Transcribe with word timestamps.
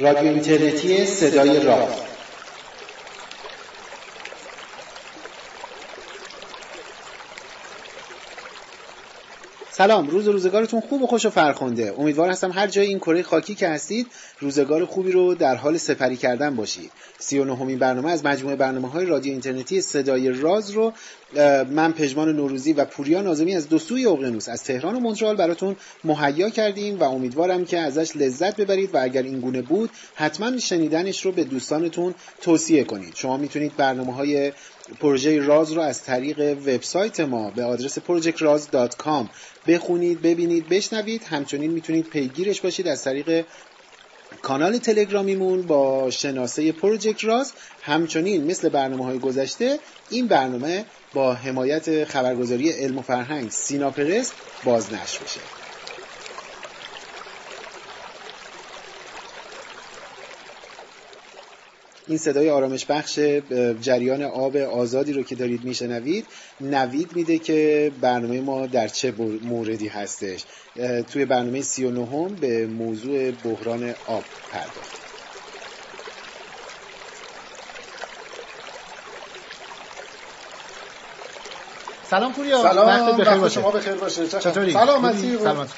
رادیو 0.00 0.30
اینترنتی 0.32 1.06
صدای 1.06 1.60
راه. 1.64 2.09
سلام. 9.80 10.08
روز 10.08 10.28
روزگارتون 10.28 10.80
خوب 10.80 11.02
و 11.02 11.06
خوش 11.06 11.26
و 11.26 11.30
فرخنده. 11.30 11.94
امیدوار 11.98 12.30
هستم 12.30 12.52
هر 12.52 12.66
جای 12.66 12.86
این 12.86 12.98
کره 12.98 13.22
خاکی 13.22 13.54
که 13.54 13.68
هستید 13.68 14.06
روزگار 14.40 14.84
خوبی 14.84 15.12
رو 15.12 15.34
در 15.34 15.54
حال 15.54 15.76
سپری 15.76 16.16
کردن 16.16 16.56
باشید. 16.56 16.90
سی 17.18 17.38
و 17.38 17.54
برنامه 17.76 18.10
از 18.10 18.24
مجموعه 18.24 18.56
برنامه 18.56 18.88
های 18.88 19.06
رادیو 19.06 19.32
اینترنتی 19.32 19.80
صدای 19.80 20.28
راز 20.28 20.70
رو 20.70 20.92
من 21.70 21.92
پژمان 21.92 22.36
نوروزی 22.36 22.72
و 22.72 22.84
پوریا 22.84 23.22
نازمی 23.22 23.56
از 23.56 23.68
دو 23.68 23.78
سوی 23.78 24.06
اقیانوس 24.06 24.48
از 24.48 24.64
تهران 24.64 24.96
و 24.96 25.00
مونترال 25.00 25.36
براتون 25.36 25.76
مهیا 26.04 26.50
کردیم 26.50 26.98
و 26.98 27.04
امیدوارم 27.04 27.64
که 27.64 27.78
ازش 27.78 28.16
لذت 28.16 28.56
ببرید 28.56 28.94
و 28.94 28.98
اگر 29.02 29.22
این 29.22 29.40
گونه 29.40 29.62
بود 29.62 29.90
حتما 30.14 30.58
شنیدنش 30.58 31.24
رو 31.24 31.32
به 31.32 31.44
دوستانتون 31.44 32.14
توصیه 32.40 32.84
کنید. 32.84 33.14
شما 33.14 33.36
می‌تونید 33.36 33.76
برنامه 33.76 34.14
های 34.14 34.52
پروژه 35.00 35.38
راز 35.38 35.72
رو 35.72 35.82
از 35.82 36.02
طریق 36.02 36.40
وبسایت 36.40 37.20
ما 37.20 37.50
به 37.50 37.64
آدرس 37.64 37.98
projectraz.com 37.98 39.26
بخونید 39.66 40.22
ببینید 40.22 40.68
بشنوید. 40.68 41.22
همچنین 41.24 41.70
می‌تونید 41.70 42.06
پیگیرش 42.06 42.60
باشید 42.60 42.88
از 42.88 43.04
طریق 43.04 43.44
کانال 44.42 44.78
تلگرامیمون 44.78 45.62
با 45.62 46.10
شناسه 46.10 46.72
پروژکت 46.72 47.24
راز. 47.24 47.52
همچنین 47.82 48.44
مثل 48.44 48.68
برنامه 48.68 49.04
های 49.04 49.18
گذشته 49.18 49.78
این 50.10 50.26
برنامه 50.26 50.84
با 51.14 51.34
حمایت 51.34 52.04
خبرگزاری 52.04 52.70
علم 52.70 52.98
و 52.98 53.02
فرهنگ 53.02 53.50
سینا 53.50 53.90
پرس 53.90 54.32
بازنشر 54.64 55.24
بشه 55.24 55.59
این 62.10 62.18
صدای 62.18 62.50
آرامش 62.50 62.86
بخش 62.86 63.18
جریان 63.80 64.22
آب 64.22 64.56
آزادی 64.56 65.12
رو 65.12 65.22
که 65.22 65.34
دارید 65.34 65.64
میشنوید 65.64 66.24
نوید 66.60 67.16
میده 67.16 67.38
که 67.38 67.92
برنامه 68.00 68.40
ما 68.40 68.66
در 68.66 68.88
چه 68.88 69.14
موردی 69.42 69.88
هستش. 69.88 70.44
توی 71.12 71.24
برنامه 71.24 71.62
سی 71.62 71.84
و 71.84 71.90
نهم 71.90 72.40
به 72.40 72.66
موضوع 72.66 73.30
بحران 73.30 73.94
آب 74.04 74.24
پرداخت. 74.50 75.00
سلام 82.10 82.32
پوریا. 82.32 82.62
سلام. 82.62 82.86
وقت 82.86 83.20
بخیر 83.20 83.38
باشه. 83.38 83.60
شما 83.60 83.70
بخیر 83.70 83.94
باشه. 83.94 84.26
چطوری؟ 84.28 84.72
سلامتی 84.72 85.38
سلامت. 85.38 85.68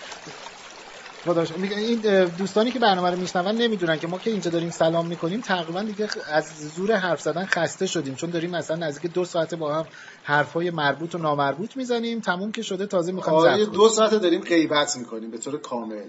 این 1.26 2.24
دوستانی 2.24 2.70
که 2.70 2.78
برنامه 2.78 3.10
رو 3.10 3.16
میشنون 3.16 3.56
نمی‌دونن 3.56 3.98
که 3.98 4.06
ما 4.06 4.18
که 4.18 4.30
اینجا 4.30 4.50
داریم 4.50 4.70
سلام 4.70 5.06
می‌کنیم 5.06 5.40
تقریبا 5.40 5.82
دیگه 5.82 6.08
از 6.32 6.44
زور 6.76 6.92
حرف 6.92 7.20
زدن 7.20 7.44
خسته 7.44 7.86
شدیم 7.86 8.14
چون 8.14 8.30
داریم 8.30 8.50
مثلا 8.50 8.76
نزدیک 8.76 9.12
دو 9.12 9.24
ساعته 9.24 9.56
با 9.56 9.74
هم 9.74 9.86
حرفای 10.22 10.70
مربوط 10.70 11.14
و 11.14 11.18
نامربوط 11.18 11.76
می‌زنیم. 11.76 12.20
تموم 12.20 12.52
که 12.52 12.62
شده 12.62 12.86
تازه 12.86 13.12
می‌خوایم 13.12 13.38
آره 13.38 13.66
دو 13.66 13.88
ساعته 13.88 14.18
داریم 14.18 14.40
غیبت 14.40 14.96
می‌کنیم 14.96 15.30
به 15.30 15.38
طور 15.38 15.60
کامل. 15.60 16.02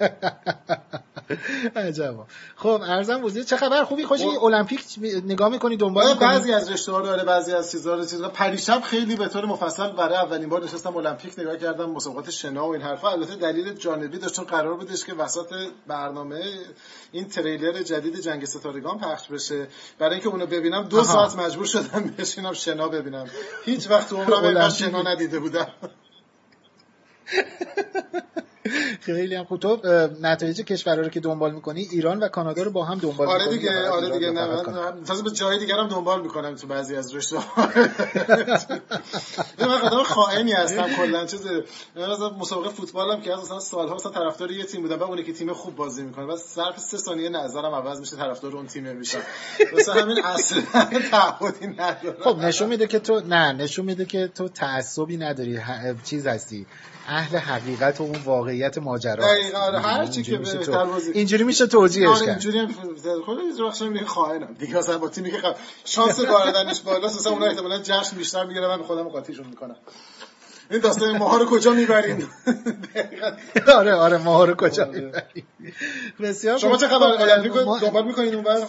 عجبا. 1.76 2.26
خب 2.56 2.80
ارزم 2.86 3.20
بزرگ 3.20 3.44
چه 3.44 3.56
خبر؟ 3.56 3.84
خوبی؟ 3.84 4.04
خوشی؟ 4.04 4.24
خب. 4.24 4.44
المپیک 4.44 4.84
نگاه 5.26 5.48
می‌کنی 5.48 5.76
دنبال 5.76 6.14
بعضی 6.14 6.52
از 6.52 6.70
رشته 6.70 6.92
ها 6.92 7.00
داره 7.00 7.24
بعضی 7.24 7.52
از 7.52 7.72
چیزا 7.72 7.94
رو 7.94 8.04
چیزا 8.04 8.28
پریشب 8.28 8.80
خیلی 8.80 9.16
به 9.16 9.28
طور 9.28 9.44
مفصل 9.44 9.92
برای 9.92 10.16
اولین 10.16 10.48
بار 10.48 10.64
نشستم 10.64 10.96
المپیک 10.96 11.38
نگاه 11.38 11.56
کردم 11.56 11.90
مسابقات 11.90 12.30
شنا 12.30 12.68
و 12.68 12.72
این 12.72 12.82
حرفا. 12.82 13.10
البته 13.10 13.36
دلیل 13.36 13.72
جانبی 13.72 14.18
داشت 14.18 14.34
چون 14.34 14.44
قرار 14.44 14.74
بودش 14.74 15.04
که 15.04 15.14
وسط 15.14 15.54
برنامه 15.86 16.42
این 17.12 17.28
تریلر 17.28 17.82
جدید 17.82 18.20
جنگ 18.20 18.44
ستارگان 18.44 18.98
پخش 18.98 19.28
بشه. 19.28 19.68
برای 19.98 20.12
اینکه 20.14 20.28
اونو 20.28 20.46
ببینم 20.46 20.82
دو 20.82 21.04
ساعت 21.04 21.36
مجبور 21.36 21.66
شدم 21.66 22.14
بشینم 22.18 22.52
شنا 22.52 22.88
ببینم. 22.88 23.26
هیچ 23.64 23.90
وقت 23.90 24.12
عمرم 24.12 24.68
شنا 24.78 25.02
ندیده 25.02 25.38
بودم. 25.38 25.68
خیلی 29.00 29.34
هم 29.34 29.44
خوب. 29.44 29.60
تو 29.60 29.78
نتایج 30.22 30.60
کشورها 30.60 31.02
رو 31.02 31.08
که 31.08 31.20
دنبال 31.20 31.54
می‌کنی 31.54 31.88
ایران 31.90 32.18
و 32.18 32.28
کانادا 32.28 32.62
رو 32.62 32.70
با 32.70 32.84
هم 32.84 32.98
دنبال 32.98 33.28
آره 33.28 33.48
دیگه 33.48 33.88
آره 33.88 34.10
دیگه 34.10 34.30
نه 34.30 34.46
من 34.46 35.22
به 35.24 35.30
جای 35.30 35.58
دیگر 35.58 35.74
هم 35.74 35.88
دنبال 35.88 36.22
می‌کنم 36.22 36.54
تو 36.54 36.66
بعضی 36.66 36.96
از 36.96 37.14
رشته 37.14 37.36
من 39.58 39.68
آدم 39.68 40.02
خائنی 40.02 40.52
هستم 40.52 40.88
کلا 40.96 41.26
چیز 41.26 41.46
مسابقه 42.38 42.68
فوتبالم 42.68 43.20
که 43.20 43.32
از 43.32 43.38
مثلا 43.38 43.60
سالها 43.60 43.94
مثلا 43.94 44.12
طرفدار 44.12 44.50
یه 44.50 44.64
تیم 44.64 44.82
بودم 44.82 44.98
و 44.98 45.02
اون 45.02 45.22
که 45.22 45.32
تیم 45.32 45.52
خوب 45.52 45.76
بازی 45.76 46.02
می‌کنه. 46.02 46.26
بس 46.26 46.42
صرف 46.42 46.78
3 46.78 46.96
ثانیه 46.98 47.28
نظرم 47.28 47.74
عوض 47.74 48.00
میشه 48.00 48.16
طرفدار 48.16 48.56
اون 48.56 48.66
تیم 48.66 48.96
میشم. 48.96 49.18
مثلا 49.76 49.94
همین 49.94 50.24
اصلا 50.24 50.62
تعهدی 51.10 51.66
نداره 51.66 52.16
خب 52.24 52.38
نشون 52.38 52.68
میده 52.68 52.86
که 52.86 52.98
تو 52.98 53.20
نه 53.20 53.52
نشون 53.52 53.84
میده 53.84 54.04
که 54.04 54.28
تو 54.34 54.48
تعصبی 54.48 55.16
نداری. 55.16 55.60
چیز 56.04 56.26
هستی. 56.26 56.66
اهل 57.08 57.36
حقیقت 57.36 58.00
و 58.00 58.02
اون 58.02 58.18
واقعیت 58.56 58.78
ماجرا. 58.78 59.24
دقیقاً. 59.24 59.58
آره 59.58 59.80
هر 59.80 60.06
چی 60.06 60.22
که 60.22 60.40
اینجوری 61.14 61.44
میشه 61.44 61.66
توجیهش 61.66 62.08
آره 62.08 62.28
اینجوری 62.28 62.58
هم 62.58 62.68
خود 63.24 63.38
از 63.52 63.60
وقت 63.60 63.82
میگه 63.82 64.06
خائنم 64.06 64.54
دیگه 64.58 64.76
مثلا 64.78 64.98
با 64.98 65.08
تیمی 65.08 65.30
که 65.30 65.38
شانس 65.84 66.20
واردنش 66.20 66.80
بالا 66.80 67.06
اصلا 67.06 67.32
اونها 67.32 67.48
احتمالاً 67.48 67.78
جشن 67.82 68.16
بیشتر 68.16 68.44
می‌گیرن 68.44 68.66
من 68.66 68.82
خودم 68.82 69.08
قاطیشون 69.08 69.46
می‌کنم. 69.46 69.76
این 70.70 70.80
داستان 70.80 71.16
ماها 71.18 71.36
رو 71.36 71.46
کجا 71.46 71.72
می‌برین؟ 71.72 72.26
آره 73.78 73.94
آره 73.94 74.18
ماها 74.18 74.44
رو 74.44 74.54
کجا 74.54 74.84
می‌برین؟ 74.84 75.44
بسیار 76.20 76.58
شما 76.58 76.76
چه 76.76 76.88
خبر؟ 76.88 77.06
المپیک 77.06 77.52
دنبال 77.82 78.06
می‌کنین 78.06 78.34
اونور؟ 78.34 78.66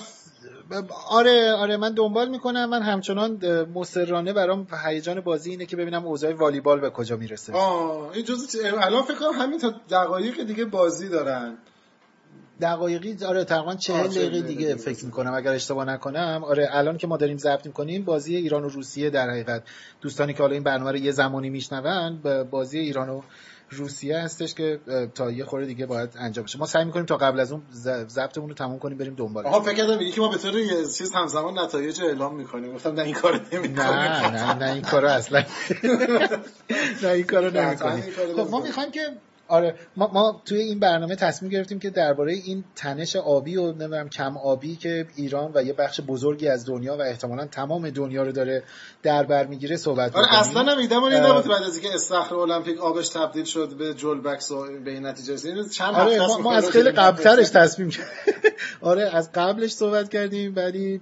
آره 1.09 1.51
آره 1.51 1.77
من 1.77 1.93
دنبال 1.93 2.29
می‌کنم. 2.29 2.69
من 2.69 2.81
همچنان 2.81 3.39
مسررانه 3.73 4.33
برام 4.33 4.67
هیجان 4.85 5.21
بازی 5.21 5.49
اینه 5.49 5.65
که 5.65 5.75
ببینم 5.75 6.05
اوضاع 6.05 6.33
والیبال 6.33 6.79
به 6.79 6.89
کجا 6.89 7.15
می‌رسه. 7.17 7.53
آه 7.53 8.11
این 8.13 8.25
جز 8.25 8.55
الان 8.79 9.03
فکر 9.03 9.15
کنم 9.15 9.39
همین 9.41 9.59
تا 9.59 9.73
دقایق 9.89 10.43
دیگه 10.43 10.65
بازی 10.65 11.09
دارن. 11.09 11.57
دقایقی؟ 12.61 13.25
آره 13.25 13.43
تقریبا 13.43 13.75
چهل 13.75 14.07
دقیقه 14.07 14.41
دیگه 14.41 14.75
فکر 14.75 15.05
می‌کنم 15.05 15.33
اگر 15.33 15.51
اشتباه 15.51 15.85
نکنم. 15.85 16.41
آره 16.43 16.69
الان 16.71 16.97
که 16.97 17.07
ما 17.07 17.17
داریم 17.17 17.37
ضبط 17.37 17.65
می‌کنیم 17.65 18.03
بازی 18.03 18.35
ایران 18.35 18.63
و 18.63 18.69
روسیه 18.69 19.09
در 19.09 19.29
حقیقت. 19.29 19.63
دوستانی 20.01 20.33
که 20.33 20.39
حالا 20.39 20.53
این 20.53 20.63
برنامه 20.63 20.91
رو 20.91 20.97
یه 20.97 21.11
زمانی 21.11 21.49
میشنون 21.49 22.19
بازی 22.51 22.79
ایران 22.79 23.09
و 23.09 23.21
روسیه 23.69 24.17
هستش 24.17 24.53
که 24.53 24.79
تا 25.15 25.31
یه 25.31 25.45
خوره 25.45 25.65
دیگه 25.65 25.85
باید 25.85 26.09
انجام 26.19 26.45
بشه. 26.45 26.59
ما 26.59 26.65
سعی 26.65 26.85
می‌کنیم 26.85 27.05
تا 27.05 27.17
قبل 27.17 27.39
از 27.39 27.51
اون 27.51 27.61
ضبطمون 28.07 28.49
رو 28.49 28.55
تموم 28.55 28.79
کنیم 28.79 28.97
بریم 28.97 29.15
دنبال 29.15 29.45
آها 29.45 29.61
فکر 29.61 29.73
کردم 29.73 29.97
میگی 29.97 30.11
که 30.11 30.21
ما 30.21 30.27
به 30.27 30.37
طور 30.37 30.55
یه 30.55 30.85
چیز 30.97 31.13
همزمان 31.13 31.59
نتایج 31.59 32.01
اعلام 32.01 32.35
می‌کنیم. 32.35 32.73
گفتم 32.73 32.93
نه 32.93 33.01
این 33.01 33.15
کارو 33.15 33.39
نمی‌کنیم. 33.51 33.79
نه 33.79 34.29
نه 34.29 34.53
نه 34.53 34.73
این 34.73 34.81
کارو 34.81 35.07
اصلا 35.07 35.43
نه 37.03 37.09
این 37.09 37.23
کارو 37.23 37.49
نمی‌کنیم. 37.51 38.03
خب 38.35 38.49
ما 38.51 38.59
می‌خوایم 38.59 38.91
که 38.91 39.01
آره 39.47 39.75
ما, 39.97 40.11
ما 40.13 40.41
توی 40.45 40.59
این 40.59 40.79
برنامه 40.79 41.15
تصمیم 41.15 41.51
گرفتیم 41.51 41.79
که 41.79 41.89
درباره 41.89 42.33
این 42.33 42.63
تنش 42.75 43.15
آبی 43.15 43.57
و 43.57 43.71
نمی‌دونم 43.71 44.09
کم 44.09 44.37
آبی 44.37 44.75
که 44.75 45.07
ایران 45.15 45.51
و 45.55 45.63
یه 45.63 45.73
بخش 45.73 46.01
بزرگی 46.01 46.47
از 46.47 46.65
دنیا 46.65 46.97
و 46.97 47.01
احتمالا 47.01 47.45
تمام 47.45 47.89
دنیا 47.89 48.23
رو 48.23 48.31
داره 48.31 48.63
در 49.03 49.23
بر 49.23 49.45
می‌گیره 49.45 49.77
صحبت 49.77 50.15
آره 50.15 50.39
اصلا 50.39 50.61
هم 50.61 50.77
ایده 50.77 50.95
نبود 50.95 51.47
بعد 51.47 51.63
از 51.63 51.77
اینکه 51.77 51.95
استخر 51.95 52.35
المپیک 52.35 52.79
آبش 52.79 53.09
تبدیل 53.09 53.43
شد 53.43 53.77
به 53.77 53.93
جلبکس 53.93 54.51
و 54.51 54.79
به 54.85 54.91
این 54.91 55.05
نتیجه 55.05 55.33
رسید. 55.33 55.71
چند 55.71 55.95
آره 55.95 56.27
ما, 56.27 56.37
ما 56.37 56.53
از 56.53 56.69
خیلی 56.69 56.91
قبلترش 56.91 57.49
تصمیم 57.49 57.89
آره 58.81 59.15
از 59.15 59.31
قبلش 59.31 59.71
صحبت 59.71 60.09
کردیم 60.09 60.53
ولی 60.55 61.01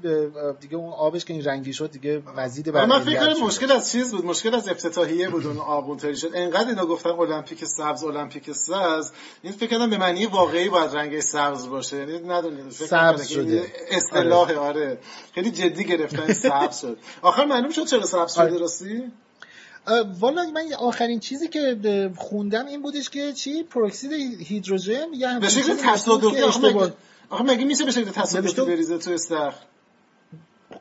دیگه 0.59 0.75
اون 0.75 0.94
آبش 0.94 1.25
که 1.25 1.33
این 1.33 1.44
رنگی 1.44 1.73
شد 1.73 1.91
دیگه 1.91 2.22
مزید 2.38 2.72
بر 2.72 2.85
من 2.85 3.00
فکر 3.00 3.33
کنم 3.33 3.45
مشکل 3.45 3.72
از 3.72 3.91
چیز 3.91 4.12
بود 4.12 4.25
مشکل 4.25 4.56
از 4.56 4.69
افتتاحیه 4.69 5.29
بود 5.29 5.45
اون 5.45 5.57
آب 5.57 5.89
اونطوری 5.89 6.16
شد. 6.16 6.31
انقدر 6.33 6.69
اینا 6.69 6.85
گفتن 6.85 7.09
المپیک 7.09 7.66
سبز 7.66 8.03
المپیک 8.03 8.34
المپیک 8.35 8.56
سبز 8.56 9.12
این 9.44 9.53
فکر 9.53 9.78
کنم 9.78 9.90
به 9.90 9.97
معنی 9.97 10.25
واقعی 10.25 10.69
باید 10.69 10.91
رنگ 10.96 11.19
سبز 11.19 11.68
باشه. 11.68 11.97
یعنی 11.97 12.19
ندونید 12.19 12.69
سبز 12.69 13.27
شده. 13.27 13.74
اصطلاح 13.92 14.39
آره. 14.39 14.57
آره. 14.57 14.98
خیلی 15.36 15.51
جدی 15.51 15.83
گرفتن 15.83 16.33
سبز 16.33 16.80
شد. 16.81 16.98
آخر 17.21 17.45
معلوم 17.45 17.71
شد 17.71 17.86
چرا 17.86 18.06
سبز 18.06 18.33
شده 18.33 18.44
آره. 18.44 18.57
راستی 18.57 19.04
والا 20.19 20.44
من 20.44 20.74
آخرین 20.80 21.19
چیزی 21.19 21.48
که 21.48 22.12
خوندم 22.18 22.65
این 22.65 22.81
بودش 22.81 23.10
که 23.10 23.33
چی؟ 23.33 23.63
پروکسید 23.63 24.12
هیدروژن 24.42 25.07
یا 25.13 25.39
به 25.39 25.50
شکل 25.50 25.74
تصادفی. 25.74 26.42
آخه 27.30 27.44
مگه 27.44 27.65
میشه 27.65 27.86
به 27.86 27.92
شکل 27.92 28.10
تصادفی 28.10 28.62
بریزه 28.62 28.98
تو 28.98 29.12
استخر؟ 29.12 29.54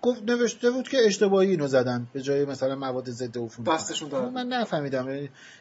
گفت 0.04 0.22
نوشته 0.22 0.70
بود 0.70 0.88
که 0.88 0.98
اشتباهی 1.06 1.50
اینو 1.50 1.66
زدن 1.66 2.06
به 2.12 2.20
جای 2.20 2.44
مثلا 2.44 2.76
مواد 2.76 3.10
ضد 3.10 3.38
عفونی. 3.38 3.68
دستشون 3.68 4.08
دارن 4.08 4.28
من 4.28 4.46
نفهمیدم. 4.46 5.08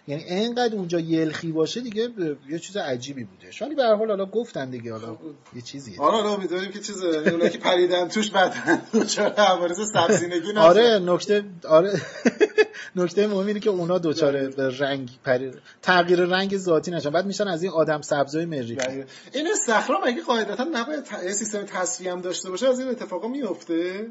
یعنی 0.07 0.23
اینقدر 0.23 0.75
اونجا 0.75 0.99
یلخی 0.99 1.51
باشه 1.51 1.81
دیگه 1.81 2.09
یه 2.49 2.59
چیز 2.59 2.77
عجیبی 2.77 3.23
بوده. 3.23 3.47
ولی 3.61 3.75
به 3.75 3.83
هر 3.83 3.95
حال 3.95 4.07
حالا 4.07 4.25
گفتن 4.25 4.69
دیگه 4.69 4.91
حالا 4.91 5.17
یه 5.55 5.61
چیزیه. 5.61 6.01
آره 6.01 6.15
آره 6.15 6.41
می‌دونیم 6.41 6.71
که 6.71 6.79
چیز 6.79 7.03
اونایی 7.03 7.49
که 7.49 7.57
پریدن 7.57 8.07
توش 8.07 8.31
بعد 8.31 8.53
چرا 9.13 9.27
عوارض 9.27 9.91
سبزینگی 9.93 10.51
آره 10.57 10.99
نکته 10.99 11.43
آره. 11.67 12.01
نکته 12.95 13.27
مهم 13.27 13.47
اینه 13.47 13.59
که 13.59 13.69
اونا 13.69 13.97
دوچاره 13.97 14.49
رنگ 14.79 15.09
پری... 15.23 15.51
تغییر 15.81 16.19
رنگ 16.25 16.57
ذاتی 16.57 16.91
نشن. 16.91 17.09
بعد 17.09 17.25
میشن 17.25 17.47
از 17.47 17.63
این 17.63 17.71
آدم 17.71 18.01
سبزای 18.01 18.45
مریخی 18.45 19.03
این 19.33 19.47
استخرام 19.51 20.01
اگه 20.05 20.21
قاعدتا 20.21 20.63
نباید. 20.63 21.31
سیستم 21.31 21.63
تصفیه 21.63 22.11
هم 22.11 22.21
داشته 22.21 22.49
باشه 22.49 22.67
از 22.67 22.79
این 22.79 22.89
اتفاقا 22.89 23.27
میفته 23.27 24.07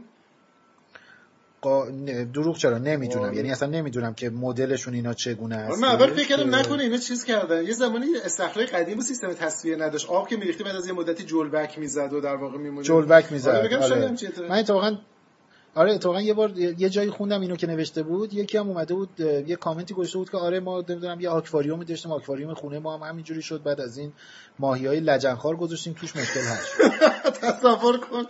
قا... 1.63 1.87
دروغ 2.35 2.57
چرا؟ 2.57 2.79
نمی‌دونم. 2.79 3.33
یعنی 3.33 3.51
اصلا 3.51 3.69
نمی‌دونم 3.69 4.15
که 4.15 4.31
مدلشون 4.31 4.95
اینا 4.95 5.15
چگونه 5.15 5.57
است. 5.57 5.83
من 5.83 5.89
اول 5.89 6.07
فکر 6.07 6.29
کردم 6.29 6.55
نکنه 6.55 6.83
اینا 6.83 6.97
چیز 6.97 7.25
کردن. 7.25 7.65
یه 7.65 7.73
زمانی 7.73 8.07
استخرای 8.25 8.67
قدیم 8.67 8.99
و 8.99 9.03
سیستم 9.03 9.33
تصفیه 9.33 9.77
نداشت. 9.77 10.11
آب 10.11 10.29
که 10.29 10.37
میریختی 10.37 10.65
بعد 10.65 10.77
از 10.77 10.87
یه 10.87 10.93
مدتی 10.93 11.25
جلبک 11.25 11.79
می‌زد 11.79 12.13
و 12.13 12.21
در 12.21 12.37
واقع 12.37 12.59
میمونه 12.59 12.87
جلبک 12.87 13.33
می‌زد. 13.33 13.49
آره, 13.49 13.77
آره. 13.77 14.13
من 14.49 14.59
اتفاقا 14.59 14.97
آره 15.75 15.93
اتفاقا 15.93 16.21
یه 16.21 16.35
بار 16.35 16.59
یه 16.59 16.91
جایی 16.91 17.11
خوندم 17.11 17.41
اینو 17.41 17.57
که 17.57 17.67
نوشته 17.67 18.03
بود. 18.03 18.35
یکی 18.35 18.59
هم 18.59 18.69
اومده 18.69 18.95
بود 18.95 19.21
یه 19.21 19.57
کامنتی 19.57 19.95
گذاشته 19.95 20.19
بود 20.19 20.31
که 20.31 20.37
آره 20.37 20.61
ما 20.61 20.85
نمی‌دونم 20.89 21.21
یه 21.21 21.29
آکواریوم 21.29 21.85
داشتیم 21.85 22.13
آکواریوم 22.13 22.55
خونه 22.55 22.79
ما 22.79 22.97
هم 22.97 23.09
همینجوری 23.09 23.43
شد. 23.43 23.63
بعد 23.63 23.81
از 23.81 23.99
این 23.99 24.13
ماهی 24.59 24.87
های 24.87 25.01
لجنخوار 25.01 25.57
گذاشتیم 25.57 25.93
توش 25.93 26.17
مشکل 26.17 26.41
هست 26.41 26.69
تصور 27.43 27.99
کن 27.99 28.23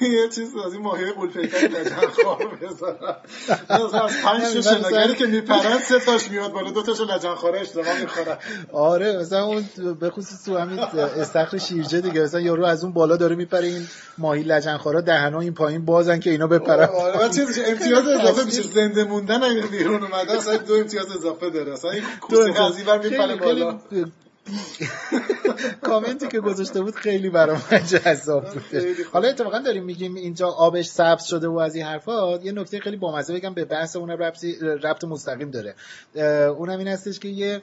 یه 0.00 0.28
چیز 0.28 0.56
از 0.66 0.72
این 0.72 0.82
ماهی 0.82 1.12
قولپیکر 1.12 1.56
لجنخوار 1.56 2.58
بذارم. 2.62 3.16
از 3.68 4.12
پنج 4.24 4.42
تا 4.42 4.60
شناگری 4.60 5.14
که 5.14 5.26
میپرن 5.26 5.78
سه 5.78 6.00
تاش 6.00 6.30
میاد 6.30 6.52
بالا 6.52 6.70
دو 6.70 6.82
تاش 6.82 7.00
لجنخواره 7.00 7.60
اشتباه 7.60 8.00
می‌خورن 8.00 8.38
آره 8.72 9.18
مثلا 9.18 9.44
اون 9.44 9.64
به 10.00 10.10
خصوص 10.10 10.44
تو 10.44 10.58
همین 10.58 10.78
استخر 10.78 11.58
شیرجه 11.58 12.00
دیگه 12.00 12.20
مثلا 12.22 12.40
یارو 12.40 12.64
از 12.64 12.84
اون 12.84 12.92
بالا 12.92 13.16
داره 13.16 13.36
میپره 13.36 13.66
این 13.66 13.86
ماهی 14.18 14.42
لجنخوارا 14.42 15.00
دهنا 15.00 15.40
این 15.40 15.54
پایین 15.54 15.84
بازن 15.84 16.20
که 16.20 16.30
اینا 16.30 16.46
بپرن. 16.46 16.81
آره 16.86 17.28
چیز 17.28 17.60
امتیاز 17.66 18.06
اضافه 18.08 18.44
میشه. 18.44 18.62
زنده 18.62 19.04
موندن 19.04 19.42
اگه 19.42 19.62
بیرون 19.62 20.02
اومده 20.02 20.32
اصلا 20.32 20.56
دو 20.56 20.74
امتیاز 20.74 21.10
اضافه 21.10 21.50
داره. 21.50 21.72
اصلا 21.72 21.90
این 21.90 22.02
کوسه 22.20 22.42
این 22.42 22.86
ور 22.86 22.98
میپره 22.98 23.36
بالا. 23.36 23.78
کامنتی 25.82 26.28
که 26.28 26.40
گذاشته 26.40 26.82
بود 26.82 26.94
خیلی 26.94 27.30
برام 27.30 27.62
جذاب 27.90 28.44
بود. 28.44 28.62
حالا 29.12 29.28
اتفاقا 29.28 29.58
داریم 29.58 29.84
میگیم 29.84 30.14
اینجا 30.14 30.48
آبش 30.48 30.86
سبز 30.86 31.24
شده 31.24 31.48
و 31.48 31.58
از 31.58 31.74
این 31.74 31.84
حرفا 31.84 32.36
یه 32.36 32.52
نکته 32.52 32.80
خیلی 32.80 32.96
بامزه 32.96 33.34
بگم 33.34 33.54
به 33.54 33.64
بحث 33.64 33.96
اون 33.96 34.10
ربط 34.82 35.04
مستقیم 35.04 35.50
داره. 35.50 35.74
اونم 36.50 36.78
این 36.78 36.88
هستش 36.88 37.18
که 37.18 37.28
یه 37.28 37.62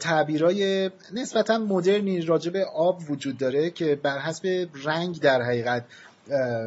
تعبیرای 0.00 0.90
نسبتا 1.12 1.58
مدرنی 1.58 2.20
راجع 2.20 2.50
به 2.50 2.64
آب 2.64 3.10
وجود 3.10 3.38
داره 3.38 3.70
که 3.70 3.98
بر 4.02 4.18
حسب 4.18 4.68
رنگ 4.84 5.20
در 5.20 5.42
حقیقت 5.42 5.84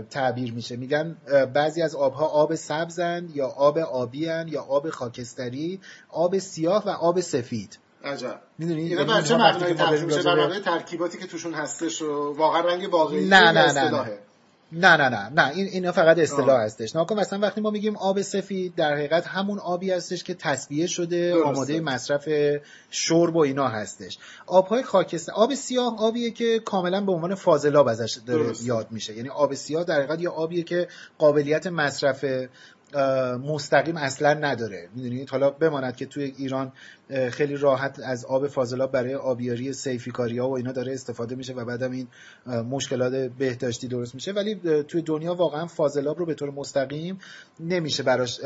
تعبیر 0.10 0.54
میشه. 0.54 0.76
میگن 0.76 1.18
بعضی 1.54 1.82
از 1.82 1.96
آبها 1.96 2.26
آب 2.26 2.56
سبزن 2.56 3.30
یا 3.34 3.48
آب 3.48 3.78
آبیان 3.78 4.48
یا 4.48 4.62
آب 4.62 4.90
خاکستری 4.90 5.80
آب 6.10 6.38
سیاه 6.38 6.84
و 6.86 6.90
آب 6.90 7.22
سفید. 7.22 7.78
عجب. 8.04 8.42
می‌دونی؟ 8.58 8.82
اینا 8.82 9.04
بچه 9.04 9.36
مبنای 9.36 9.74
مبنای 9.74 10.60
ترکیباتی 10.60 11.18
که 11.18 11.28
توشون 11.28 11.54
هستش 11.54 12.02
و 12.02 12.34
واقعا 12.38 12.62
رنگ 12.62 12.94
واقعی 12.94 13.26
نه 13.26 13.52
نه 13.52 13.72
نه 13.72 13.90
نه. 13.90 14.18
نه 14.72 14.98
نه 14.98 15.10
نه 15.10 15.30
نه 15.30 15.52
این 15.56 15.68
اینا 15.68 15.92
فقط 15.92 16.20
اصطلاح 16.20 16.62
هستش. 16.62 16.96
ناکن 16.96 17.20
مثلا 17.20 17.40
وقتی 17.40 17.62
ما 17.62 17.70
میگیم 17.70 17.98
آب 17.98 18.22
سفید 18.22 18.76
در 18.76 18.94
حقیقت 18.94 19.28
همون 19.28 19.60
آبی 19.60 19.92
هستش 19.92 20.24
که 20.24 20.34
تصفیه 20.34 20.88
شده 20.88 21.30
درسته. 21.32 21.50
آماده 21.50 21.82
مصرف 21.82 22.30
شرب 22.90 23.36
و 23.36 23.40
اینا 23.40 23.68
هستش. 23.68 24.18
آبهای 24.46 24.84
خاکستر 24.84 25.32
آب 25.32 25.54
سیاه 25.54 25.96
آبیه 26.00 26.32
که 26.32 26.60
کاملا 26.60 27.02
به 27.02 27.12
عنوان 27.12 27.36
فاضلاب 27.36 27.88
ازش 27.88 28.18
یاد 28.64 28.88
میشه. 28.92 29.14
یعنی 29.14 29.30
آب 29.30 29.54
سیاه 29.54 29.84
در 29.84 29.96
حقیقت 29.96 30.22
یه 30.22 30.30
آبیه 30.30 30.64
که 30.64 30.88
قابلیت 31.18 31.68
مصرف 31.68 32.26
مستقیم 33.44 33.98
اصلا 33.98 34.34
نداره. 34.34 34.90
می‌دونید 34.96 35.30
حالا 35.30 35.50
بماند 35.50 35.96
که 35.96 36.06
توی 36.06 36.34
ایران 36.38 36.72
خیلی 37.32 37.56
راحت 37.56 38.00
از 38.00 38.26
آب 38.26 38.48
فاضلاب 38.48 38.92
برای 38.92 39.16
آبیاری 39.16 39.74
سیفیکاری 39.74 40.38
ها 40.38 40.50
و 40.50 40.58
اینا 40.58 40.72
داره 40.72 40.94
استفاده 40.94 41.36
میشه 41.36 41.54
و 41.54 41.66
بعدم 41.66 41.92
این 41.92 42.08
مشکلات 42.48 43.14
بهداشتی 43.14 43.88
درست 43.88 44.16
میشه. 44.16 44.32
ولی 44.32 44.56
توی 44.84 45.02
دنیا 45.02 45.36
واقعا 45.36 45.68
فاضلاب 45.68 46.20
رو 46.20 46.26
به 46.26 46.34
طور 46.34 46.52
مستقیم 46.52 47.20
نمیشه 47.60 48.04
براش 48.04 48.42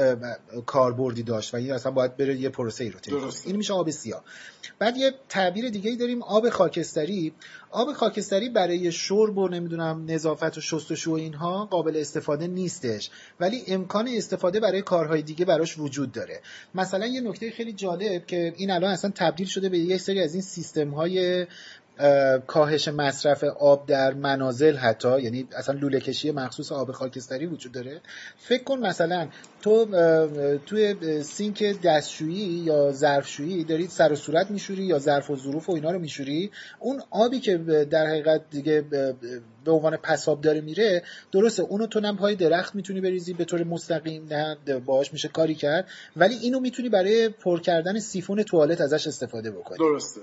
کاربردی 0.66 1.24
داشت 1.24 1.54
و 1.54 1.58
این 1.58 1.72
اصلا 1.72 1.92
باید 1.92 2.18
بره 2.18 2.36
یه 2.36 2.50
پروسه 2.50 2.84
ای 2.84 2.90
رو 2.90 3.00
طی 3.00 3.12
این 3.46 3.56
میشه 3.56 3.74
آب 3.74 3.90
سیاه. 3.90 4.24
بعد 4.80 4.98
یه 4.98 5.14
تعبیر 5.30 5.70
دیگه 5.70 5.90
ای 5.90 5.98
داریم 5.98 6.24
آب 6.24 6.50
خاکستری. 6.50 7.34
آب 7.72 7.94
خاکستری 7.94 8.50
برای 8.50 8.92
شرب 8.92 9.38
و 9.38 9.48
نمی‌دونم 9.48 10.06
نظافت 10.08 10.58
و 10.58 10.62
شستشو 10.62 11.12
و 11.12 11.14
اینها 11.14 11.66
قابل 11.66 11.98
استفاده 11.98 12.48
نیستش. 12.48 13.10
ولی 13.40 13.64
امکان 13.68 14.08
استفاده 14.08 14.60
برای 14.60 14.82
کارهای 14.82 15.22
دیگه 15.22 15.46
براش 15.46 15.80
وجود 15.80 16.12
داره. 16.12 16.42
مثلا 16.76 17.06
یه 17.06 17.22
نکته 17.22 17.52
خیلی 17.52 17.74
جالب 17.74 18.26
که 18.26 18.51
این 18.58 18.72
الان 18.72 18.92
اصلا 18.92 19.12
تبدیل 19.16 19.48
شده 19.48 19.70
به 19.70 19.80
یک 19.80 20.02
سری 20.02 20.22
از 20.22 20.34
این 20.34 20.42
سیستم 20.42 20.90
های 20.90 21.48
کاهش 22.48 22.88
مصرف 22.88 23.44
آب 23.44 23.86
در 23.86 24.14
منازل 24.14 24.76
حتی 24.76 25.22
یعنی 25.22 25.48
اصلا 25.58 25.80
لوله 25.80 26.00
کشی 26.00 26.32
مخصوص 26.32 26.72
آب 26.72 26.92
خاکستری 26.92 27.46
وجود 27.46 27.72
داره. 27.72 28.02
فکر 28.38 28.64
کن 28.64 28.80
مثلا 28.80 29.28
تو 29.62 29.86
توی 30.66 30.96
سینک 31.24 31.82
دستشویی 31.84 32.46
یا 32.46 32.92
ظرفشویی 32.92 33.64
دارید 33.64 33.90
سر 33.90 34.12
و 34.12 34.16
صورت 34.16 34.52
میشوری 34.52 34.84
یا 34.84 35.00
ظرف 35.00 35.30
و 35.30 35.36
ظروف 35.36 35.70
و 35.70 35.74
اینا 35.74 35.92
رو 35.92 36.00
میشوری 36.00 36.52
اون 36.80 37.02
آبی 37.10 37.40
که 37.40 37.58
در 37.92 38.08
حقیقت 38.08 38.42
دیگه 38.52 38.82
به 39.66 39.72
عنوان 39.72 39.98
پساب 39.98 40.42
داره 40.42 40.62
میره 40.62 41.04
درسته 41.32 41.64
اونو 41.64 41.88
تو 41.88 42.00
نم 42.00 42.18
پای 42.18 42.36
درخت 42.36 42.76
می‌تونی 42.76 43.02
بریزی 43.02 43.34
به 43.34 43.46
طور 43.46 43.64
مستقیم 43.64 44.28
نه 44.32 44.58
باهاش 44.86 45.14
میشه 45.14 45.28
کاری 45.28 45.56
کرد 45.56 45.88
ولی 46.16 46.36
اینو 46.36 46.60
می‌تونی 46.60 46.90
برای 46.90 47.30
پر 47.30 47.60
کردن 47.60 48.00
سیفون 48.00 48.44
توالت 48.44 48.82
ازش 48.82 49.08
استفاده 49.08 49.52
بکنی. 49.52 49.78
درسته. 49.78 50.22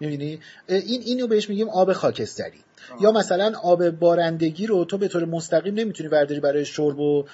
می‌بینی؟ 0.00 0.40
این 0.68 1.02
اینو 1.02 1.26
بهش 1.26 1.48
میگیم 1.48 1.68
آب 1.68 1.92
خاکستری. 1.92 2.58
آه. 2.92 3.02
یا 3.02 3.12
مثلا 3.12 3.52
آب 3.62 3.90
بارندگی 3.90 4.66
رو 4.66 4.84
تو 4.84 4.98
به 4.98 5.08
طور 5.08 5.24
مستقیم 5.24 5.74
نمی‌تونی 5.74 6.08
برداری 6.08 6.40
برای 6.40 6.64
شرب 6.64 6.98
و 6.98 7.24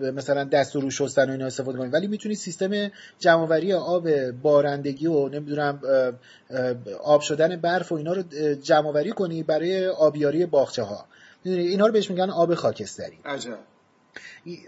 مثلا 0.00 0.44
دست 0.44 0.76
و 0.76 0.80
رو 0.80 0.90
شستن 0.90 1.28
و 1.28 1.32
اینا 1.32 1.46
استفاده 1.46 1.78
کنی. 1.78 1.88
ولی 1.88 2.06
می‌تونی 2.06 2.34
سیستم 2.34 2.90
جمعآوری 3.18 3.72
آب 3.72 4.30
بارندگی 4.30 5.06
و 5.06 5.28
نمی‌دونم 5.28 5.80
آب 7.04 7.20
شدن 7.20 7.56
برف 7.56 7.92
و 7.92 7.94
اینا 7.94 8.12
رو 8.12 8.22
جمعآوری 8.62 9.12
کنی 9.12 9.42
برای 9.42 9.86
آبیاری 9.86 10.46
باغچه 10.46 10.82
ها 10.82 11.06
می‌دونی؟ 11.44 11.66
اینا 11.66 11.86
رو 11.86 11.92
بهش 11.92 12.10
میگن 12.10 12.30
آب 12.30 12.54
خاکستری. 12.54 13.18
عجب. 13.24 13.58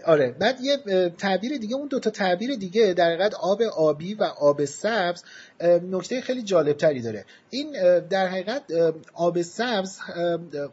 آره. 0.05 0.35
بعد 0.39 0.61
یه 0.61 0.77
تعبیر 1.17 1.57
دیگه 1.57 1.75
اون 1.75 1.87
دوتا 1.87 2.09
تعبیر 2.09 2.55
دیگه 2.55 2.93
در 2.93 3.05
حقیقت 3.05 3.33
آب 3.33 3.61
آبی 3.61 4.13
و 4.13 4.23
آب 4.23 4.65
سبز 4.65 5.23
نکته 5.91 6.21
خیلی 6.21 6.41
جالب 6.41 6.77
تری 6.77 7.01
داره. 7.01 7.25
این 7.49 7.71
در 7.99 8.27
حقیقت 8.27 8.63
آب 9.13 9.41
سبز 9.41 9.97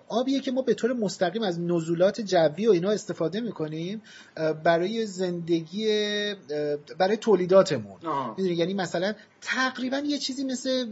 آبیه 0.09 0.41
که 0.41 0.53
ما 0.53 0.62
به 0.62 0.75
طور 0.75 0.93
مستقیم 0.93 1.43
از 1.43 1.61
نزولات 1.61 2.20
جوی 2.20 2.67
و 2.67 2.70
اینا 2.70 2.91
استفاده 2.91 3.41
می‌کنیم 3.41 4.03
برای 4.65 5.06
زندگی 5.06 5.87
برای 6.98 7.17
تولیداتمون. 7.17 7.96
یعنی 8.39 8.75
مثلا 8.75 9.15
تقریبا 9.41 9.98
یه 9.98 10.19
چیزی 10.19 10.44
مثل 10.44 10.87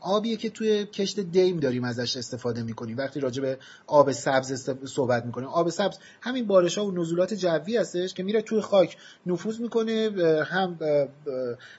آبیه 0.00 0.36
که 0.36 0.50
توی 0.50 0.86
کشت 0.86 1.20
دیم 1.20 1.60
داریم 1.60 1.84
ازش 1.84 2.16
استفاده 2.16 2.62
می‌کنیم. 2.62 2.96
وقتی 2.96 3.20
راجع 3.20 3.42
به 3.42 3.58
آب 3.86 4.12
سبز 4.12 4.70
صحبت 4.84 5.26
می‌کنیم. 5.26 5.48
آب 5.48 5.70
سبز 5.70 5.98
همین 6.20 6.46
بارش 6.46 6.78
ها 6.78 6.86
و 6.86 6.92
نزولات 6.92 7.27
جوی 7.34 7.76
هستش 7.76 8.14
که 8.14 8.22
میره 8.22 8.42
توی 8.42 8.60
خاک. 8.60 8.96
نفوذ 9.26 9.60
می‌کنه 9.60 10.10
هم 10.50 10.78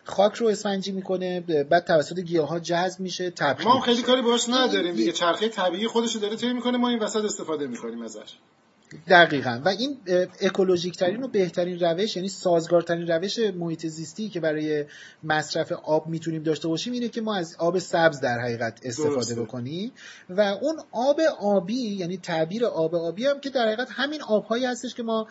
خاک 0.04 0.34
رو 0.34 0.48
اسفنجی 0.48 0.92
می‌کنه 0.92 1.40
بعد 1.70 1.86
توسط 1.86 2.20
گیاه 2.20 2.50
ها 2.50 2.60
جذب 2.60 3.00
میشه 3.00 3.30
تبخیر 3.30 3.68
ما 3.68 3.80
خیلی 3.80 4.02
کاری 4.02 4.22
باش 4.22 4.50
نداریم 4.50 4.96
دیگه. 4.96 5.12
چرخه 5.12 5.50
طبیعی 5.50 5.88
خودش 5.88 6.16
داره 6.16 6.36
طی 6.36 6.54
می‌کنه 6.54 6.78
ما 6.78 6.90
این 6.90 7.00
وسط 7.00 7.24
استفاده 7.24 7.68
می‌کنیم 7.68 8.02
ازش. 8.02 8.38
دقیقا. 9.10 9.62
و 9.66 9.68
این 9.68 9.98
اکولوژیک 10.42 10.98
ترین 10.98 11.24
و 11.24 11.28
بهترین 11.28 11.80
روش 11.80 12.16
یعنی 12.16 12.30
سازگارترین 12.30 13.08
روش 13.08 13.40
محیط 13.40 13.88
زیستی 13.88 14.30
که 14.30 14.40
برای 14.40 14.86
مصرف 15.24 15.72
آب 15.72 16.08
می‌تونیم 16.08 16.44
داشته 16.44 16.68
باشیم 16.68 16.94
اینه 16.94 17.08
که 17.08 17.22
ما 17.22 17.36
از 17.36 17.56
آب 17.60 17.80
سبز 17.80 18.20
در 18.20 18.40
حقیقت 18.40 18.80
استفاده 18.84 19.16
درسته. 19.16 19.42
بکنیم. 19.42 19.92
و 20.30 20.42
اون 20.42 20.80
آب 20.92 21.22
آبی 21.42 21.74
یعنی 21.74 22.18
تعبیر 22.18 22.66
آب 22.66 22.96
آبی 22.96 23.26
هم 23.26 23.40
که 23.40 23.50
در 23.50 23.66
حقیقت 23.66 23.88
همین 23.92 24.22
آبهایی 24.22 24.66
هستش 24.66 24.96
که 24.96 25.04
ما 25.04 25.28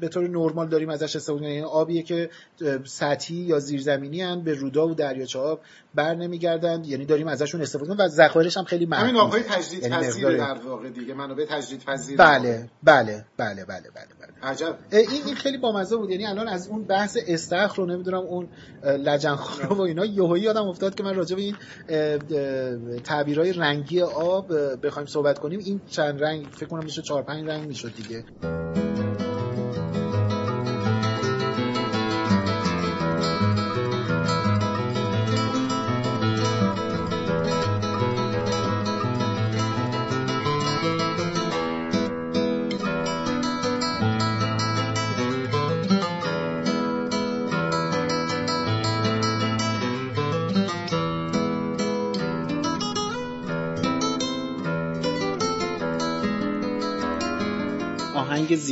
به 0.00 0.08
طور 0.08 0.28
نرمال 0.28 0.68
داریم 0.68 0.90
ازش 0.90 1.16
استفاده 1.16 1.44
یعنی 1.44 1.62
آبیه 1.62 2.02
که 2.02 2.30
سطحی 2.84 3.36
یا 3.36 3.58
زیرزمینی 3.58 4.22
هم 4.22 4.44
به 4.44 4.54
رودا 4.54 4.88
و 4.88 4.94
دریاچه 4.94 5.38
آب 5.38 5.60
بر 5.94 6.14
نمیگردند. 6.14 6.86
یعنی 6.86 7.04
داریم 7.04 7.28
ازشون 7.28 7.62
استفاده 7.62 7.94
و 7.94 8.08
ذخایرش 8.08 8.56
هم 8.56 8.64
خیلی 8.64 8.86
محدود. 8.86 9.08
همین 9.08 9.20
آبهای 9.20 9.42
تجدید 9.42 9.82
یعنی 9.82 9.94
پذیر 9.94 10.36
در 10.36 10.58
واقع 10.58 10.88
دیگه. 10.90 11.14
منابع 11.14 11.44
تجدید 11.44 11.84
پذیر 11.84 12.16
بله. 12.16 12.57
بله 12.82 13.24
بله 13.36 13.64
بله 13.64 13.64
بله 13.64 14.08
بله. 14.20 14.50
عجب. 14.50 14.78
این 14.92 15.22
این 15.26 15.34
خیلی 15.34 15.58
بامزه 15.58 15.96
بود. 15.96 16.10
یعنی 16.10 16.26
الان 16.26 16.48
از 16.48 16.68
اون 16.68 16.84
بحث 16.84 17.18
استخر 17.26 17.76
رو 17.76 17.86
نمی‌دونم 17.86 18.18
اون 18.18 18.48
لجنخوار 18.84 19.72
و 19.72 19.80
اینا 19.80 20.04
یهویی 20.04 20.42
یادم 20.42 20.68
افتاد 20.68 20.94
که 20.94 21.02
من 21.02 21.14
راجع 21.14 21.36
به 21.36 21.42
این 21.42 21.56
تعبیرهای 23.04 23.52
رنگی 23.52 24.00
آب 24.02 24.52
بخوایم 24.86 25.06
صحبت 25.06 25.38
کنیم. 25.38 25.58
این 25.58 25.80
چند 25.90 26.24
رنگ 26.24 26.46
فکر 26.46 26.66
کنم 26.66 26.84
میشه 26.84 27.02
4 27.02 27.22
5 27.22 27.48
رنگ 27.48 27.66
می‌شد 27.66 27.94
دیگه. 27.94 28.24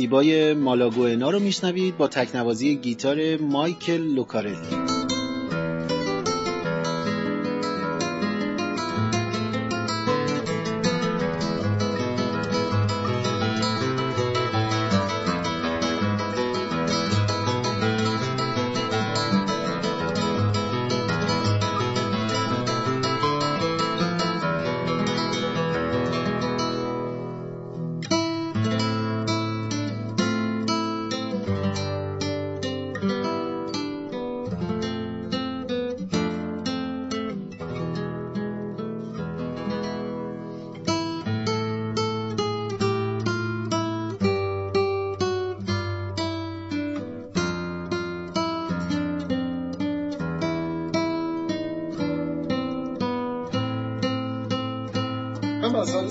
زیبای 0.07 0.53
مالاگوئنا 0.53 1.29
رو 1.29 1.39
میشنوید 1.39 1.97
با 1.97 2.07
تکنوازی 2.07 2.75
گیتار 2.75 3.37
مایکل 3.37 4.01
لوکارلی. 4.01 4.96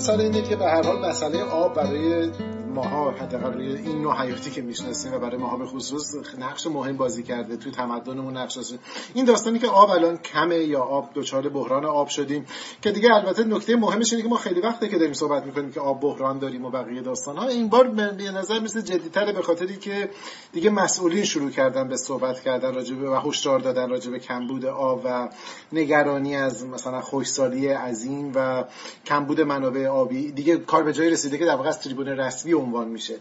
مسئله 0.07 0.23
اینه 0.23 0.41
که 0.41 0.55
به 0.55 0.65
هر 0.65 0.83
حال 0.83 1.09
مسئله 1.09 1.43
آب 1.43 1.73
برای 1.73 2.31
ماها 2.77 3.11
حداقل 3.11 3.53
روی 3.53 3.75
این 3.75 4.01
نوع 4.01 4.21
حیاتی 4.21 4.51
که 4.51 4.61
می‌شناسیم 4.61 5.13
و 5.13 5.19
برای 5.19 5.37
ماها 5.37 5.57
به 5.57 5.65
خصوص 5.65 6.15
نقش 6.39 6.67
مهم 6.67 6.97
بازی 6.97 7.23
کرده 7.23 7.57
توی 7.57 7.71
تمدنمون 7.71 8.37
نقش 8.37 8.55
داشته 8.55 8.79
این 9.13 9.25
داستانی 9.25 9.59
که 9.59 9.67
آب 9.67 9.89
الان 9.89 10.17
کمه 10.17 10.57
یا 10.57 10.81
آب 10.81 11.09
دچار 11.15 11.49
بحران 11.49 11.85
آب 11.85 12.07
شدیم 12.07 12.45
که 12.81 12.91
دیگه 12.91 13.13
البته 13.13 13.43
نکته 13.43 13.75
مهمش 13.75 14.13
اینه 14.13 14.23
که 14.23 14.29
ما 14.29 14.37
خیلی 14.37 14.61
وقته 14.61 14.87
که 14.87 14.97
داریم 14.97 15.13
صحبت 15.13 15.45
می‌کنیم 15.45 15.71
که 15.71 15.79
آب 15.79 16.01
بحران 16.01 16.39
داریم 16.39 16.65
و 16.65 16.69
بقیه 16.69 17.01
داستان 17.01 17.37
ها 17.37 17.47
این 17.47 17.67
بار 17.69 17.87
به 17.87 18.31
نظر 18.31 18.59
مثل 18.59 18.81
جدیتره 18.81 19.33
به 19.33 19.41
خاطری 19.41 19.75
که 19.75 20.09
دیگه 20.53 20.69
مسئولین 20.69 21.23
شروع 21.23 21.49
کردن 21.49 21.87
به 21.87 21.97
صحبت 21.97 22.39
کردن 22.39 22.73
راجبه 22.73 23.09
و 23.09 23.15
هشدار 23.15 23.59
دادن 23.59 23.89
راجبه 23.89 24.19
کمبود 24.19 24.65
آب 24.65 25.01
و 25.05 25.29
نگرانی 25.73 26.35
از 26.35 26.65
مثلا 26.65 27.01
خوشسالی 27.01 27.67
عظیم 27.67 28.31
و 28.35 28.63
کمبود 29.05 29.41
منابع 29.41 29.87
آبی. 29.87 30.31
دیگه 30.31 30.57
کار 30.57 30.83
به 30.83 30.93
جای 30.93 31.09
رسیده 31.09 31.37
که 31.37 31.45
در 31.45 31.55
واقع 31.55 31.69
از 31.69 31.79
تریبون 31.79 32.07
رسمی 32.07 32.53
عنوان 32.67 32.87
میشه. 32.87 33.15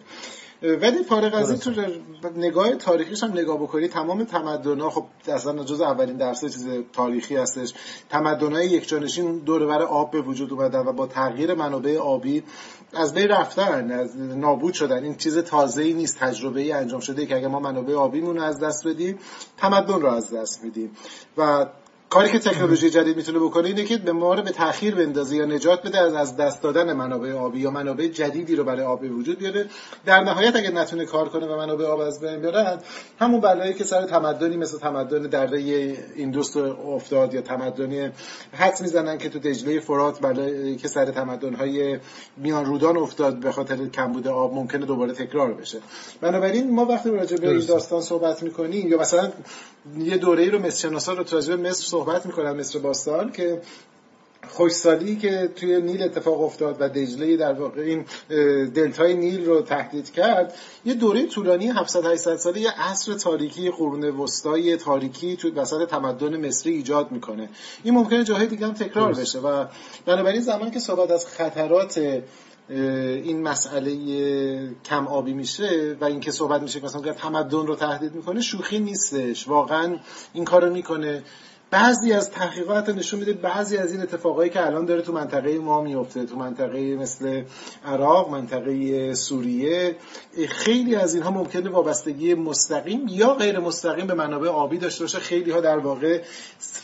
ولی 0.63 1.03
فارغ 1.03 1.35
از 1.35 1.51
این 1.51 1.59
تو 1.59 1.73
نگاه 2.37 2.75
تاریخیش 2.75 3.23
هم 3.23 3.31
نگاه 3.31 3.59
بکنی 3.59 3.89
تمام 3.89 4.25
تمدن 4.25 4.89
خب 4.89 5.05
اصلا 5.29 5.65
جز 5.65 5.81
اولین 5.81 6.17
درس 6.17 6.41
چیز 6.41 6.69
تاریخی 6.93 7.37
هستش. 7.37 7.75
تمدن 8.11 8.53
های 8.53 8.67
یک 8.67 8.89
جانشین 8.89 9.39
دور 9.39 9.83
آب 9.83 10.11
به 10.11 10.21
وجود 10.21 10.53
اومدن 10.53 10.81
و 10.81 10.93
با 10.93 11.07
تغییر 11.07 11.55
منابع 11.55 11.99
آبی 11.99 12.43
از 12.95 13.15
بین 13.15 13.29
رفتن 13.29 13.91
از 13.91 14.17
نابود 14.17 14.75
شدن. 14.75 15.05
این 15.05 15.15
چیز 15.15 15.39
تازه 15.39 15.83
ای 15.83 15.93
نیست 15.93 16.19
تجربه 16.19 16.61
ای 16.61 16.73
انجام 16.73 17.01
شده 17.01 17.27
که 17.27 17.37
اگه 17.37 17.49
ما 17.49 17.61
منابع 17.61 17.95
آبیمون 17.95 18.37
رو 18.37 18.43
از 18.43 18.61
دست 18.61 18.89
بدیم 18.89 19.19
تمدن 19.57 20.01
رو 20.01 20.09
از 20.09 20.35
دست 20.35 20.65
میدیم 20.65 20.97
و 21.39 21.67
کاری 22.11 22.29
که 22.29 22.39
تکنولوژی 22.39 22.91
جدید 22.91 23.17
می‌تونه 23.17 23.39
بکنه 23.39 23.69
اینه 23.69 23.85
که 23.85 23.97
به 23.97 24.13
ما 24.13 24.35
رو 24.35 24.43
به 24.43 24.51
تاخیر 24.51 24.95
بندازه 24.95 25.37
یا 25.37 25.45
نجات 25.45 25.83
بده 25.83 25.99
از 25.99 26.15
از 26.15 26.37
دست 26.37 26.63
دادن 26.63 26.93
منابع 26.93 27.33
آبی 27.33 27.61
یا 27.61 27.71
منابع 27.71 28.07
جدیدی 28.07 28.57
رو 28.57 28.65
برای 28.65 28.85
آب 28.85 29.03
وجود 29.03 29.39
بیاره. 29.39 29.67
در 30.05 30.21
نهایت 30.21 30.57
اگر 30.57 30.73
نتونه 30.73 31.05
کار 31.05 31.29
کنه 31.29 31.47
و 31.47 31.57
منابع 31.57 31.85
آب 31.85 32.01
از 32.01 32.21
بین 32.21 32.43
برن 32.43 32.79
همون 33.19 33.41
بلایی 33.41 33.75
که 33.75 33.85
سر 33.85 34.07
تمدنی 34.07 34.57
مثل 34.57 34.79
تمدن 34.79 35.23
دره 35.23 35.59
ایندوس 36.17 36.57
افتاد 36.57 37.35
یا 37.35 37.41
تمدنی 37.41 38.11
حد 38.53 38.79
می‌زنن 38.81 39.19
که 39.19 39.29
تو 39.29 39.39
دجله 39.39 39.81
فرات 39.81 40.21
بلایی 40.21 40.77
که 40.77 40.89
سر 40.89 41.05
تمدن‌های 41.05 41.99
میان 42.37 42.65
رودان 42.65 42.97
افتاد 42.97 43.41
به 43.41 43.53
خاطر 43.53 43.89
کمبود 43.89 44.29
آب 44.29 44.55
ممکنه 44.55 44.87
دوباره 44.87 45.13
تکرار 45.13 45.55
بشه. 45.55 45.79
بنابراین 46.21 46.75
ما 46.75 46.85
وقتی 46.85 47.11
راجع 47.11 47.37
به 47.37 47.51
این 47.51 47.67
داستان 47.67 48.01
صحبت 48.01 48.43
می‌کنیم 48.43 48.89
یا 48.89 48.99
مثلا 48.99 49.33
یه 49.99 50.17
دوره 50.17 50.51
رو 50.51 50.59
مصر 50.59 50.89
شناسا 50.89 51.13
رو 51.13 51.23
مصر 51.61 51.85
صحبت 51.97 52.27
می‌کنن 52.27 52.53
مصر 52.53 52.79
باستان 52.79 53.33
که 53.33 53.61
خوشسالی 54.49 55.17
که 55.17 55.51
توی 55.57 55.81
نیل 55.81 56.03
اتفاق 56.03 56.41
افتاد 56.43 56.77
و 56.81 56.89
دجله 56.89 57.37
در 57.37 57.53
واقع 57.53 57.81
این 57.81 58.05
دلتای 58.75 59.15
نیل 59.15 59.45
رو 59.45 59.63
تهدید 59.63 60.13
کرد 60.13 60.55
یه 60.85 60.95
دوره 60.95 61.27
طولانی 61.27 61.69
700 61.69 62.07
800 62.07 62.37
ساله 62.37 62.61
یه 62.61 62.71
عصر 62.81 63.15
تاریکی 63.15 63.71
قرون 63.71 64.05
وسطای 64.05 64.77
تاریکی 64.77 65.37
توی 65.37 65.51
وسط 65.51 65.89
تمدن 65.89 66.47
مصری 66.47 66.73
ایجاد 66.73 67.13
می‌کنه. 67.13 67.49
این 67.85 67.95
ممکنه 67.95 68.25
جاهای 68.25 68.47
دیگه 68.47 68.67
هم 68.67 68.73
تکرار 68.73 69.13
بشه 69.13 69.39
و 69.39 69.65
بنابراین 70.07 70.41
زمانی 70.41 70.71
که 70.71 70.81
صحبت 70.81 71.11
از 71.11 71.27
خطرات 71.27 72.23
این 72.69 73.43
مسئله 73.43 73.93
کم 74.85 75.07
آبی 75.07 75.33
میشه 75.33 75.97
و 76.01 76.05
اینکه 76.05 76.31
صحبت 76.31 76.63
میشه 76.63 76.85
مثلا 76.85 77.13
تمدن 77.13 77.67
رو 77.67 77.75
تهدید 77.75 78.15
می‌کنه 78.15 78.41
شوخی 78.41 78.79
نیستش. 78.79 79.49
واقعا 79.49 79.97
این 80.33 80.45
کارو 80.45 80.73
می‌کنه. 80.73 81.23
بعضی 81.77 82.13
از 82.13 82.31
تحقیقات 82.31 82.89
نشون 82.89 83.21
میده 83.21 83.33
بعضی 83.33 83.77
از 83.77 83.93
این 83.93 84.01
اتفاقایی 84.01 84.51
که 84.51 84.67
الان 84.67 84.85
داره 84.85 85.03
تو 85.03 85.13
منطقه 85.13 85.59
ما 85.59 85.83
میفته 85.83 86.27
تو 86.27 86.37
منطقه 86.37 86.97
مثل 86.97 87.43
عراق 87.85 88.31
منطقه 88.31 89.15
سوریه 89.15 89.97
خیلی 90.49 90.95
از 90.95 91.15
اینها 91.15 91.31
ممکنه 91.31 91.71
وابستگی 91.71 92.35
مستقیم 92.35 93.07
یا 93.09 93.35
غیر 93.35 93.59
مستقیم 93.59 94.07
به 94.07 94.15
منابع 94.15 94.49
آبی 94.49 94.79
داشته 94.79 95.05
باشه. 95.05 95.19
خیلی 95.19 95.51
ها 95.51 95.61
در 95.61 95.79
واقع 95.79 96.23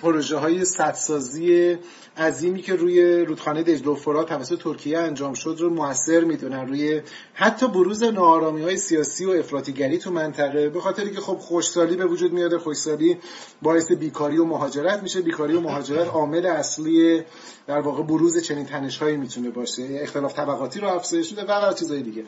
پروژه 0.02 0.36
های 0.36 0.64
سدسازی 0.64 1.76
عظیمی 2.16 2.62
که 2.62 2.74
روی 2.74 3.24
رودخانه 3.24 3.62
دجله 3.62 3.88
و 3.88 3.94
فرات 3.94 4.28
توسط 4.28 4.58
ترکیه 4.58 4.98
انجام 4.98 5.34
شد 5.34 5.56
رو 5.60 5.70
موثر 5.70 6.24
می‌دونن. 6.24 6.68
روی 6.68 7.00
حتی 7.34 7.68
بروز 7.68 8.02
نارامی 8.02 8.62
های 8.62 8.76
سیاسی 8.76 9.24
و 9.24 9.30
افراطیگری 9.30 9.98
تو 9.98 10.10
منطقه 10.10 10.68
به 10.68 10.80
خاطری 10.80 11.10
که 11.10 11.20
خب 11.20 11.36
خوشسالی 11.36 11.96
به 11.96 12.06
وجود 12.06 12.32
میاد 12.32 12.56
خوشسالی 12.56 13.18
باعث 13.62 13.92
بیکاری 13.92 14.38
و 14.38 14.44
مهاجرت 14.44 14.81
میشه 15.02 15.20
بیکاری 15.20 15.54
و 15.54 15.60
مهاجرت 15.60 16.08
عامل 16.08 16.46
اصلی 16.46 17.22
در 17.66 17.78
واقع 17.78 18.02
بروز 18.02 18.42
چنین 18.42 18.66
تنشهایی 18.66 19.16
می‌تونه 19.16 19.50
باشه. 19.50 20.00
اختلاف 20.02 20.34
طبقاتی 20.34 20.80
رو 20.80 20.88
افزایش 20.88 21.32
میده 21.32 21.52
و 21.52 21.72
چیزای 21.72 22.02
دیگه. 22.02 22.24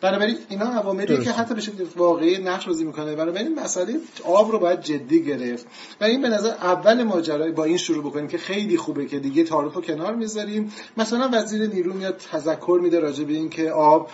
بنابراین 0.00 0.36
اینا 0.48 0.64
عواملی 0.64 1.24
که 1.24 1.30
حتی 1.30 1.54
بشه 1.54 1.72
واقعی 1.96 2.38
نقش 2.38 2.66
بازی 2.66 2.84
می‌کنه. 2.84 3.14
بنابراین 3.14 3.60
مسئله 3.60 4.00
آب 4.24 4.52
رو 4.52 4.58
باید 4.58 4.80
جدی 4.80 5.24
گرفت. 5.24 5.66
و 6.00 6.04
این 6.04 6.22
به 6.22 6.28
نظر 6.28 6.48
اول 6.48 7.02
ماجرا 7.02 7.52
با 7.52 7.64
این 7.64 7.76
شروع 7.76 8.04
بکنیم 8.04 8.28
که 8.28 8.38
خیلی 8.38 8.76
خوبه 8.76 9.06
که 9.06 9.18
دیگه 9.18 9.44
تعارف 9.44 9.74
رو 9.74 9.80
کنار 9.82 10.14
می‌ذاریم. 10.14 10.72
مثلا 10.96 11.30
وزیر 11.32 11.66
نیرو 11.66 11.92
میاد 11.92 12.16
تذکر 12.32 12.80
میده 12.82 13.00
راجع 13.00 13.24
به 13.24 13.32
این 13.32 13.50
که 13.50 13.70
آب 13.70 14.10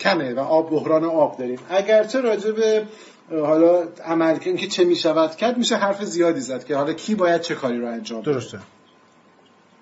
کمه 0.00 0.34
و 0.34 0.38
آب 0.38 0.70
بحران 0.70 1.04
آب 1.04 1.38
داریم. 1.38 1.58
اگرچه 1.70 2.20
راجع 2.20 2.50
به 2.50 2.86
حالا 3.30 3.82
عمل 4.04 4.38
که 4.38 4.66
چه 4.66 4.84
می‌شود 4.84 5.36
کرد 5.36 5.58
میشه 5.58 5.76
حرف 5.76 6.04
زیادی 6.04 6.40
زد 6.40 6.64
که 6.64 6.76
حالا 6.76 6.92
کی 6.92 7.14
باید 7.14 7.40
چه 7.40 7.54
کاری 7.54 7.78
رو 7.78 7.86
انجام 7.86 8.22
درسته. 8.22 8.58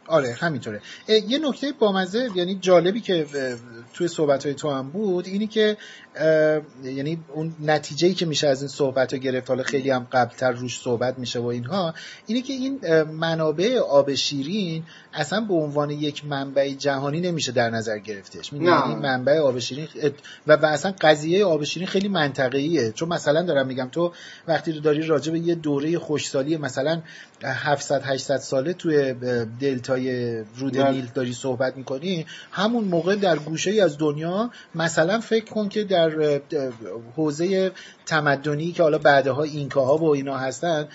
آره 0.07 0.33
همینطوره. 0.33 0.81
یه 1.09 1.39
نکته 1.39 1.73
بامزه 1.79 2.29
یعنی 2.35 2.59
جالبی 2.61 3.01
که 3.01 3.27
توی 3.95 4.09
صحبت 4.09 4.45
های 4.45 4.55
تو 4.55 4.71
هم 4.71 4.91
بود 4.91 5.27
اینی 5.27 5.47
که 5.47 5.77
یعنی 6.85 7.25
اون 7.35 7.55
نتیجه 7.61 8.09
ای 8.09 8.15
که 8.15 8.27
میشه 8.27 8.49
از 8.49 8.63
این 8.63 8.69
صحبت 8.69 9.13
ها 9.13 9.19
گرفت 9.19 9.49
حالا 9.49 9.63
خیلی 9.63 9.91
هم 9.91 10.07
قبلتر 10.13 10.53
روش 10.53 10.81
صحبت 10.81 11.19
میشه 11.19 11.41
و 11.41 11.47
اینها 11.47 11.95
اینه 12.27 12.43
که 12.43 12.53
این 12.53 13.03
منابع 13.03 13.79
آب 13.79 14.15
شیرین 14.15 14.83
اصلا 15.13 15.41
به 15.41 15.55
عنوان 15.55 15.91
یک 15.91 16.25
منبع 16.25 16.69
جهانی 16.69 17.21
نمیشه 17.21 17.53
در 17.53 17.71
نظر 17.71 17.99
گرفتش. 17.99 18.53
این 18.53 18.99
منبع 18.99 19.39
آب 19.39 19.59
شیرین 19.59 19.89
و, 20.47 20.57
و 20.57 20.67
اصلا 20.67 20.95
قضیه 21.01 21.45
آب 21.45 21.65
شیرین 21.65 21.89
خیلی 21.89 22.09
منطقه‌ایه 22.09 22.93
چون 22.93 23.09
مثلا 23.09 23.43
دارم 23.43 23.67
میگم 23.67 23.89
تو 23.93 24.13
وقتی 24.49 24.81
داری 24.81 25.03
راجع 25.03 25.33
به 25.33 25.39
یه 25.39 25.55
دوره 25.55 25.99
خوشسالی 25.99 26.57
مثلا 26.57 27.03
700 27.45 28.03
800 28.05 28.37
ساله 28.37 28.73
توی 28.73 29.15
دلتای 29.95 30.45
رود 30.57 30.73
بله. 30.73 30.91
نیل 30.91 31.09
داری 31.15 31.33
صحبت 31.33 31.77
می‌کنی 31.77 32.27
همون 32.51 32.85
موقع 32.85 33.17
در 33.17 33.37
گوشه 33.37 33.71
ای 33.71 33.81
از 33.81 33.99
دنیا 33.99 34.51
مثلا 34.75 35.21
فکر 35.21 35.45
کن 35.45 35.69
که 35.69 35.85
در 35.85 36.41
حوزه 37.17 37.73
تمدنی 38.07 38.73
که 38.73 38.83
حالا 38.83 38.99
بعدها 38.99 39.43
اینکاها 39.43 39.97
و 39.97 40.15
اینا 40.15 40.37
هستن 40.37 40.89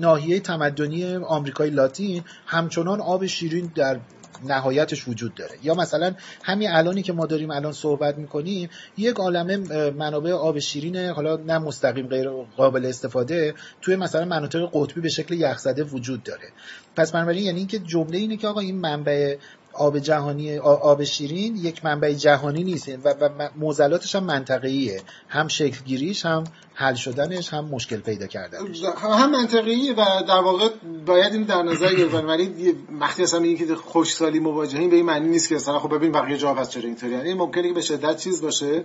ناحیه 0.00 0.40
تمدنی 0.40 1.16
آمریکای 1.16 1.70
لاتین 1.70 2.22
همچنان 2.46 3.00
آب 3.00 3.26
شیرین 3.26 3.72
در 3.74 3.98
نهایتش 4.44 5.08
وجود 5.08 5.34
داره. 5.34 5.58
یا 5.62 5.74
مثلا 5.74 6.14
همین 6.42 6.70
الانی 6.70 7.02
که 7.02 7.12
ما 7.12 7.26
داریم 7.26 7.50
الان 7.50 7.72
صحبت 7.72 8.18
می‌کنیم 8.18 8.70
یک 8.96 9.16
عالمه 9.16 9.56
منابع 9.90 10.32
آب 10.32 10.58
شیرین 10.58 10.96
حالا 10.96 11.36
نه 11.36 11.58
مستقیم 11.58 12.06
غیر 12.06 12.30
قابل 12.56 12.86
استفاده 12.86 13.54
توی 13.82 13.96
مثلا 13.96 14.24
مناطق 14.24 14.70
قطبی 14.72 15.00
به 15.00 15.08
شکل 15.08 15.34
یخزده 15.34 15.82
وجود 15.82 16.22
داره. 16.22 16.48
پس 16.96 17.12
بنابراین 17.12 17.44
یعنی 17.44 17.58
اینکه 17.58 17.78
جمله 17.78 18.18
اینه 18.18 18.36
که 18.36 18.48
آقا 18.48 18.60
این 18.60 18.78
منبع 18.78 19.36
آب 19.72 19.98
جهانی 19.98 20.58
آب 20.58 21.04
شیرین 21.04 21.56
یک 21.56 21.84
منبع 21.84 22.12
جهانی 22.12 22.64
نیست. 22.64 22.88
و, 23.04 23.14
موزلاتش 23.56 24.14
هم 24.14 24.24
منطقه‌ایه. 24.24 25.02
هم 25.28 25.48
شکل 25.48 25.84
گیریش 25.84 26.26
هم 26.26 26.44
حل 26.74 26.94
شدنش 26.94 27.54
هم 27.54 27.64
مشکل 27.64 27.96
پیدا 27.96 28.26
کردنش. 28.26 28.82
هم 29.02 29.30
منطقیه 29.30 29.92
و 29.92 30.04
در 30.28 30.40
واقع 30.40 30.68
باید 31.06 31.32
این 31.32 31.42
در 31.42 31.62
نظر 31.62 31.94
گرفت 31.94 32.14
ولی 32.14 32.74
وقتی 33.00 33.22
اصلا 33.22 33.40
میگیم 33.40 33.68
که 33.68 33.74
خوشسالی 33.74 34.38
مواجهیم 34.38 34.90
به 34.90 34.96
این 34.96 35.06
معنی 35.06 35.28
نیست 35.28 35.48
که 35.48 35.56
اصلا 35.56 35.78
خب 35.78 35.94
ببین 35.94 36.12
بقیه 36.12 36.36
جا 36.36 36.54
پس 36.54 36.70
چرا 36.70 36.82
اینطوری 36.82 37.12
یعنی 37.12 37.34
ممکنه 37.34 37.68
که 37.68 37.74
به 37.74 37.80
شدت 37.80 38.16
چیز 38.16 38.42
باشه 38.42 38.84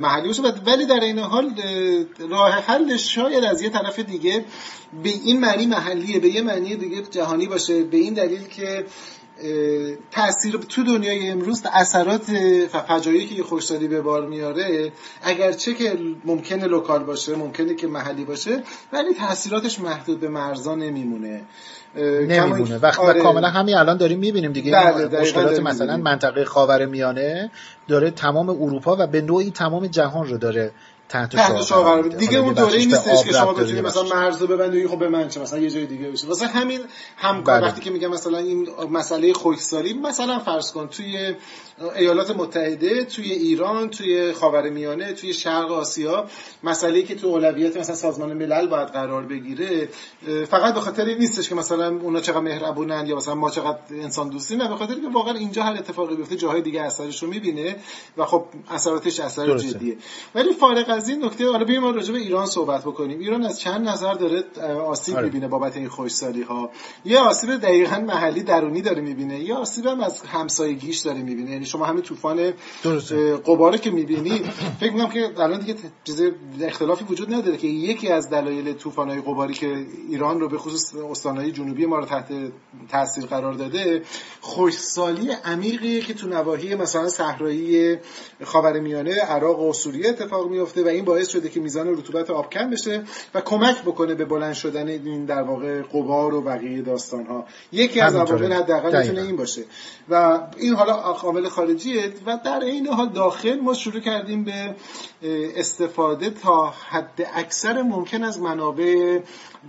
محلی 0.00 0.28
باشه. 0.28 0.42
ولی 0.42 0.86
در 0.86 1.00
این 1.00 1.18
حال 1.18 1.54
راه 2.30 2.50
حلش 2.50 3.14
شاید 3.14 3.44
از 3.44 3.62
یه 3.62 3.70
طرف 3.70 3.98
دیگه 3.98 4.44
به 5.02 5.10
این 5.10 5.40
معنی 5.40 5.66
محلیه 5.66 6.20
به 6.20 6.28
یه 6.28 6.42
معنی 6.42 6.76
دیگه 6.76 7.02
جهانی 7.02 7.46
باشه. 7.46 7.82
به 7.82 7.96
این 7.96 8.14
دلیل 8.14 8.46
که 8.46 8.84
تاثیر 10.10 10.56
تو 10.68 10.82
دنیای 10.82 11.30
امروز 11.30 11.62
اثرات 11.72 12.24
فجایعی 12.88 13.26
که 13.26 13.42
خوشسالی 13.42 13.88
به 13.88 14.00
بار 14.00 14.26
میاره 14.26 14.92
اگرچه 15.22 15.74
که 15.74 15.98
ممکنه 16.24 16.66
لوکال 16.66 17.04
باشه 17.04 17.36
ممکنه 17.36 17.74
که 17.74 17.86
محلی 17.86 18.24
باشه 18.24 18.62
ولی 18.92 19.14
تاثیراتش 19.14 19.80
محدود 19.80 20.20
به 20.20 20.28
مرزا 20.28 20.74
نمیمونه. 20.74 21.40
نمیمونه. 21.96 22.78
وقتی 22.78 23.02
آره. 23.02 23.22
کاملا 23.22 23.48
همین 23.48 23.76
الان 23.76 23.96
داریم 23.96 24.18
می‌بینیم 24.18 24.52
دیگه. 24.52 24.72
بله 24.72 25.20
مشکلات 25.20 25.60
مثلا 25.60 25.96
منطقه 25.96 26.44
خاور 26.44 26.86
میانه 26.86 27.50
داره 27.88 28.10
تمام 28.10 28.48
اروپا 28.48 28.96
و 29.00 29.06
به 29.06 29.20
نوعی 29.20 29.50
تمام 29.50 29.86
جهان 29.86 30.26
رو 30.26 30.38
داره 30.38 30.72
تحت, 31.10 31.36
تحت 31.36 31.72
قرار 31.72 32.08
دیگه 32.08 32.38
اون 32.38 32.54
دوره 32.54 32.78
نیستش 32.78 33.24
که 33.24 33.32
شما 33.32 33.52
بتونید 33.52 33.86
مثلا 33.86 34.02
مرز 34.02 34.42
رو 34.42 34.46
ببندید 34.46 34.86
خب 34.86 34.98
به 34.98 35.08
من 35.08 35.28
چه؟ 35.28 35.40
مثلا 35.40 35.58
یه 35.58 35.70
جای 35.70 35.86
دیگه 35.86 36.10
بشه 36.10 36.26
واسه 36.26 36.46
همین 36.46 36.80
همکار 37.16 37.60
بله. 37.60 37.68
وقتی 37.68 37.80
که 37.80 37.90
میگم 37.90 38.08
مثلا 38.08 38.38
این 38.38 38.68
مسئله 38.90 39.32
خشکسالی 39.32 39.92
مثلا 39.92 40.38
فرض 40.38 40.72
کن 40.72 40.88
توی 40.88 41.34
ایالات 41.96 42.36
متحده 42.36 43.04
توی 43.04 43.32
ایران 43.32 43.90
توی 43.90 44.32
خاورمیانه 44.32 45.12
توی 45.12 45.34
شرق 45.34 45.72
آسیا 45.72 46.26
مسئله 46.62 47.02
که 47.02 47.14
تو 47.14 47.26
اولویت 47.26 47.76
مثلا 47.76 47.96
سازمان 47.96 48.32
ملل 48.32 48.66
باید 48.66 48.88
قرار 48.88 49.22
بگیره 49.22 49.88
فقط 50.50 50.74
به 50.74 50.80
خاطر 50.80 51.04
این 51.04 51.18
نیستش 51.18 51.48
که 51.48 51.54
مثلا 51.54 51.88
اونا 51.88 52.20
چقدر 52.20 52.40
مهربونن 52.40 53.06
یا 53.06 53.16
مثلا 53.16 53.34
ما 53.34 53.50
چقدر 53.50 53.78
انسان 53.90 54.28
دوستیم 54.28 54.62
نه 54.62 54.68
به 54.68 54.76
خاطر 54.76 54.94
که 54.94 55.08
واقعا 55.12 55.34
اینجا 55.34 55.62
هر 55.62 55.72
اتفاقی 55.72 56.16
بیفته 56.16 56.36
جاهای 56.36 56.62
دیگه 56.62 56.82
اثرش 56.82 57.22
رو 57.22 57.28
می‌بینه 57.28 57.76
و 58.16 58.24
خب 58.24 58.44
اثراتش 58.70 59.20
اثر 59.20 59.58
جدیه. 59.58 59.96
ولی 60.34 60.52
فارغ 60.52 60.99
از 61.00 61.08
این 61.08 61.24
نکته 61.24 61.50
حالا 61.50 61.64
بیایم 61.64 61.84
راجع 61.84 62.12
به 62.12 62.18
ایران 62.18 62.46
صحبت 62.46 62.80
بکنیم. 62.80 63.18
ایران 63.18 63.44
از 63.44 63.60
چند 63.60 63.88
نظر 63.88 64.14
داره 64.14 64.44
آسیب 64.86 65.16
آره. 65.16 65.24
می‌بینه 65.24 65.48
بابت 65.48 65.76
این 65.76 65.88
خوشسالی 65.88 66.42
ها 66.42 66.70
یه 67.04 67.18
آسیب 67.18 67.56
دقیقا 67.56 67.98
محلی 67.98 68.42
درونی 68.42 68.82
داره 68.82 69.00
می‌بینه 69.00 69.40
یه 69.40 69.54
آسیب 69.54 69.86
هم 69.86 70.00
از 70.00 70.22
همسایگیش 70.22 70.98
داره 70.98 71.22
می‌بینه. 71.22 71.50
یعنی 71.50 71.64
شما 71.64 71.84
همین 71.84 72.02
طوفان 72.02 72.52
قباره 73.46 73.78
که 73.78 73.90
می‌بینید 73.90 74.46
فکر 74.80 74.92
می‌کنم 74.92 75.10
که 75.10 75.30
الان 75.38 75.60
دیگه 75.60 75.74
چیز 76.04 76.22
اختلافی 76.62 77.04
وجود 77.04 77.34
نداره 77.34 77.56
که 77.56 77.66
یکی 77.66 78.08
از 78.08 78.30
دلایل 78.30 78.72
طوفان‌های 78.72 79.20
قباری 79.20 79.54
که 79.54 79.86
ایران 80.08 80.40
رو 80.40 80.48
به 80.48 80.58
خصوص 80.58 80.94
استانهای 81.10 81.52
جنوبی 81.52 81.86
ما 81.86 81.98
رو 81.98 82.04
تحت 82.04 82.32
تاثیر 82.90 83.26
قرار 83.26 83.52
داده 83.52 84.02
خوشسالی 84.40 85.30
عمیقی 85.44 86.00
که 86.00 86.14
تو 86.14 86.28
نواحی 86.28 86.74
مثلا 86.74 87.08
صحرایی 87.08 87.96
خاورمیانه 88.44 89.14
عراق 89.14 89.60
و 89.60 89.72
سوریه 89.72 90.08
اتفاق 90.08 90.50
میفته 90.50 90.84
و 90.84 90.88
این 90.90 91.04
باعث 91.04 91.28
شده 91.28 91.48
که 91.48 91.60
میزان 91.60 91.88
رطوبت 91.88 92.30
آب 92.30 92.50
کم 92.50 92.70
بشه 92.70 93.02
و 93.34 93.40
کمک 93.40 93.82
بکنه 93.82 94.14
به 94.14 94.24
بلند 94.24 94.54
شدن 94.54 94.88
این 94.88 95.24
در 95.24 95.42
واقع 95.42 95.82
قبار 95.82 96.34
و 96.34 96.40
بقیه 96.40 96.82
داستان 96.82 97.26
ها 97.26 97.46
یکی 97.72 98.00
از 98.00 98.14
عوامل 98.14 98.52
حداقل 98.52 99.02
می‌تونه 99.02 99.22
این 99.22 99.36
باشه. 99.36 99.62
و 100.08 100.40
این 100.56 100.74
حالا 100.74 100.92
عامل 100.92 101.48
خارجیه 101.48 102.12
و 102.26 102.38
در 102.44 102.60
این 102.60 102.86
حال 102.86 103.08
داخل 103.08 103.60
ما 103.60 103.74
شروع 103.74 104.00
کردیم 104.00 104.44
به 104.44 104.74
استفاده 105.56 106.30
تا 106.30 106.74
حد 106.88 107.28
اکثر 107.34 107.82
ممکن 107.82 108.24
از 108.24 108.40
منابع 108.40 109.20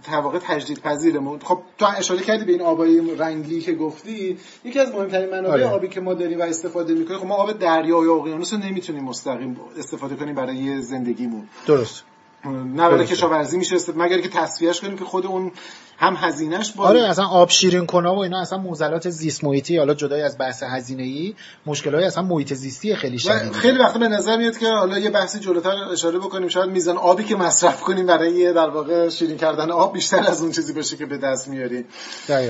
واقع 0.07 0.39
تجدید 0.39 0.79
پذیرمون 0.79 1.39
خب 1.39 1.59
تو 1.77 1.85
اشاره 1.97 2.21
کردی 2.21 2.45
به 2.45 2.51
این 2.51 2.61
آبای 2.61 3.15
رنگی 3.17 3.61
که 3.61 3.73
گفتی. 3.73 4.37
یکی 4.63 4.79
از 4.79 4.91
مهمترین 4.91 5.29
منابع 5.29 5.53
آره. 5.53 5.67
آبی 5.67 5.87
که 5.87 6.01
ما 6.01 6.13
داریم 6.13 6.39
و 6.39 6.43
استفاده 6.43 6.93
می‌کنیم 6.93 7.19
خب 7.19 7.25
ما 7.25 7.35
آب 7.35 7.59
دریا 7.59 8.03
یا 8.03 8.15
اقیانوس 8.15 8.53
رو 8.53 8.59
نمی‌تونیم 8.59 9.03
مستقیم 9.03 9.57
استفاده 9.77 10.15
کنیم 10.15 10.35
برای 10.35 10.81
زندگیمون. 11.03 11.47
درست. 11.67 12.03
نه 12.45 13.05
کشاورزی 13.05 13.57
میشه 13.57 13.75
مگر 13.95 14.21
که 14.21 14.29
تصفیهش 14.29 14.81
کنیم 14.81 14.97
که 14.97 15.05
خود 15.05 15.25
اون 15.25 15.51
هم 15.97 16.15
هزینهش 16.17 16.71
با 16.71 16.83
آره 16.83 17.01
اصلا 17.01 17.25
آب 17.25 17.49
شیرین 17.49 17.85
کنا 17.85 18.15
و 18.15 18.19
اینا 18.19 18.41
اصلا 18.41 18.57
موزلات 18.57 19.09
زیست 19.09 19.43
محیطی 19.43 19.77
حالا 19.77 19.93
جدای 19.93 20.21
از 20.21 20.37
بحث 20.37 20.63
هزینه 20.63 21.03
ای 21.03 21.35
مشکلای 21.65 22.03
اصلا 22.03 22.23
محیط 22.23 22.53
زیستی 22.53 22.95
خیلی 22.95 23.19
شدیده 23.19 23.51
خیلی 23.51 23.77
وقتا 23.77 23.99
به 23.99 24.07
نظر 24.07 24.37
میاد 24.37 24.57
که 24.57 24.67
حالا 24.67 24.99
یه 24.99 25.09
بحثی 25.09 25.39
جلوتر 25.39 25.69
اشاره 25.69 26.19
بکنیم 26.19 26.47
شاید 26.47 26.69
میزان 26.69 26.97
آبی 26.97 27.23
که 27.23 27.35
مصرف 27.35 27.81
کنیم 27.81 28.05
برای 28.05 28.53
در 28.53 28.69
واقع 28.69 29.09
شیرین 29.09 29.37
کردن 29.37 29.71
آب 29.71 29.93
بیشتر 29.93 30.19
از 30.27 30.41
اون 30.41 30.51
چیزی 30.51 30.73
باشه 30.73 30.97
که 30.97 31.05
به 31.05 31.17
دست 31.17 31.47
میاریم. 31.47 31.85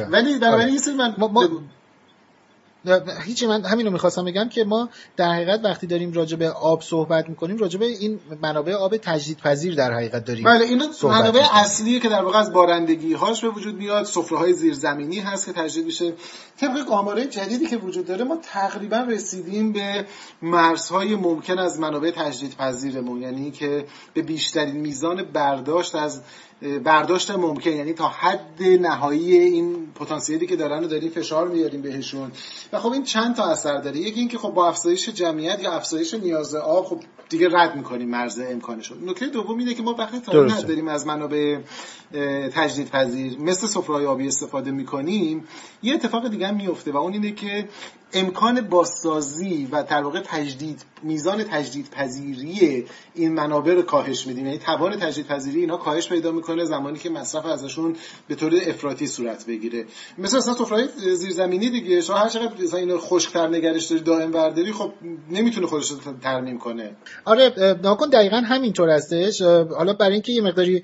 ولی 0.09 0.39
برای 0.39 0.53
آره. 0.53 0.65
این 0.65 0.97
من 0.97 1.15
ما... 1.17 1.49
هیچی 3.25 3.47
من 3.47 3.63
همین 3.63 3.85
رو 3.85 3.91
می‌خواستم 3.91 4.25
بگم 4.25 4.49
که 4.49 4.63
ما 4.63 4.89
در 5.17 5.33
حقیقت 5.33 5.59
وقتی 5.63 5.87
داریم 5.87 6.13
راجع 6.13 6.37
به 6.37 6.49
آب 6.49 6.81
صحبت 6.81 7.29
می‌کنیم 7.29 7.57
راجع 7.57 7.79
به 7.79 7.85
این 7.85 8.19
منابع 8.41 8.73
آب 8.73 8.97
تجدیدپذیر 8.97 9.75
در 9.75 9.93
حقیقت 9.93 10.25
داریم 10.25 10.43
بله 10.43 10.65
این 10.65 10.83
منابع 11.03 11.45
اصلیه 11.53 11.99
که 11.99 12.09
در 12.09 12.23
واقع 12.23 12.39
از 12.39 12.53
بارندگی 12.53 13.13
هاش 13.13 13.41
به 13.41 13.49
وجود 13.49 13.75
میاد 13.75 14.05
سفره 14.05 14.37
های 14.37 14.53
زیرزمینی 14.53 15.19
هست 15.19 15.45
که 15.45 15.53
تجدید 15.53 15.85
میشه. 15.85 16.13
طبق 16.59 16.91
آمارهای 16.91 17.27
جدیدی 17.27 17.65
که 17.65 17.77
وجود 17.77 18.05
داره 18.05 18.23
ما 18.23 18.37
تقریبا 18.41 18.97
رسیدیم 18.97 19.71
به 19.71 20.05
مرزهای 20.41 21.15
ممکن 21.15 21.59
از 21.59 21.79
منابع 21.79 22.11
تجدیدپذیرمون. 22.11 23.21
یعنی 23.21 23.51
که 23.51 23.85
به 24.13 24.21
بیشترین 24.21 24.75
میزان 24.75 25.23
برداشت 25.23 25.95
از 25.95 26.21
برداشت 26.83 27.31
ممکن 27.31 27.71
یعنی 27.71 27.93
تا 27.93 28.07
حد 28.07 28.63
نهایی 28.63 29.37
این 29.37 29.87
پتانسیلی 29.95 30.47
که 30.47 30.55
دارن 30.55 30.81
رو 30.81 30.87
داریم 30.87 31.09
فشار 31.09 31.47
میاریم 31.47 31.81
بهشون. 31.81 32.31
و 32.73 32.79
خب 32.79 32.91
این 32.91 33.03
چند 33.03 33.35
تا 33.35 33.45
اثر 33.45 33.77
داره. 33.77 33.97
یکی 33.97 34.19
اینکه 34.19 34.37
خب 34.37 34.49
با 34.49 34.67
افزایش 34.67 35.09
جمعیت 35.09 35.63
یا 35.63 35.71
افزایش 35.71 36.13
نیاز 36.13 36.55
آب 36.55 36.85
خب 36.85 36.99
دیگه 37.29 37.49
رد 37.51 37.75
می‌کنیم 37.75 38.09
مرز 38.09 38.39
امکانش 38.39 38.91
نکته 38.91 39.25
دوم 39.25 39.57
اینه 39.57 39.73
که 39.73 39.83
ما 39.83 39.95
وقتی 39.99 40.19
تا 40.19 40.43
نداریم 40.43 40.87
از 40.87 41.07
منابع 41.07 41.57
تجدید 42.53 42.89
پذیر 42.89 43.39
مثل 43.39 43.67
سفره 43.67 44.07
آبی 44.07 44.27
استفاده 44.27 44.71
می‌کنیم 44.71 45.47
یه 45.83 45.93
اتفاق 45.93 46.27
دیگه 46.27 46.47
هم 46.47 46.55
میفته 46.55 46.91
و 46.91 46.97
اون 46.97 47.13
اینه 47.13 47.31
که 47.31 47.67
امکان 48.13 48.61
بازسازی 48.61 49.67
و 49.71 49.83
در 49.83 50.03
واقع 50.03 50.21
تجدید 50.25 50.81
میزان 51.03 51.43
تجدید 51.43 51.89
پذیری 51.89 52.85
این 53.15 53.33
منابع 53.33 53.73
رو 53.73 53.81
کاهش 53.81 54.27
میدیم. 54.27 54.45
یعنی 54.45 54.57
توان 54.57 54.99
تجدید 54.99 55.27
پذیری 55.27 55.59
اینا 55.59 55.77
کاهش 55.77 56.09
پیدا 56.09 56.31
می‌کنه 56.31 56.65
زمانی 56.65 56.99
که 56.99 57.09
مصرف 57.09 57.45
ازشون 57.45 57.95
به 58.27 58.35
طور 58.35 58.53
افراطی 58.67 59.07
صورت 59.07 59.45
بگیره. 59.45 59.85
مثل 60.17 60.37
اصلا 60.37 60.53
سفره 60.53 60.87
زیرزمینی 61.15 61.69
دیگه 61.69 62.01
شما 62.01 62.15
هر 62.15 62.29
چقدر 62.29 62.63
مثلا 62.63 62.79
اینو 62.79 62.97
خشک‌تر 62.97 63.47
نگرش 63.47 63.85
داری 63.85 64.01
دائم 64.03 64.31
برداری 64.31 64.71
خب 64.71 64.91
نمی‌تونه 65.31 65.67
خودش 65.67 65.91
رو 65.91 65.97
ترمیم 66.21 66.57
کنه. 66.57 66.91
آره 67.25 67.77
ناکن 67.83 68.09
دقیقا 68.09 68.37
همینطور 68.37 68.89
هستش. 68.89 69.41
حالا 69.41 69.93
برای 69.93 70.13
اینکه 70.13 70.31
یه 70.31 70.41
مقداری 70.41 70.83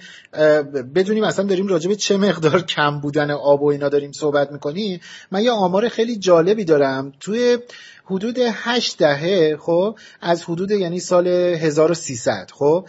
بدونیم 0.96 1.24
اصلا 1.24 1.46
داریم 1.46 1.68
راجع 1.68 1.90
به 1.90 1.96
چه 1.96 2.18
مقدار 2.18 2.62
کم 2.62 3.00
بودن 3.00 3.32
آب 3.32 3.62
و 3.62 3.68
اینا 3.68 3.90
داریم 3.90 4.12
صحبت 4.12 4.52
می‌کنیم 4.52 5.00
من 5.32 5.44
یه 5.44 5.52
آمار 5.52 5.90
خیلی 5.90 6.16
جالبی 6.16 6.66
دارم. 6.66 7.12
توی 7.19 7.58
حدود 8.06 8.38
هشت 8.39 8.97
دهه 8.97 9.58
خب 9.58 9.97
از 10.21 10.43
حدود 10.43 10.71
یعنی 10.71 10.99
سال 10.99 11.27
1300 11.27 12.51
خب 12.53 12.88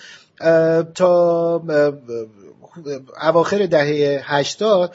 تا 0.95 1.63
اواخر 3.23 3.67
دهه 3.67 4.21
80 4.25 4.95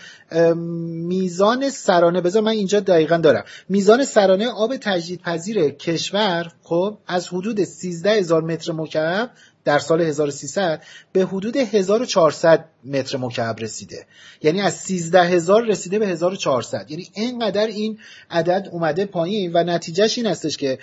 میزان 1.07 1.69
سرانه 1.69 2.21
بذار 2.21 2.41
من 2.43 2.51
اینجا 2.51 2.79
دقیقا 2.79 3.17
دارم. 3.17 3.43
میزان 3.69 4.05
سرانه 4.05 4.49
آب 4.49 4.77
تجدیدپذیر 4.77 5.69
کشور 5.69 6.51
خب 6.63 6.97
از 7.07 7.27
حدود 7.27 7.63
13 7.63 8.11
هزار 8.11 8.41
متر 8.41 8.71
مکعب 8.71 9.31
در 9.65 9.79
سال 9.79 10.01
1300 10.01 10.83
به 11.11 11.25
حدود 11.25 11.57
1400 11.57 12.65
متر 12.85 13.17
مکعب 13.17 13.59
رسیده. 13.59 14.05
یعنی 14.41 14.61
از 14.61 14.73
13000 14.73 15.65
رسیده 15.65 15.99
به 15.99 16.07
1400 16.07 16.91
یعنی 16.91 17.09
اینقدر 17.13 17.67
این 17.67 17.99
عدد 18.31 18.69
اومده 18.71 19.05
پایین 19.05 19.51
و 19.53 19.63
نتیجهش 19.63 20.17
این 20.17 20.27
هستش 20.27 20.57
که 20.57 20.79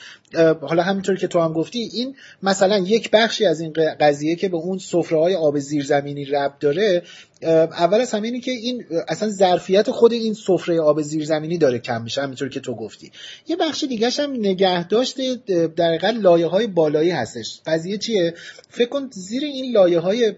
حالا 0.60 0.82
همینطور 0.82 1.16
که 1.16 1.26
تو 1.26 1.40
هم 1.40 1.52
گفتی 1.52 1.78
این 1.78 2.16
مثلا 2.42 2.78
یک 2.78 3.10
بخشی 3.10 3.46
از 3.46 3.60
این 3.60 3.72
قضیه 4.00 4.36
که 4.36 4.48
به 4.48 4.56
اون 4.56 4.78
سفره 4.78 5.18
های 5.18 5.34
آب 5.34 5.58
زیرزمینی 5.58 6.24
رب 6.24 6.54
داره 6.60 7.02
اول 7.42 8.00
از 8.00 8.10
همه 8.10 8.28
اینه 8.28 8.40
که 8.40 8.50
این 8.50 8.84
اصلا 9.08 9.28
ظرفیت 9.28 9.90
خود 9.90 10.12
این 10.12 10.34
سفره 10.34 10.80
آب 10.80 11.02
زیرزمینی 11.02 11.58
داره 11.58 11.78
کم 11.78 12.02
میشه 12.02 12.22
همینطور 12.22 12.48
که 12.48 12.60
تو 12.60 12.74
گفتی. 12.74 13.12
یه 13.48 13.56
بخش 13.56 13.84
دیگه 13.84 14.10
هم 14.10 14.32
نگه 14.32 14.88
داشته 14.88 15.36
در 15.76 16.10
لایه 16.10 16.46
های 16.46 16.66
بالایی 16.66 17.10
هستش. 17.10 17.60
قضیه 17.66 17.98
چیه؟ 17.98 18.34
فکر 18.68 18.88
کن 18.88 19.08
زیر 19.12 19.44
این 19.44 19.72
لایه 19.72 19.98
های 19.98 20.32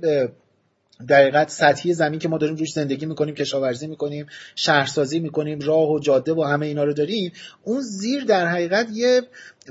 در 1.08 1.46
سطحی 1.46 1.94
زمین 1.94 2.18
که 2.18 2.28
ما 2.28 2.38
داریم 2.38 2.56
روش 2.56 2.72
زندگی 2.72 3.06
می‌کنیم 3.06 3.34
کشاورزی 3.34 3.86
می‌کنیم 3.86 4.26
شهرسازی 4.54 5.20
می‌کنیم 5.20 5.60
راه 5.60 5.90
و 5.90 5.98
جاده 5.98 6.34
و 6.34 6.42
همه 6.42 6.66
اینا 6.66 6.84
رو 6.84 6.92
داریم 6.92 7.32
اون 7.64 7.80
زیر 7.80 8.24
در 8.24 8.46
حقیقت 8.46 8.86
یه 8.92 9.22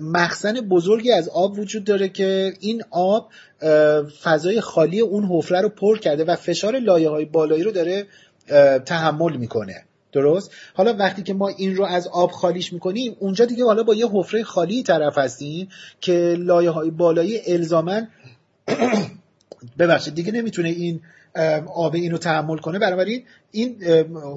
مخزن 0.01 0.53
بزرگی 0.53 1.11
از 1.11 1.29
آب 1.29 1.59
وجود 1.59 1.83
داره 1.83 2.09
که 2.09 2.53
این 2.59 2.83
آب 2.91 3.29
فضای 4.23 4.61
خالی 4.61 4.99
اون 4.99 5.23
حفره 5.23 5.61
رو 5.61 5.69
پر 5.69 5.97
کرده 5.97 6.23
و 6.23 6.35
فشار 6.35 6.79
لایه 6.79 7.09
های 7.09 7.25
بالایی 7.25 7.63
رو 7.63 7.71
داره 7.71 8.07
تحمل 8.85 9.37
می‌کنه. 9.37 9.85
درست؟ 10.11 10.51
حالا 10.73 10.93
وقتی 10.93 11.23
که 11.23 11.33
ما 11.33 11.47
این 11.47 11.75
رو 11.75 11.85
از 11.85 12.07
آب 12.07 12.31
خالیش 12.31 12.73
می‌کنیم 12.73 13.15
اونجا 13.19 13.45
دیگه 13.45 13.65
حالا 13.65 13.83
با 13.83 13.95
یه 13.95 14.07
حفره 14.07 14.43
خالی 14.43 14.83
طرف 14.83 15.17
هستیم 15.17 15.69
که 16.01 16.35
لایه 16.39 16.69
های 16.69 16.91
بالایی 16.91 17.41
الزامن 17.47 18.07
ببخشید 19.79 20.15
دیگه 20.15 20.31
نمی‌تونه 20.31 20.69
این 20.69 21.01
آب 21.75 21.95
اینو 21.95 22.17
تحمل 22.17 22.57
کنه. 22.57 22.79
بنابراین 22.79 23.23
این 23.51 23.83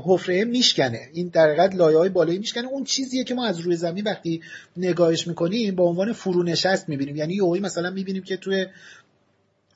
حفره 0.04 0.44
میشکنه. 0.44 1.00
این 1.12 1.28
در 1.28 1.46
حقیقت 1.46 1.74
لایه 1.74 1.98
های 1.98 2.08
بالایی 2.08 2.38
میشکنه. 2.38 2.68
اون 2.68 2.84
چیزیه 2.84 3.24
که 3.24 3.34
ما 3.34 3.46
از 3.46 3.60
روی 3.60 3.76
زمین 3.76 4.04
وقتی 4.04 4.42
نگاهش 4.76 5.26
می‌کنیم 5.26 5.74
با 5.74 5.84
عنوان 5.84 6.12
فرونشست 6.12 6.88
می‌بینیم. 6.88 7.16
یعنی 7.16 7.34
یهویی 7.34 7.62
مثلا 7.62 7.90
می‌بینیم 7.90 8.22
که 8.22 8.36
توی 8.36 8.66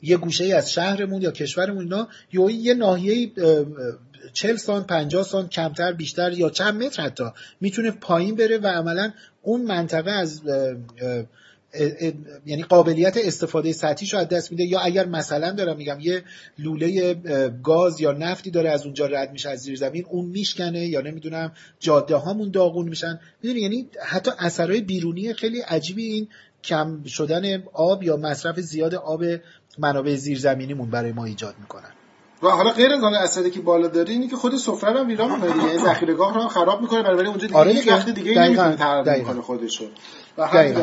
یه 0.03 0.17
گوشه 0.17 0.45
ای 0.45 0.53
از 0.53 0.73
شهرمون 0.73 1.23
یا 1.23 1.31
کشورمون 1.31 1.83
اینا 1.83 2.09
یهویی 2.33 2.57
یه 2.57 2.75
ناحیه 2.75 3.31
40 4.33 4.57
سان 4.57 4.85
50 4.85 5.23
سان 5.23 5.49
کمتر 5.49 5.93
بیشتر 5.93 6.33
یا 6.33 6.51
چند 6.51 6.83
متر 6.83 7.03
حتی 7.03 7.25
می‌تونه 7.61 7.91
پایین 7.91 8.35
بره 8.35 8.59
و 8.59 8.67
عملا 8.67 9.13
اون 9.43 9.63
منطقه 9.63 10.11
از 10.11 10.43
یعنی 12.47 12.63
قابلیت 12.63 13.17
استفاده 13.17 13.73
سطحیش 13.73 14.15
رو 14.15 14.21
از 14.21 14.29
دست 14.29 14.51
میده. 14.51 14.65
یا 14.65 14.81
اگر 14.81 15.07
مثلا 15.07 15.51
دارم 15.51 15.77
میگم 15.77 16.01
یه 16.01 16.23
لوله 16.59 17.15
گاز 17.63 18.01
یا 18.01 18.13
نفتی 18.13 18.51
داره 18.51 18.71
از 18.71 18.85
اونجا 18.85 19.07
رد 19.07 19.33
میشه 19.33 19.49
از 19.51 19.59
زیر 19.59 19.77
زمین 19.77 20.05
اون 20.09 20.25
میشکنه 20.25 20.87
یا 20.87 21.01
نمی‌دونم 21.01 21.53
جاده 21.81 22.17
هامون 22.17 22.51
داغون 22.51 22.89
میشن. 22.89 23.21
می‌دونی؟ 23.43 23.61
یعنی 23.61 23.89
حتی 24.07 24.31
اثرهای 24.39 24.81
بیرونی 24.81 25.35
خیلی 25.35 25.61
عجیبی 25.61 26.05
این 26.05 26.29
کم 26.65 27.05
شدن 27.05 27.63
آب 27.73 28.03
یا 28.03 28.17
مصرف 28.17 28.61
زیاد 28.61 28.95
آب 28.95 29.25
منابع 29.79 30.15
زیرزمینیمون 30.15 30.91
برای 30.91 31.13
ما 31.13 31.25
ایجاد 31.25 31.55
می‌کنن. 31.61 31.98
و 32.43 32.49
حالا 32.49 32.71
غیر 32.71 32.93
از 32.93 33.05
آن 33.05 33.15
اثری 33.15 33.51
که 33.51 33.61
بالا 33.61 33.89
داره 33.89 34.11
اینی 34.11 34.29
که 34.29 34.37
خود 34.37 34.57
سفره 34.57 34.93
رو 34.93 35.05
ویران 35.05 35.31
می‌کنه 35.31 35.53
دیگه 35.53 35.67
یعنی 35.67 35.79
ذخیره‌گاه 35.79 36.35
رو 36.35 36.49
خراب 36.49 36.81
می‌کنه 36.81 37.03
برای 37.03 37.27
اونجا 37.27 37.47
دیگه 37.47 37.59
آره 37.59 37.73
دیگه 37.73 37.93
وقت 37.93 38.09
دیگه 38.09 38.43
نمی‌تونه 38.43 38.77
ترمیم 38.77 39.25
کنه 39.25 39.41
خودشو. 39.41 39.85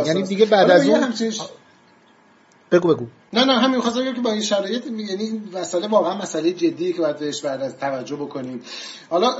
یعنی 0.05 0.23
دیگه 0.23 0.45
بعد 0.45 0.71
از 0.71 0.87
اون 0.87 1.13
بگو 2.71 2.87
بگو. 2.87 3.05
نه 3.35 3.45
نه 3.45 3.53
همین 3.53 3.81
خواستم 3.81 4.13
که 4.13 4.21
با 4.21 4.31
این 4.31 4.41
شرایط 4.41 4.85
یعنی 4.85 5.23
این 5.23 5.49
مسئله 5.53 5.87
واقعا 5.87 6.15
مسئله 6.17 6.51
جدیه 6.51 6.93
که 6.93 7.01
باید 7.01 7.17
بهش 7.17 7.41
بعد 7.41 7.61
از 7.61 7.77
توجه 7.77 8.15
بکنیم. 8.15 8.61
حالا 9.09 9.35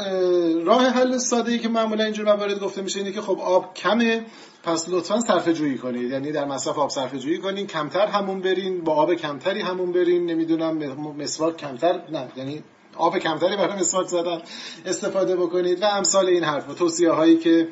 راه 0.63 0.87
حل 0.87 1.17
ساده 1.17 1.51
ای 1.51 1.59
که 1.59 1.69
معمولا 1.69 2.03
اینجور 2.03 2.35
موارد 2.35 2.59
گفته 2.59 2.81
میشه 2.81 2.99
اینه 2.99 3.11
که 3.11 3.21
خب 3.21 3.39
آب 3.39 3.73
کمه 3.73 4.25
پس 4.63 4.89
لطفا 4.89 5.19
صرفه 5.19 5.53
جویی 5.53 5.77
کنید. 5.77 6.11
یعنی 6.11 6.31
در 6.31 6.45
مصرف 6.45 6.77
آب 6.77 6.89
صرفه 6.89 7.19
جویی 7.19 7.37
کنین 7.37 7.67
کمتر 7.67 8.07
همون 8.07 8.41
برین 8.41 8.83
با 8.83 8.93
آب 8.93 9.13
کمتری 9.13 9.61
همون 9.61 9.91
برین 9.91 10.25
نمی‌دونم 10.25 10.77
مسواک 11.17 11.57
کمتر 11.57 12.01
نه 12.11 12.27
یعنی 12.35 12.63
آب 12.97 13.17
کمتری 13.17 13.55
برای 13.55 13.79
مسواک 13.79 14.07
زدن 14.07 14.41
استفاده 14.85 15.35
بکنید 15.35 15.81
و 15.81 15.85
امثال 15.85 16.25
این 16.25 16.43
حرف 16.43 16.69
و 16.69 16.73
توصیه 16.73 17.11
هایی 17.11 17.37
که 17.37 17.67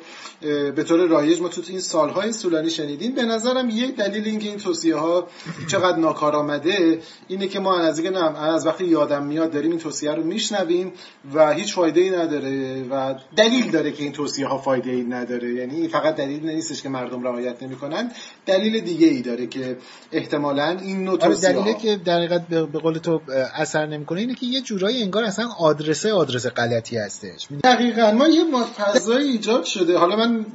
به 0.76 0.84
طور 0.84 1.06
رایج 1.06 1.40
ما 1.40 1.48
تو 1.48 1.62
این 1.68 1.80
سالهای 1.80 2.32
سولانی 2.32 2.70
شنیدیم. 2.70 3.14
به 3.14 3.22
نظرم 3.22 3.70
یک 3.70 3.96
دلیل 3.96 4.24
اینکه 4.24 4.48
این 4.48 4.58
توصیه 4.58 4.96
ها 4.96 5.28
چقدر 5.68 5.96
ناکارآمده 5.96 6.98
اینه 7.28 7.48
که 7.48 7.60
ما 7.60 7.78
از 7.78 8.00
از 8.04 8.66
وقتی 8.66 8.84
یادم 8.84 9.26
میاد 9.26 9.50
داریم 9.50 9.70
این 9.70 9.80
توصیه 9.80 10.12
رو 10.12 10.22
میشنویم 10.22 10.92
و 11.34 11.52
هیچ 11.52 11.74
فایده 11.74 12.00
ای 12.00 12.10
نداره 12.10 12.84
و 12.90 13.14
دلیل 13.36 13.70
داره 13.70 13.92
که 13.92 14.02
این 14.02 14.12
توصیه 14.12 14.46
ها 14.46 14.58
فایده 14.58 14.90
ای 14.90 15.02
نداره. 15.02 15.54
یعنی 15.54 15.88
فقط 15.88 16.16
دلیل 16.16 16.46
نیستش 16.46 16.82
که 16.82 16.88
مردم 16.88 17.22
رعایت 17.22 17.62
نمی‌کنن 17.62 18.12
دلیل 18.46 18.80
دیگه 18.80 19.06
ای 19.06 19.22
داره 19.22 19.46
که 19.46 19.76
احتمالا 20.12 20.78
این 20.82 21.04
نوع 21.04 21.14
آره، 21.14 21.34
توصیه 21.34 21.52
دلیلی 21.52 21.74
که 21.74 21.96
در 21.96 22.38
به 22.48 22.78
قول 22.78 22.98
تو 22.98 23.20
اثر 23.54 23.86
نمی‌کنه 23.86 24.20
اینه 24.20 24.34
که 24.34 24.46
یه 24.46 24.60
جورایی 24.60 25.02
انگار 25.14 25.28
اصلا 25.28 25.48
آدرسه 25.58 26.12
آدرس 26.12 26.46
غلطی 26.46 26.96
هستش. 26.96 27.48
دقیقا. 27.64 28.12
ما 28.12 28.28
یه 28.28 28.44
فضای 28.76 29.24
ایجاد 29.24 29.64
شده. 29.64 29.98
حالا 29.98 30.16
من 30.16 30.46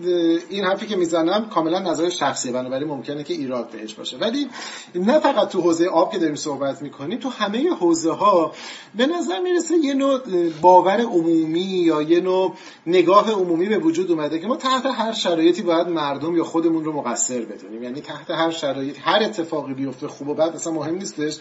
این 0.49 0.63
حرفی 0.63 0.87
که 0.87 0.95
می‌زنم 0.95 1.49
کاملا 1.49 1.79
نظر 1.79 2.09
شخصی 2.09 2.51
بنابراین 2.51 2.87
ممکنه 2.87 3.23
که 3.23 3.33
ایراد 3.33 3.69
بهش 3.69 3.93
باشه. 3.93 4.17
ولی 4.17 4.47
نه 4.95 5.19
فقط 5.19 5.49
تو 5.49 5.61
حوزه 5.61 5.87
آب 5.87 6.11
که 6.11 6.19
داریم 6.19 6.35
صحبت 6.35 6.81
می‌کنیم 6.81 7.19
تو 7.19 7.29
همه 7.29 7.69
حوزه 7.69 8.11
ها 8.11 8.53
به 8.95 9.05
نظر 9.05 9.39
می‌رسه 9.39 9.75
یه 9.77 9.93
نوع 9.93 10.19
باور 10.61 11.01
عمومی 11.01 11.59
یا 11.59 12.01
یه 12.01 12.19
نوع 12.19 12.55
نگاه 12.87 13.31
عمومی 13.31 13.69
به 13.69 13.77
وجود 13.77 14.11
اومده 14.11 14.39
که 14.39 14.47
ما 14.47 14.55
تحت 14.55 14.85
هر 14.85 15.13
شرایطی 15.13 15.61
باید 15.61 15.87
مردم 15.87 16.37
یا 16.37 16.43
خودمون 16.43 16.83
رو 16.83 16.93
مقصر 16.93 17.41
بدونیم. 17.41 17.83
یعنی 17.83 18.01
تحت 18.01 18.31
هر 18.31 18.51
شرایط 18.51 18.95
هر 19.01 19.23
اتفاقی 19.23 19.73
بیفته 19.73 20.07
خوب 20.07 20.27
و 20.27 20.33
بد 20.33 20.55
مثلا 20.55 20.73
مهم 20.73 20.95
نیستش. 20.95 21.37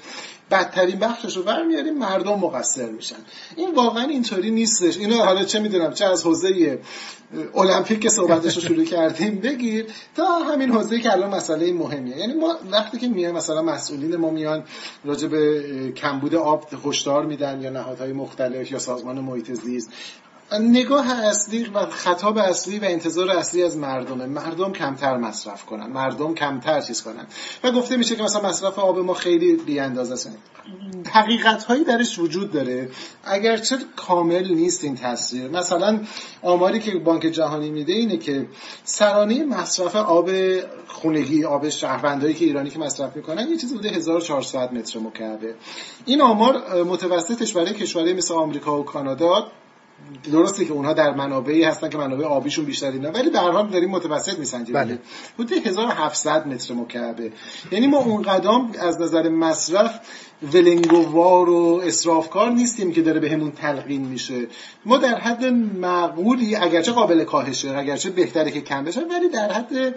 بدترین 0.51 0.99
بخشش 0.99 1.37
رو 1.37 1.43
برمیاریم 1.43 1.99
مردم 1.99 2.39
مقصر 2.39 2.87
میشن. 3.12 3.25
این 3.57 3.75
واقعا 3.75 4.05
اینطوری 4.05 4.51
نیستش. 4.51 4.99
اینو 4.99 5.16
حالا 5.16 5.44
چه 5.44 5.61
می‌دونم 5.61 5.94
چه 5.94 6.05
از 6.05 6.25
حوزه 6.25 6.81
المپیک 7.55 8.01
که 8.01 8.09
صحبتش 8.09 8.55
رو 8.55 8.61
شروع 8.61 8.85
کردیم. 8.85 9.35
بگیر. 9.35 9.87
تا 10.16 10.25
همین 10.25 10.71
حوزه 10.71 11.01
که 11.01 11.12
الان 11.12 11.35
مسئله 11.35 11.73
مهمیه. 11.73 12.16
یعنی 12.16 12.35
ما 12.35 12.57
وقتی 12.71 12.99
که 12.99 13.09
میایم 13.09 13.35
مثلا 13.35 13.62
مسئولین 13.62 14.16
ما 14.16 14.31
میان 14.31 14.64
راجع 15.05 15.29
به 15.29 15.92
کمبود 15.97 16.35
آب 16.35 16.66
هشدار 16.85 17.27
میدن 17.27 17.61
یا 17.61 17.71
نهادهای 17.71 18.12
مختلف 18.12 18.73
یا 18.73 18.79
سازمان 18.79 19.18
محیط 19.18 19.53
زیست. 19.53 19.90
نگاه 20.53 21.25
اصلی 21.25 21.65
و 21.65 21.87
خطاب 21.87 22.39
اصلی 22.39 22.79
و 22.79 22.85
انتظار 22.85 23.31
اصلی 23.31 23.63
از 23.63 23.77
مردمه. 23.77 24.27
مردم 24.27 24.73
کمتر 24.73 25.17
مصرف 25.17 25.65
کنن. 25.67 25.87
مردم 25.87 26.35
کمتر 26.35 26.81
چیز 26.81 27.03
کنن. 27.03 27.27
و 27.65 27.71
گفته 27.71 27.97
میشه 27.97 28.17
که 28.17 28.23
مثلا 28.23 28.49
مصرف 28.49 28.79
آب 28.79 28.99
ما 28.99 29.15
خیلی 29.15 29.57
بی 29.57 29.79
اندازه 29.79 30.13
است. 30.13 30.31
حقیقت 31.13 31.65
هایی 31.65 31.85
درش 31.85 32.19
وجود 32.19 32.53
داره. 32.53 32.91
اگرچه 33.25 33.77
کامل 33.97 34.55
نیست 34.55 34.85
این 34.85 34.95
تصویر. 34.95 35.49
مثلا 35.49 36.01
آماری 36.43 36.79
که 36.79 36.99
بانک 36.99 37.23
جهانی 37.23 37.71
میده 37.71 37.93
اینه 37.93 38.17
که 38.17 38.47
سرانه 38.85 39.45
مصرف 39.45 39.97
آب 39.97 40.31
خونگی 40.87 41.45
آب 41.45 41.69
شهروندایی 41.69 42.35
که 42.35 42.45
ایرانی 42.45 42.71
که 42.71 42.79
مصرف 42.79 43.17
می‌کنن 43.17 43.49
یه 43.49 43.57
چیزی 43.57 43.75
بوده 43.75 43.89
1400 43.89 44.73
متر 44.73 44.99
مکعبه. 44.99 45.55
این 46.05 46.21
آمار 46.21 46.83
متوسطش 46.83 47.53
برای 47.53 47.75
کشورهای 47.75 48.15
مثل 48.15 48.35
آمریکا 48.35 48.81
و 48.81 48.85
کانادا 48.85 49.51
درسته 50.33 50.65
که 50.65 50.73
اونها 50.73 50.93
در 50.93 51.15
منابعی 51.15 51.65
هستن 51.65 51.89
که 51.89 51.99
منابع 51.99 52.25
آبیشون 52.25 52.65
بیشتری 52.65 52.99
نه 52.99 53.09
ولی 53.09 53.31
به 53.31 53.39
هر 53.39 53.51
حال 53.51 53.69
داریم 53.69 53.91
متوسط 53.91 54.39
میسنجیم. 54.39 54.75
بله. 54.75 54.99
حدود 55.35 55.67
1700 55.67 56.47
متر 56.47 56.75
مکعبه. 56.75 57.33
یعنی 57.73 57.87
ما 57.87 57.99
اون 57.99 58.23
قدم 58.23 58.71
از 58.81 59.01
نظر 59.01 59.29
مصرف 59.29 60.01
ولنگوار 60.53 61.49
و 61.49 61.81
اسرافکار 61.85 62.51
نیستیم 62.51 62.93
که 62.93 63.03
داره 63.03 63.21
بهمون 63.21 63.51
تلقین 63.51 64.03
میشه. 64.03 64.47
ما 64.87 64.97
در 64.97 65.19
حد 65.19 65.45
معقولی 65.81 66.57
اگرچه 66.57 66.93
قابل 66.93 67.25
کاهشه 67.25 67.71
اگرچه 67.71 68.11
بهتره 68.11 68.51
که 68.51 68.61
کم 68.61 68.85
بشه 68.85 69.01
ولی 69.01 69.29
در 69.29 69.53
حد 69.53 69.95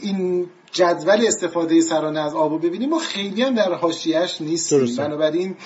این 0.00 0.46
جدول 0.72 1.26
استفاده 1.26 1.80
سرانه 1.80 2.20
از 2.20 2.34
آب 2.34 2.66
ببینیم 2.66 2.88
ما 2.88 2.98
خیلی 2.98 3.42
هم 3.42 3.54
در 3.54 3.72
حاشیهش 3.72 4.40
نیستیم. 4.40 4.96
بنابراین 4.96 5.56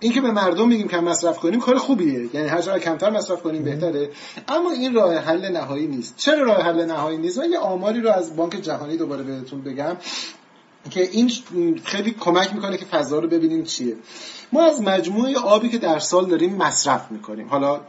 اینکه 0.00 0.20
به 0.20 0.30
مردم 0.30 0.68
میگیم 0.68 0.88
کم 0.88 1.04
مصرف 1.04 1.38
کنیم 1.38 1.60
کار 1.60 1.78
خوبیه. 1.78 2.34
یعنی 2.34 2.48
هر 2.48 2.60
چقدر 2.60 2.78
کمتر 2.78 3.10
مصرف 3.10 3.42
کنیم 3.42 3.62
بهتره. 3.62 4.10
اما 4.48 4.70
این 4.70 4.94
راه 4.94 5.14
حل 5.14 5.52
نهایی 5.52 5.86
نیست. 5.86 6.16
چرا 6.16 6.42
راه 6.42 6.62
حل 6.62 6.84
نهایی 6.84 7.18
نیست؟ 7.18 7.38
من 7.38 7.50
یه 7.50 7.58
آماری 7.58 8.00
رو 8.00 8.10
از 8.10 8.36
بانک 8.36 8.52
جهانی 8.52 8.96
دوباره 8.96 9.22
بهتون 9.22 9.62
بگم. 9.62 9.96
که 10.90 11.08
این 11.12 11.32
خیلی 11.84 12.10
کمک 12.20 12.54
می‌کنه 12.54 12.76
که 12.76 12.84
فضا 12.84 13.18
رو 13.18 13.28
ببینیم 13.28 13.64
چیه. 13.64 13.96
ما 14.52 14.62
از 14.62 14.80
مجموعه 14.80 15.36
آبی 15.36 15.68
که 15.68 15.78
در 15.78 15.98
سال 15.98 16.26
داریم 16.26 16.54
مصرف 16.54 17.10
می‌کنیم. 17.10 17.48
حالا 17.48 17.80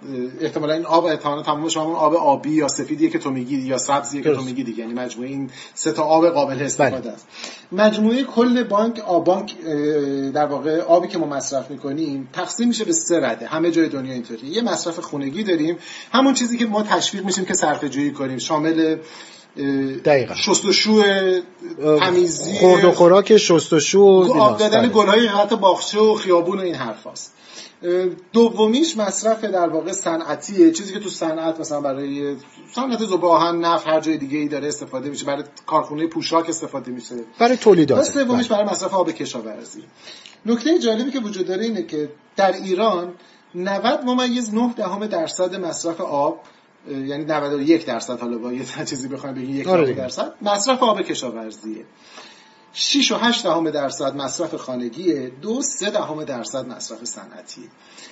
احتمالا 0.42 0.74
این 0.74 0.86
آب 0.86 1.06
احتمالا 1.06 1.42
تمام 1.42 1.70
شما 1.70 1.96
آب 1.96 2.16
آبی 2.16 2.52
یا 2.52 2.68
سفیدیه 2.68 3.10
که 3.10 3.20
تو 3.20 3.30
میگی 3.30 3.58
یا 3.58 3.78
سبزیه 3.78 4.22
که 4.22 4.34
تو 4.34 4.42
میگی 4.42 4.64
دیگه. 4.64 4.80
یعنی 4.80 4.94
مجموعه 4.94 5.30
این 5.30 5.50
سه 5.74 5.92
تا 5.92 6.04
آب 6.04 6.30
قابل 6.30 6.62
استفاده 6.62 7.00
بله. 7.00 7.12
است. 7.12 7.28
مجموعه 7.72 8.24
کل 8.24 8.64
بانک 8.64 9.00
آب 9.00 9.24
بانک 9.24 9.56
در 10.34 10.46
واقع 10.46 10.82
آبی 10.82 11.08
که 11.08 11.18
ما 11.18 11.28
مصرف 11.28 11.72
می‌کنیم 11.72 12.30
تقسیم 12.34 12.68
میشه 12.68 12.86
به 12.86 12.92
سه 12.92 13.20
رده. 13.20 13.48
همه 13.48 13.72
جای 13.72 13.90
دنیا 13.90 14.14
اینطوری 14.14 14.48
یه 14.48 14.62
مصرف 14.62 15.00
خونگی 15.00 15.44
داریم. 15.44 15.78
همون 16.12 16.34
چیزی 16.34 16.58
که 16.58 16.66
ما 16.66 16.84
تشویق 16.84 17.26
میشیم 17.26 17.46
که 17.46 17.54
صرفه 17.54 17.90
جویی 17.90 18.12
کنیم. 18.12 18.38
شامل 18.38 18.98
دقیقا. 20.06 20.36
شستشو 20.36 21.04
تمیزی 22.00 22.54
خورد 22.60 22.86
و 22.86 22.92
خوراک 22.92 23.38
شستشو 23.38 24.00
و 24.00 24.34
آب 24.34 24.58
دادن 24.58 24.92
گلهای 24.96 25.28
حتی 25.28 25.56
باغچه 25.56 26.00
و 26.00 26.16
خیابون 26.16 26.58
و 26.58 26.62
این 26.62 26.76
حرفاست. 26.76 27.34
دومیش 28.34 28.98
مصرف 28.98 29.44
در 29.44 29.70
واقع 29.70 29.92
صنعتیه. 29.92 30.72
چیزی 30.72 30.94
که 30.94 31.00
تو 31.00 31.10
صنعت 31.10 31.60
مثلا 31.60 31.82
برای 31.82 32.36
صنعت 32.76 33.06
ذوب 33.06 33.26
آهن 33.26 33.60
نفت 33.60 33.88
هر 33.88 34.00
جای 34.00 34.18
دیگه 34.18 34.38
ای 34.38 34.48
داره 34.48 34.68
استفاده 34.68 35.10
میشه. 35.10 35.26
برای 35.26 35.44
کارخونه 35.66 36.08
پوشاک 36.08 36.50
استفاده 36.50 36.92
میشه. 36.92 37.16
برای 37.40 37.58
تولیدات. 37.58 38.04
سومیش 38.04 38.48
برای 38.48 38.66
مصرف 38.66 38.94
آب 38.94 39.12
کشاورزی. 39.12 39.84
نکته 40.46 40.80
جالبی 40.80 41.12
که 41.12 41.20
وجود 41.20 41.48
داره 41.48 41.64
اینه 41.64 41.84
که 41.84 42.10
در 42.36 42.52
ایران 42.52 43.14
90 43.56 44.00
ممیز 44.06 44.54
9 44.54 44.74
دهم 44.74 45.08
درصد 45.08 45.56
مصرف 45.56 46.02
آب 46.02 46.42
یعنی 46.90 47.26
91 47.26 47.86
درصد 47.86 48.20
حالا 48.20 48.38
با 48.38 48.54
یه 48.54 48.66
چیزی 48.90 49.08
بخوایم 49.08 49.36
بگیم 49.36 49.60
یک 49.60 49.68
آره. 49.68 49.94
درصد. 49.94 50.34
مصرف 50.42 50.84
آب 50.84 51.02
کشاورزیه. 51.02 51.86
6 52.74 53.12
و 53.12 53.16
8 53.16 53.44
دهم 53.44 53.70
درصد 53.70 54.16
مصرف 54.16 54.56
خانگیه. 54.56 55.32
دو 55.42 55.62
سه 55.62 55.90
دهم 55.90 56.24
درصد 56.24 56.68
مصرف 56.68 57.04
صنعتی. 57.04 57.70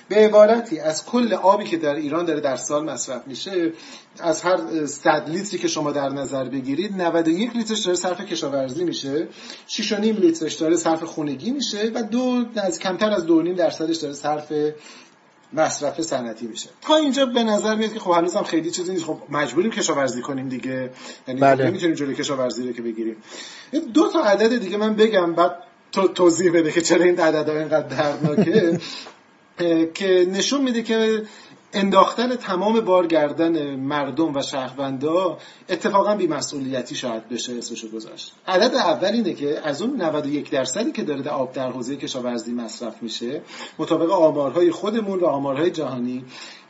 به 0.08 0.16
عبارتی 0.16 0.78
از 0.78 1.04
کل 1.04 1.34
آبی 1.34 1.64
که 1.64 1.76
در 1.76 1.94
ایران 1.94 2.24
داره 2.24 2.40
در 2.40 2.56
سال 2.56 2.84
مصرف 2.84 3.26
میشه 3.26 3.72
از 4.18 4.42
هر 4.42 4.86
100 4.86 5.28
لیتری 5.28 5.58
که 5.58 5.68
شما 5.68 5.92
در 5.92 6.08
نظر 6.08 6.44
بگیرید 6.44 7.02
91 7.02 7.56
لیترش 7.56 7.80
داره 7.80 7.96
صرف 7.96 8.20
کشاورزی 8.20 8.84
میشه. 8.84 9.28
6 9.66 9.92
و 9.92 10.00
نیم 10.00 10.16
لیترش 10.16 10.54
داره 10.54 10.76
صرف 10.76 11.02
خونگی 11.02 11.50
میشه 11.50 11.92
و 11.94 12.02
دو 12.02 12.44
از 12.56 12.78
کمتر 12.78 13.10
از 13.10 13.26
2 13.26 13.54
درصدش 13.54 13.96
داره 13.96 14.14
صرف 14.14 14.52
مصرف 15.52 16.02
صنعتی 16.02 16.46
میشه. 16.46 16.68
تا 16.82 16.96
اینجا 16.96 17.26
به 17.26 17.44
نظر 17.44 17.74
میاد 17.74 17.92
که 17.92 18.00
خب 18.00 18.10
هنوز 18.10 18.34
هم 18.34 18.44
خیلی 18.44 18.70
چیزی 18.70 18.92
نیست 18.92 19.04
خب 19.04 19.18
مجبوریم 19.30 19.70
کشاورزی 19.70 20.22
کنیم 20.22 20.48
دیگه. 20.48 20.90
یعنی 21.28 21.40
بله. 21.40 21.66
نمی‌تونیم 21.66 21.94
جلوی 21.94 22.14
کشاورزی 22.14 22.66
رو 22.66 22.72
که 22.72 22.82
بگیریم. 22.82 23.16
دو 23.94 24.08
تا 24.12 24.24
عدد 24.24 24.56
دیگه 24.56 24.76
من 24.76 24.94
بگم 24.94 25.32
بعد 25.32 25.56
تو 25.92 26.08
توضیح 26.08 26.52
بده 26.52 26.72
که 26.72 26.80
چرا 26.80 27.04
این 27.04 27.20
عددها 27.20 27.58
اینقدر 27.58 27.88
دردناکه. 27.88 28.78
که 29.94 30.26
نشون 30.32 30.62
میده 30.62 30.82
که 30.82 31.22
انداختن 31.76 32.36
تمام 32.36 32.80
بار 32.80 33.06
گردن 33.06 33.76
مردم 33.76 34.36
و 34.36 34.42
شهروندا 34.42 35.38
اتفاقا 35.68 36.14
بیمسئولیتی 36.14 36.94
شاید 36.94 37.28
بشه 37.28 37.52
اسمشو 37.58 37.88
گذاشت. 37.88 38.32
عدد 38.48 38.74
اول 38.74 39.08
اینه 39.08 39.34
که 39.34 39.60
از 39.64 39.82
اون 39.82 40.02
91 40.02 40.50
درصدی 40.50 40.92
که 40.92 41.02
داره 41.02 41.30
آب 41.30 41.52
در 41.52 41.70
حوزه 41.70 41.96
کشاورزی 41.96 42.52
مصرف 42.52 43.02
میشه 43.02 43.40
مطابق 43.78 44.10
آمارهای 44.10 44.70
خودمون 44.70 45.20
و 45.20 45.26
آمارهای 45.26 45.70
جهانی 45.70 46.24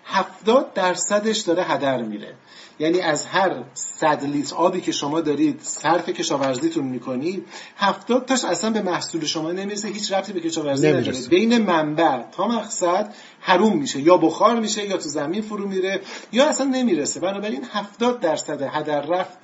70 0.05 0.73
درصدش 0.75 1.41
داره 1.41 1.63
هدر 1.63 2.03
میره. 2.03 2.35
یعنی 2.79 3.01
از 3.01 3.27
هر 3.27 3.65
صد 3.75 4.25
لیتر 4.25 4.57
آبی 4.57 4.81
که 4.81 4.93
شما 4.93 5.21
دارید 5.21 5.61
صرف 5.63 6.09
کشاورزیتون 6.09 6.85
می‌کنید 6.85 7.47
هفتاد 7.77 8.25
تاش 8.25 8.45
اصلا 8.45 8.71
به 8.71 8.83
محصول 8.83 9.25
شما 9.25 9.53
نمی‌رسه 9.53 9.89
هیچ 9.89 10.13
رفتی 10.13 10.33
به 10.33 10.41
کشاورزی 10.41 10.89
نداره. 10.89 11.29
بین 11.31 11.59
منبع 11.59 12.23
تا 12.23 12.49
مقصد 12.49 13.15
حروم 13.47 13.79
میشه 13.79 14.01
یا 14.01 14.17
بخار 14.17 14.61
میشه 14.61 14.87
یا 14.87 14.97
تو 14.97 15.09
زمین 15.09 15.43
فرو 15.43 15.69
میره 15.69 16.01
یا 16.33 16.49
اصلا 16.49 16.67
نمی‌رسه. 16.67 17.21
بنابراین 17.21 17.65
هفتاد 17.73 18.21
درصد 18.21 18.63
هدر 18.63 19.01
رفت 19.01 19.39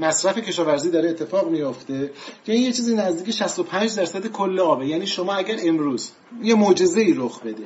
مصرف 0.00 0.38
کشاورزی 0.38 0.90
داره 0.90 1.10
اتفاق 1.10 1.48
میافته 1.48 2.10
که 2.46 2.52
این 2.52 2.62
یه 2.62 2.72
چیزی 2.72 2.94
نزدیک 2.94 3.34
65 3.34 3.96
درصد 3.96 4.26
کل 4.26 4.60
آبه. 4.60 4.86
یعنی 4.86 5.06
شما 5.06 5.34
اگر 5.34 5.56
امروز 5.64 6.10
یه 6.42 6.54
معجزه 6.54 7.00
ای 7.00 7.14
رخ 7.16 7.40
بده 7.40 7.64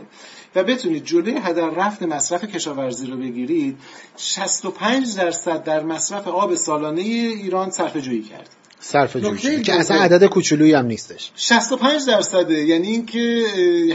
و 0.55 0.65
بتونید 0.65 1.05
جلوی 1.05 1.39
هدر 1.39 1.71
رفت 1.71 2.03
مصرف 2.03 2.45
کشاورزی 2.45 3.07
رو 3.07 3.17
بگیرید 3.17 3.79
65 4.17 5.17
درصد 5.17 5.65
در 5.65 5.83
مصرف 5.83 6.29
آب 6.29 6.55
سالانه 6.55 7.03
ایران 7.03 7.71
صرفه 7.71 8.01
جویی 8.01 8.23
کرد. 8.23 8.64
صرف 8.87 9.17
جویی 9.17 9.63
که 9.63 9.75
اصلا 9.75 9.97
عدد 9.97 10.25
کوچولویی 10.25 10.73
هم 10.73 10.87
نیستش. 10.87 11.31
65 11.37 12.07
درصده 12.07 12.55
یعنی 12.55 12.89
اینکه 12.89 13.45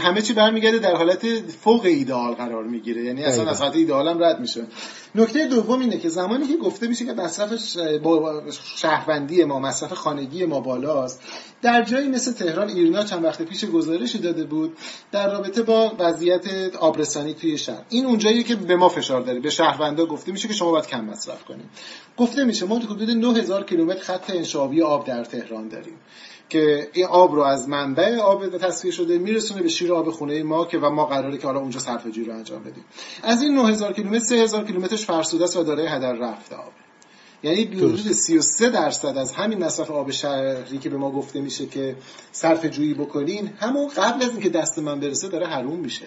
همه 0.02 0.22
چی 0.22 0.32
برمیگرده 0.32 0.78
در 0.78 0.94
حالت 0.94 1.26
فوق 1.64 1.84
ایدئال 1.84 2.34
قرار 2.34 2.64
می‌گیره. 2.64 3.04
یعنی 3.04 3.24
اصلا 3.24 3.50
از 3.50 3.60
حالت 3.60 3.76
ایدئال 3.76 4.08
هم 4.08 4.22
رد 4.22 4.40
میشه. 4.40 4.60
نکته 5.14 5.46
دوم 5.46 5.80
اینه 5.80 5.98
که 5.98 6.08
زمانی 6.08 6.46
که 6.46 6.56
گفته 6.56 6.88
میشه 6.88 7.04
که 7.04 7.12
مصرف 7.12 7.52
شهروندی 8.76 9.44
ما 9.44 9.58
مصرف 9.58 9.92
خانگی 9.92 10.44
ما 10.44 10.60
بالاست 10.60 11.22
در 11.62 11.82
جایی 11.82 12.08
مثل 12.08 12.32
تهران 12.32 12.68
ایرنا 12.68 13.04
چند 13.04 13.24
وقت 13.24 13.42
پیش 13.42 13.64
گزارشی 13.64 14.18
داده 14.18 14.44
بود 14.44 14.76
در 15.12 15.32
رابطه 15.32 15.62
با 15.62 15.92
وضعیت 15.98 16.76
آبرسانی 16.76 17.34
توی 17.34 17.58
شهر. 17.58 17.82
این 17.88 18.06
اونجایی 18.06 18.42
که 18.42 18.56
به 18.56 18.76
ما 18.76 18.88
فشار 18.88 19.20
داره. 19.20 19.40
به 19.40 19.50
شهروندا 19.50 20.06
گفته 20.06 20.32
میشه 20.32 20.48
که 20.48 20.54
شما 20.54 20.70
باید 20.70 20.86
کم 20.86 21.04
مصرف 21.04 21.44
کنید. 21.44 21.66
گفته 22.16 22.44
میشه 22.44 22.66
ما 22.66 22.78
حدود 22.78 23.10
9000 23.10 23.64
کیلومتر 23.64 24.00
خط 24.00 24.30
انشابی 24.30 24.82
آب 24.82 25.06
در 25.06 25.24
تهران 25.24 25.68
داریم. 25.68 25.94
که 26.50 26.88
این 26.92 27.06
آب 27.06 27.34
رو 27.34 27.42
از 27.42 27.68
منبع 27.68 28.16
آب 28.16 28.58
تصفیه 28.58 28.90
شده 28.90 29.18
میرسونه 29.18 29.62
به 29.62 29.68
شیر 29.68 29.92
آب 29.92 30.10
خونه 30.10 30.42
ما 30.42 30.64
که 30.64 30.78
و 30.78 30.90
ما 30.90 31.06
قراره 31.06 31.38
که 31.38 31.46
حالا 31.46 31.60
اونجا 31.60 31.80
صرفه 31.80 32.10
رو 32.26 32.32
انجام 32.32 32.62
بدیم. 32.62 32.84
از 33.22 33.42
این 33.42 33.54
9000 33.54 33.92
کیلومتر 33.92 34.18
3000 34.18 34.64
کیلومترش 34.64 35.04
فرسوده 35.04 35.44
است 35.44 35.56
و 35.56 35.62
داره 35.62 35.90
هدر 35.90 36.12
رفته 36.12 36.56
آب. 36.56 36.72
یعنی 37.42 37.64
حدود 37.64 38.12
33 38.12 38.70
درصد 38.70 39.18
از 39.18 39.32
همین 39.32 39.64
مصرف 39.64 39.90
آب 39.90 40.10
شهری 40.10 40.78
که 40.78 40.90
به 40.90 40.96
ما 40.96 41.10
گفته 41.10 41.40
میشه 41.40 41.66
که 41.66 41.96
صرف 42.32 42.66
جویی 42.66 42.94
بکنین 42.94 43.50
همون 43.60 43.88
قبل 43.88 44.24
از 44.24 44.30
اینکه 44.30 44.48
دست 44.48 44.78
من 44.78 45.00
برسه 45.00 45.28
داره 45.28 45.46
حروم 45.46 45.78
میشه. 45.78 46.06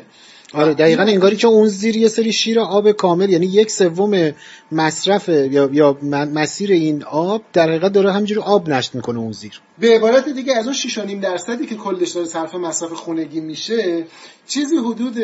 آره 0.54 0.74
دقیقا 0.74 1.04
انگاری 1.04 1.36
که 1.36 1.48
اون 1.48 1.68
زیر 1.68 1.98
یه 1.98 2.08
سری 2.08 2.32
شیر 2.32 2.60
آب 2.60 2.92
کامل 2.92 3.30
یعنی 3.30 3.46
یک 3.46 3.72
سوم 3.72 4.32
مصرف 4.72 5.30
یا, 5.30 5.70
یا 5.72 5.98
مسیر 6.34 6.72
این 6.72 7.04
آب 7.04 7.42
در 7.54 7.70
حقیقت 7.70 7.92
داره 7.92 8.12
همینجوری 8.12 8.42
آب 8.42 8.70
نشت 8.70 8.96
می‌کنه 8.96 9.20
اون 9.20 9.32
زیر. 9.32 9.62
به 9.80 9.96
عبارت 9.96 10.30
دیگه 10.30 10.56
از 10.56 10.66
اون 10.66 10.76
6.5 10.76 11.22
درصدی 11.22 11.66
که 11.66 11.76
کلش 11.76 12.12
داره 12.12 12.28
صرف 12.28 12.56
مصرف 12.56 12.92
خونگی 12.92 13.40
میشه 13.40 14.06
چیزی 14.48 14.78
حدود 14.78 15.16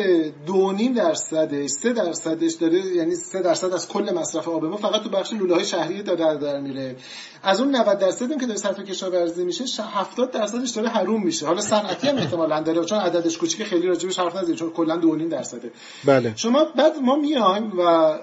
2.5 0.46 0.96
درصدش 0.96 1.70
3 1.70 1.92
درصدش 1.92 2.52
داره 2.52 2.86
یعنی 2.86 3.14
3 3.14 3.42
درصد 3.42 3.72
از 3.72 3.88
کل 3.88 4.14
مصرف 4.14 4.48
آب 4.48 4.64
ما 4.64 4.76
فقط 4.76 5.02
تو 5.02 5.08
بخش 5.08 5.32
لوله 5.32 5.54
های 5.54 5.64
شهری 5.64 6.02
داره 6.02 6.38
در 6.38 6.60
میره. 6.60 6.96
از 7.42 7.60
اون 7.60 7.76
90 7.76 7.98
درصدی 7.98 8.36
که 8.36 8.46
داره 8.46 8.58
صرف 8.58 8.80
کشاورزی 8.80 9.44
میشه 9.44 9.64
70 9.82 10.30
درصدش 10.30 10.70
داره 10.70 10.88
حروم 10.88 11.22
میشه. 11.24 11.46
حالا 11.46 11.60
صنعتی 11.60 12.08
هم 12.08 12.16
احتمالاً 12.16 12.60
داره 12.60 12.84
چون 12.84 12.98
عددش 12.98 13.38
کوچیکه 13.38 13.64
خیلی 13.64 13.86
راجبش 13.86 14.18
حرف 14.18 14.36
نزنیم 14.36 14.56
چون 14.56 14.70
کلا 14.70 14.96
2.5 15.28 15.32
درصده. 15.32 15.70
بله. 16.04 16.32
شما 16.36 16.64
بعد 16.76 16.92
ما 17.02 17.16
میایم 17.16 17.72
و 17.78 18.14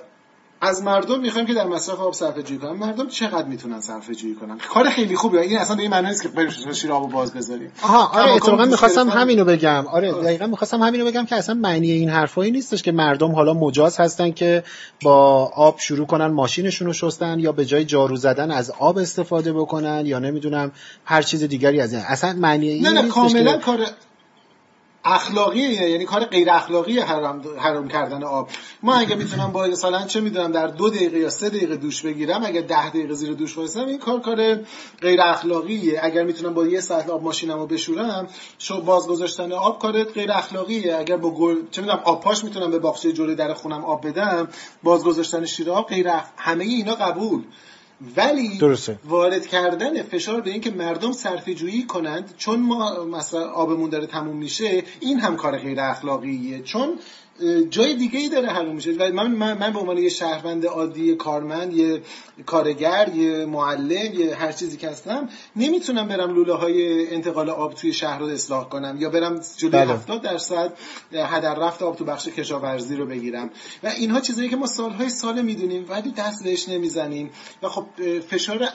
از 0.61 0.83
مردم 0.83 1.19
می‌خوایم 1.19 1.47
که 1.47 1.53
در 1.53 1.67
مصرف 1.67 1.99
آب 1.99 2.13
صرفه 2.13 2.43
جویی 2.43 2.59
کنن. 2.59 2.71
مردم 2.71 3.07
چقدر 3.07 3.47
می‌تونن 3.47 3.81
صرفه 3.81 4.15
جویی 4.15 4.35
کنن؟ 4.35 4.57
کار 4.57 4.89
خیلی 4.89 5.15
خوبه 5.15 5.41
این 5.41 5.57
اصلا 5.57 5.75
به 5.75 5.81
این 5.81 5.91
معنی 5.91 6.07
نیست 6.07 6.23
که 6.23 6.29
بریم 6.29 6.73
شیر 6.73 6.91
آبو 6.91 7.07
باز 7.07 7.33
بذاریم. 7.33 7.71
آها 7.81 8.21
آره 8.21 8.31
اتفاقا 8.31 8.65
می‌خواستم 8.65 9.09
همینو 9.09 9.45
بگم. 9.45 9.87
آره, 9.87 10.13
آره 10.13 10.23
دقیقا 10.23 10.47
می‌خواستم 10.47 10.81
همینو 10.81 11.05
بگم 11.05 11.25
که 11.25 11.35
اصلا 11.35 11.55
معنی 11.55 11.91
این 11.91 12.09
حرفایی 12.09 12.51
نیستش 12.51 12.83
که 12.83 12.91
مردم 12.91 13.31
حالا 13.31 13.53
مجاز 13.53 13.97
هستن 13.97 14.31
که 14.31 14.63
با 15.03 15.45
آب 15.55 15.79
شروع 15.79 16.07
کنن 16.07 16.27
ماشینشون 16.27 16.87
رو 16.87 16.93
شستن 16.93 17.39
یا 17.39 17.51
به 17.51 17.65
جای 17.65 17.85
جارو 17.85 18.15
زدن 18.15 18.51
از 18.51 18.71
آب 18.79 18.97
استفاده 18.97 19.53
بکنن 19.53 20.05
یا 20.05 20.19
نمی‌دونم 20.19 20.71
هر 21.05 21.21
چیز 21.21 21.43
دیگری 21.43 21.81
از 21.81 21.93
این. 21.93 22.01
اصلا 22.07 22.33
معنی 22.33 22.69
این 22.69 22.87
نه 22.87 23.01
نه 23.01 23.07
کاملا 23.07 23.57
کار 23.57 23.79
اخلاقیه 25.13 25.89
یعنی 25.89 26.05
کار 26.05 26.25
غیر 26.25 26.49
اخلاقی 26.51 26.99
حرام, 26.99 27.41
حرام 27.57 27.87
کردن 27.87 28.23
آب. 28.23 28.49
ما 28.83 28.95
اگه 28.95 29.15
می‌تونم 29.15 29.51
با 29.51 29.67
مثلا 29.67 30.05
چه 30.05 30.21
می‌دونم 30.21 30.51
در 30.51 30.67
دو 30.67 30.89
دقیقه 30.89 31.19
یا 31.19 31.29
سه 31.29 31.49
دقیقه 31.49 31.75
دوش 31.75 32.01
بگیرم 32.01 32.45
اگه 32.45 32.61
ده 32.61 32.89
دقیقه 32.89 33.13
زیر 33.13 33.33
دوش 33.33 33.57
وایسم 33.57 33.85
این 33.85 33.97
کار 33.97 34.19
کار 34.19 34.59
غیر 35.01 35.21
اخلاقیه. 35.21 35.99
اگر 36.03 36.23
می‌تونم 36.23 36.53
با 36.53 36.65
یه 36.65 36.79
سطل 36.79 37.11
آب 37.11 37.23
ماشینمو 37.23 37.65
بشورم 37.67 38.27
شو 38.57 38.81
باز 38.81 39.07
گذاشتن 39.07 39.51
آب 39.51 39.79
کار 39.79 40.03
غیر 40.03 40.31
اخلاقیه. 40.31 40.97
اگر 40.97 41.17
با 41.17 41.29
گل 41.29 41.55
چه 41.71 41.81
می‌دونم 41.81 42.01
آب 42.03 42.21
پاش 42.23 42.43
می‌تونم 42.43 42.71
به 42.71 42.79
باغچه 42.79 43.11
جلوی 43.11 43.35
در 43.35 43.53
خونم 43.53 43.85
آب 43.85 44.07
بدم 44.07 44.47
باز 44.83 45.03
گذاشتن 45.03 45.45
شیر 45.45 45.71
آب 45.71 45.87
غیر 45.87 46.09
اخ... 46.09 46.23
همه 46.37 46.63
اینا 46.63 46.95
قبول. 46.95 47.43
ولی 48.17 48.57
درسته. 48.57 48.99
وارد 49.05 49.47
کردن 49.47 50.03
فشار 50.03 50.41
به 50.41 50.49
اینکه 50.49 50.71
مردم 50.71 51.11
صرفه 51.11 51.53
جویی 51.53 51.83
کنند 51.83 52.33
چون 52.37 52.59
ما 52.59 53.03
مثلا 53.03 53.49
آبمون 53.49 53.89
داره 53.89 54.05
تموم 54.05 54.37
میشه 54.37 54.83
این 54.99 55.19
هم 55.19 55.35
کار 55.35 55.57
غیر 55.57 55.79
اخلاقیه 55.79 56.61
چون 56.61 56.99
جای 57.69 57.95
دیگه 57.95 58.19
ای 58.19 58.29
داره 58.29 58.47
حل 58.47 58.71
میشه. 58.71 58.91
و 58.91 59.11
من, 59.13 59.31
من, 59.31 59.57
من 59.57 59.73
به 59.73 59.79
عنوان 59.79 59.97
یه 59.97 60.09
شهروند 60.09 60.65
عادی 60.65 61.15
کارمند 61.15 61.73
یه 61.73 62.01
کارگر 62.45 63.09
یه 63.15 63.45
معلم 63.45 64.13
یه 64.13 64.35
هر 64.35 64.51
چیزی 64.51 64.77
که 64.77 64.89
هستم 64.89 65.29
نمی‌تونم 65.55 66.07
برم 66.07 66.33
لوله 66.33 66.53
های 66.53 67.07
انتقال 67.13 67.49
آب 67.49 67.73
توی 67.73 67.93
شهر 67.93 68.19
رو 68.19 68.25
اصلاح 68.25 68.69
کنم 68.69 68.97
یا 68.99 69.09
برم 69.09 69.41
جلوی 69.57 69.71
بله. 69.71 69.93
70 69.93 70.21
درصد 70.21 70.73
هدر 71.13 71.53
رفت 71.53 71.81
آب 71.81 71.95
تو 71.95 72.05
بخش 72.05 72.27
کشاورزی 72.27 72.95
رو 72.95 73.05
بگیرم. 73.05 73.49
و 73.83 73.87
اینها 73.87 74.19
چیزایی 74.19 74.49
که 74.49 74.55
ما 74.55 74.67
سالهای 74.67 75.09
سال 75.09 75.41
می‌دونیم 75.41 75.85
ولی 75.89 76.11
دست 76.11 76.43
بهش 76.43 76.69
نمی‌زنیم. 76.69 77.29
و 77.63 77.69
خب 77.69 77.85
فشار 78.29 78.69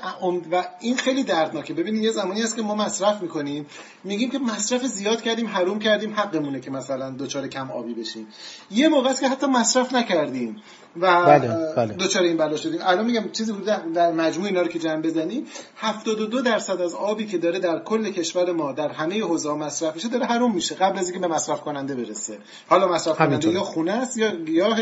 و 0.53 0.65
این 0.81 0.97
خیلی 0.97 1.23
دردناکه. 1.23 1.75
ببینید 1.75 2.03
یه 2.03 2.11
زمانی 2.11 2.43
هست 2.43 2.57
که 2.57 2.63
ما 2.63 2.75
مصرف 2.75 3.23
می‌کنیم 3.23 3.67
میگیم 4.05 4.31
که 4.31 4.39
مصرف 4.39 4.87
زیاد 4.87 5.23
کردیم 5.23 5.47
حروم 5.47 5.79
کردیم 5.79 6.15
حقمونه 6.15 6.61
که 6.61 6.71
مثلا 6.71 7.11
دوچار 7.11 7.49
کم 7.49 7.71
آبی 7.71 7.95
بشیم. 7.95 8.27
یه 8.71 8.89
موقع 8.89 9.11
است 9.11 9.21
که 9.21 9.29
حتی 9.29 9.47
مصرف 9.47 9.95
نکردیم 9.95 10.63
و 11.01 11.27
بله، 11.27 11.75
بله. 11.77 11.95
دوچار 11.95 12.23
این 12.23 12.37
بلا 12.37 12.57
شدیم 12.57 12.81
الان 12.83 13.05
میگم 13.07 13.31
چیزی 13.33 13.53
حدود 13.53 13.93
در 13.95 14.13
مجموع 14.13 14.47
اینا 14.47 14.63
رو 14.63 14.69
که 14.69 14.79
جمع 14.79 15.03
بزنیم 15.03 15.47
72 15.77 16.43
درصد 16.43 16.81
از 16.81 16.95
آبی 16.95 17.27
که 17.27 17.39
داره 17.39 17.59
در 17.59 17.79
کل 17.79 18.11
کشور 18.11 18.53
ما 18.53 18.73
در 18.73 18.89
همه 18.89 19.23
حوزه 19.23 19.55
مصرف 19.55 19.95
میشه 19.95 20.09
داره 20.09 20.27
حروم 20.27 20.55
میشه 20.55 20.75
قبل 20.75 20.99
از 20.99 21.05
اینکه 21.05 21.29
به 21.29 21.35
مصرف 21.35 21.61
کننده 21.61 21.95
برسه 21.95 22.39
حالا 22.69 22.89
مصرف 22.89 23.19
کننده. 23.19 23.49
یا 23.49 23.61
خونه 23.61 23.93
است 23.93 24.17
یا 24.17 24.37
گیاه 24.37 24.81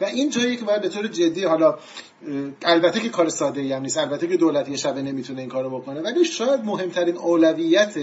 و 0.00 0.04
این 0.04 0.30
جایی 0.30 0.56
که 0.56 0.64
باید 0.64 0.82
به 0.82 0.88
طور 0.88 1.06
جدی 1.08 1.44
حالا 1.44 1.78
البته 2.62 3.00
که 3.00 3.08
کار 3.08 3.28
ساده 3.28 3.60
ای 3.60 3.72
هم 3.72 3.82
نیست 3.82 3.98
البته 3.98 4.26
که 4.26 4.36
دولت 4.36 4.68
یه 4.68 4.76
شبه 4.76 5.02
نمی‌تونه 5.02 5.40
این 5.40 5.48
کارو 5.48 5.70
بکنه 5.70 6.00
ولی 6.00 6.24
شاید 6.24 6.64
مهمترین 6.64 7.16
اولویت 7.16 7.94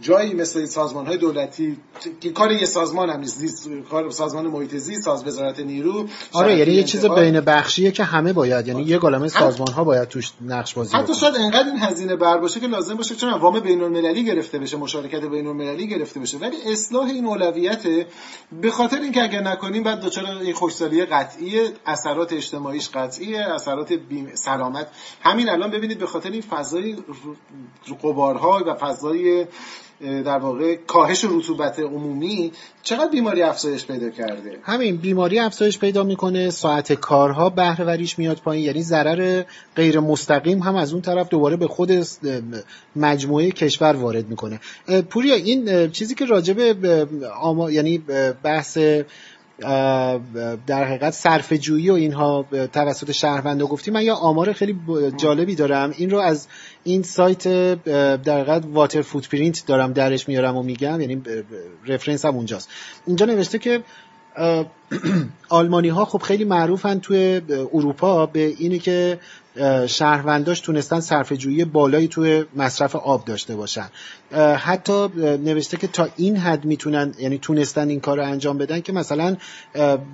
جایی 0.00 0.34
مثل 0.34 0.66
سازمان 0.66 1.06
های 1.06 1.16
دولتی 1.16 1.76
که 2.20 2.30
کار 2.30 2.52
یه 2.52 2.64
سازمان 2.64 3.10
هم 3.10 3.20
نیست 3.20 3.68
کار 3.90 4.10
سازمان 4.10 4.46
محیط 4.46 4.76
زیست 4.76 5.02
ساز 5.02 5.26
وزارت 5.26 5.60
نیرو 5.60 6.08
آره 6.32 6.56
یعنی 6.56 6.72
یه 6.72 6.82
چیز. 6.82 7.06
بین 7.06 7.40
بخشیه 7.40 7.90
که 7.90 8.04
همه 8.04 8.32
باید 8.32 8.68
یعنی 8.68 8.82
یه 8.82 8.98
گالمه 8.98 9.28
سازمان 9.28 9.72
ها 9.72 9.84
باید 9.84 10.08
توش 10.08 10.32
نقش 10.40 10.74
بازی 10.74 10.96
حتی 10.96 11.14
شاید 11.14 11.36
انقدر 11.36 11.68
این 11.68 11.78
هزینه 11.78 12.16
بر 12.16 12.38
باشه 12.38 12.60
که 12.60 12.66
لازم 12.66 12.94
باشه 12.94 13.14
چون 13.14 13.32
وام 13.32 13.60
بین 13.60 13.82
المللی 13.82 14.24
گرفته 14.24 14.58
بشه 14.58 14.76
مشارکت 14.76 15.24
بین 15.24 15.46
المللی 15.46 15.86
گرفته 15.86 16.20
بشه. 16.20 16.38
ولی 16.38 16.56
اصلاح 16.72 17.06
این 17.06 17.26
اولویت 17.26 17.82
به 18.62 18.70
خاطر 18.70 19.00
اینکه 19.00 19.22
اگر 19.22 19.40
نکنیم 19.40 19.82
بعد 19.82 20.00
دچار 20.00 20.26
این 20.26 20.54
خوشسالی 20.54 21.04
قطعی 21.04 21.60
اثرات 21.86 22.32
اجتماعیش 22.32 22.88
قطعیه 22.88 23.40
اثرات 23.40 23.92
بیم 23.92 24.30
سلامت. 24.34 24.88
همین 25.20 25.48
الان 25.48 25.70
ببینید 25.70 25.98
به 25.98 26.06
خاطر 26.06 26.30
این 26.30 26.42
فضای 26.42 26.96
قبارها 28.02 28.64
و 28.66 28.74
فضای 28.74 29.46
در 30.00 30.38
واقع 30.38 30.76
کاهش 30.76 31.24
رطوبت 31.24 31.78
عمومی 31.78 32.52
چقدر 32.82 33.10
بیماری 33.10 33.42
افزایش 33.42 33.86
پیدا 33.86 34.10
کرده؟ 34.10 34.58
همین 34.62 34.96
بیماری 34.96 35.38
افزایش 35.38 35.78
پیدا 35.78 36.02
می‌کنه 36.02 36.50
ساعت 36.50 36.92
کارها 36.92 37.50
بهره 37.50 37.84
وریش 37.84 38.18
میاد 38.18 38.36
پایین 38.36 38.64
یعنی 38.64 38.82
ضرر 38.82 39.42
غیر 39.76 40.00
مستقیم 40.00 40.58
هم 40.58 40.76
از 40.76 40.92
اون 40.92 41.02
طرف 41.02 41.28
دوباره 41.28 41.56
به 41.56 41.66
خود 41.66 42.04
مجموعه 42.96 43.50
کشور 43.50 43.96
وارد 43.96 44.28
می‌کنه. 44.28 44.60
پوریا 45.10 45.34
این 45.34 45.90
چیزی 45.90 46.14
که 46.14 46.24
راجع 46.24 46.52
به 46.52 47.06
آما 47.40 47.70
یعنی 47.70 47.98
بحث 48.42 48.78
در 50.66 50.84
حقیقت 50.84 51.10
صرف 51.12 51.52
جویی 51.52 51.90
و 51.90 51.94
اینها 51.94 52.46
توسط 52.72 53.10
شهروندا 53.12 53.66
گفتی. 53.66 53.90
من 53.90 54.02
یه 54.02 54.12
آمار 54.12 54.52
خیلی 54.52 54.76
جالبی 55.16 55.54
دارم. 55.54 55.94
این 55.96 56.10
رو 56.10 56.18
از 56.18 56.48
این 56.84 57.02
سایت 57.02 57.48
در 58.22 58.40
حقیقت 58.40 58.62
واتر 58.72 59.02
فوتپرینت 59.02 59.66
دارم 59.66 59.92
درش 59.92 60.28
میارم 60.28 60.56
و 60.56 60.62
میگم. 60.62 61.00
یعنی 61.00 61.22
رفرنس 61.86 62.24
هم 62.24 62.36
اونجاست. 62.36 62.68
اینجا 63.06 63.26
نوشته 63.26 63.58
که 63.58 63.82
آلمانی 65.48 65.88
ها 65.88 66.04
خب 66.04 66.22
خیلی 66.22 66.44
معروفن 66.44 66.98
توی 66.98 67.40
اروپا 67.74 68.26
به 68.26 68.40
اینی 68.58 68.78
که 68.78 69.18
شهرونداش 69.86 70.60
تونستن 70.60 71.00
صرفه‌جویی 71.00 71.64
بالایی 71.64 72.08
توی 72.08 72.44
مصرف 72.56 72.96
آب 72.96 73.24
داشته 73.24 73.56
باشن. 73.56 73.88
حتی 74.56 75.08
نوشته 75.16 75.76
که 75.76 75.86
تا 75.86 76.08
این 76.16 76.36
حد 76.36 76.64
می‌تونن 76.64 77.14
یعنی 77.18 77.38
تونستن 77.38 77.88
این 77.88 78.00
کار 78.00 78.16
رو 78.16 78.24
انجام 78.24 78.58
بدن 78.58 78.80
که 78.80 78.92
مثلا 78.92 79.36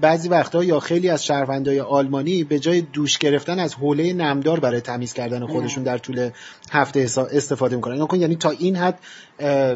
بعضی 0.01 0.29
وقتها 0.29 0.65
یا 0.65 0.81
خیلی 0.81 1.09
از 1.09 1.25
شهروندای 1.25 1.81
آلمانی 1.81 2.45
به 2.45 2.59
جای 2.59 2.81
دوش 2.81 3.19
گرفتن 3.19 3.59
از 3.59 3.75
حوله 3.75 4.13
نمدار 4.13 4.61
برای 4.61 4.81
تمیز 4.81 5.13
کردن 5.13 5.47
خودشون 5.47 5.83
در 5.85 5.99
طول 5.99 6.31
هفته 6.71 7.01
استفاده 7.33 7.77
می‌کنن. 7.77 8.03
نکن 8.03 8.21
یعنی 8.21 8.37
تا 8.37 8.51
این 8.51 8.77
حد 8.77 8.99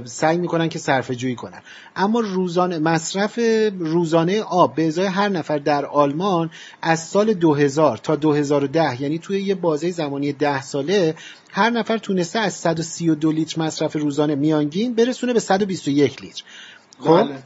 سعی 0.04 0.38
می‌کنن 0.38 0.68
که 0.68 0.78
صرفه 0.78 1.14
جویی 1.14 1.34
کنن. 1.34 1.62
اما 1.96 2.20
روزانه 2.20 2.78
مصرف 2.78 3.38
روزانه 3.78 4.42
آب 4.42 4.74
به 4.74 4.86
ازای 4.86 5.06
هر 5.06 5.28
نفر 5.28 5.58
در 5.58 5.86
آلمان 5.86 6.50
از 6.82 7.00
سال 7.00 7.34
2000 7.34 7.96
تا 7.96 8.16
2010 8.16 9.02
یعنی 9.02 9.18
توی 9.18 9.42
یه 9.42 9.54
بازه 9.54 9.90
زمانی 9.90 10.32
10 10.32 10.62
ساله 10.62 11.14
هر 11.52 11.70
نفر 11.70 11.98
تونسته 11.98 12.38
از 12.38 12.54
132 12.54 13.32
لیتر 13.32 13.62
مصرف 13.62 13.96
روزانه 13.96 14.34
میانگین 14.34 14.94
برسونه 14.94 15.32
به 15.32 15.40
121 15.40 16.22
لیتر 16.22 16.42
خب 17.00 17.22
بله. 17.22 17.42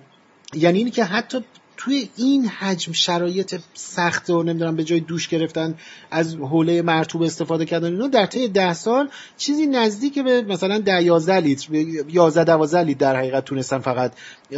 یعنی 0.54 0.78
اینی 0.78 0.90
که 0.90 1.04
حتی 1.04 1.44
توی 1.76 2.08
این 2.16 2.46
حجم 2.46 2.92
شرایط 2.92 3.60
سخت 3.74 4.30
و 4.30 4.42
نمی‌دونم 4.42 4.76
به 4.76 4.84
جای 4.84 5.00
دوش 5.00 5.28
گرفتن 5.28 5.74
از 6.10 6.34
حوله 6.34 6.82
مرتوب 6.82 7.22
استفاده 7.22 7.64
کردن 7.64 7.92
اینا 7.92 8.08
در 8.08 8.26
طی 8.26 8.48
ده 8.48 8.72
سال 8.72 9.08
چیزی 9.36 9.66
نزدیک 9.66 10.18
به 10.18 10.42
مثلا 10.42 10.78
ده 10.78 11.02
یازده 11.02 11.40
لیتر 11.40 11.74
یازده 12.08 12.44
دوازده 12.44 12.82
لیتر 12.82 12.98
در 12.98 13.16
حقیقت 13.16 13.44
تونستن 13.44 13.78
فقط 13.78 14.12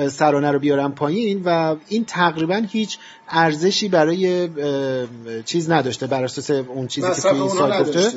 سرانه 0.09 0.51
رو 0.51 0.59
بیارن 0.59 0.89
پایین 0.89 1.43
و 1.45 1.77
این 1.89 2.05
تقریبا 2.05 2.63
هیچ 2.71 2.99
ارزشی 3.29 3.89
برای 3.89 4.49
چیز 5.45 5.71
نداشته 5.71 6.07
بر 6.07 6.25
اساس 6.25 6.51
اون 6.51 6.87
چیزی 6.87 7.09
که 7.15 7.21
توی 7.23 7.41
این 7.41 7.49
سایت 7.49 7.81
گفته. 7.81 8.13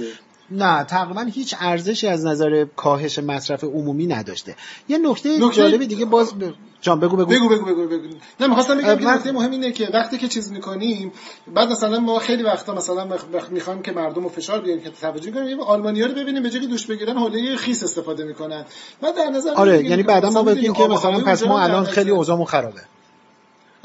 نه 0.51 0.83
تقریبا 0.83 1.21
هیچ 1.21 1.55
ارزشی 1.59 2.07
از 2.07 2.25
نظر 2.25 2.65
کاهش 2.75 3.19
مصرف 3.19 3.63
عمومی 3.63 4.07
نداشته. 4.07 4.55
یه 4.89 4.97
نکته 4.97 5.37
نکته- 5.37 5.55
جالبی 5.57 5.87
دیگه 5.87 6.05
باز 6.05 6.33
ب... 6.39 6.53
جان 6.81 6.99
بگو 6.99 7.15
بگو. 7.17 7.25
بگو 7.25 7.49
بگو 7.49 7.65
بگو 7.65 7.87
بگو. 7.87 8.07
نه 8.39 8.47
می‌خواستم 8.47 8.77
بگم 8.77 8.95
که 8.95 9.05
نکته 9.05 9.31
مهم 9.31 9.51
اینه 9.51 9.71
که 9.71 9.89
وقتی 9.93 10.17
که 10.17 10.27
چیز 10.27 10.51
می‌کنیم 10.51 11.11
بعد 11.53 11.71
مثلا 11.71 11.99
ما 11.99 12.19
خیلی 12.19 12.43
وقتا 12.43 12.75
مثلا 12.75 13.07
می‌خوایم 13.51 13.81
که 13.81 13.91
مردم 13.91 14.23
رو 14.23 14.29
فشار 14.29 14.61
بیاریم 14.61 14.83
که 14.83 14.89
توجه 14.89 15.31
کنیم 15.31 15.59
آلمانی‌ها 15.59 16.07
رو 16.07 16.13
ببینیم 16.13 16.43
به 16.43 16.49
جای 16.49 16.67
دوش 16.67 16.85
بگیرن 16.85 17.17
حوله 17.17 17.55
خیس 17.55 17.83
استفاده 17.83 18.23
می‌کنن. 18.23 18.65
بعد 19.01 19.15
در 19.15 19.29
نظر 19.29 19.53
آره 19.53 19.83
یعنی 19.83 20.03
بعدا 20.03 20.29
ما 20.29 20.43
بگیم 20.43 20.73
که 20.73 20.87
مثلا 20.87 21.19
پس 21.19 21.43
ما 21.43 21.59
الان 21.59 21.83
خیلی 21.83 22.11
اوضاعمون 22.11 22.45
خرابه. 22.45 22.81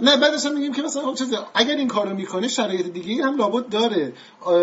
نه 0.05 0.17
بعدش 0.17 0.45
میگیم 0.55 0.73
که 0.73 0.83
مثلا 0.83 1.03
خب 1.03 1.15
چیز 1.15 1.35
اگر 1.55 1.77
این 1.77 1.89
کارو 1.89 2.17
می‌کنه 2.17 2.49
شرایط 2.49 2.87
دیگه 2.87 3.25
هم 3.25 3.37
لابد 3.37 3.69
داره 3.69 4.13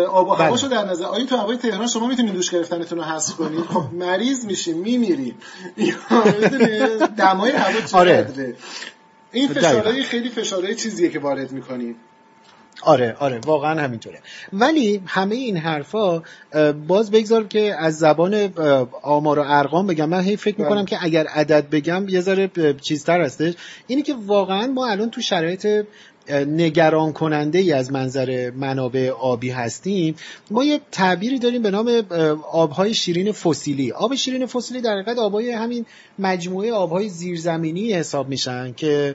آب 0.08 0.28
و 0.28 0.34
بله. 0.34 0.44
هواشو 0.44 0.68
در 0.68 0.84
نظر 0.84 1.04
آیا 1.04 1.26
تو 1.26 1.36
هوای 1.36 1.56
تهران 1.56 1.86
شما 1.86 2.06
می‌تونید 2.06 2.32
دوش 2.32 2.50
گرفتنتون 2.50 2.98
رو 2.98 3.04
حذف 3.04 3.36
کنید 3.36 3.60
خب 3.60 3.84
مریض 3.92 4.44
میشیم 4.44 4.78
میمیریم 4.78 5.38
دمای 7.16 7.50
هوا 7.50 7.98
آره. 7.98 8.24
چقدره 8.24 8.56
این 9.32 9.46
دقیقاً. 9.46 9.68
فشارهای 9.68 10.02
خیلی 10.02 10.28
فشارهای 10.28 10.74
چیزیه 10.74 11.08
که 11.08 11.18
وارد 11.18 11.52
می‌کنیم 11.52 11.96
آره 12.84 13.16
آره 13.18 13.38
واقعا 13.38 13.80
همینطوره. 13.80 14.18
ولی 14.52 15.02
همه 15.06 15.34
این 15.34 15.56
حرفا 15.56 16.22
باز 16.88 17.10
بگذار 17.10 17.44
که 17.44 17.74
از 17.78 17.98
زبان 17.98 18.52
آمار 19.02 19.38
و 19.38 19.44
ارقام 19.46 19.86
بگم. 19.86 20.08
من 20.08 20.20
هی 20.20 20.36
فکر 20.36 20.60
می‌کنم 20.60 20.76
بله. 20.76 20.84
که 20.84 20.98
اگر 21.00 21.26
عدد 21.26 21.70
بگم 21.70 22.08
یه 22.08 22.20
ذره 22.20 22.50
چیزتر 22.80 23.20
هستش. 23.20 23.54
اینی 23.86 24.02
که 24.02 24.14
واقعا 24.26 24.66
ما 24.66 24.86
الان 24.86 25.10
تو 25.10 25.20
شرایط 25.20 25.84
نگران 26.30 27.12
کننده 27.12 27.58
ای 27.58 27.72
از 27.72 27.92
منظر 27.92 28.50
منابع 28.50 29.10
آبی 29.10 29.50
هستیم. 29.50 30.14
ما 30.50 30.64
یه 30.64 30.80
تعبیری 30.92 31.38
داریم 31.38 31.62
به 31.62 31.70
نام 31.70 32.02
آبهای 32.52 32.94
شیرین 32.94 33.32
فسیلی. 33.32 33.92
آب 33.92 34.14
شیرین 34.14 34.46
فسیلی 34.46 34.80
در 34.80 34.92
حقیقت 34.92 35.18
آبهای 35.18 35.50
همین 35.50 35.86
مجموعه 36.18 36.72
آبهای 36.72 37.08
زیرزمینی 37.08 37.92
حساب 37.92 38.28
میشن 38.28 38.72
که 38.72 39.14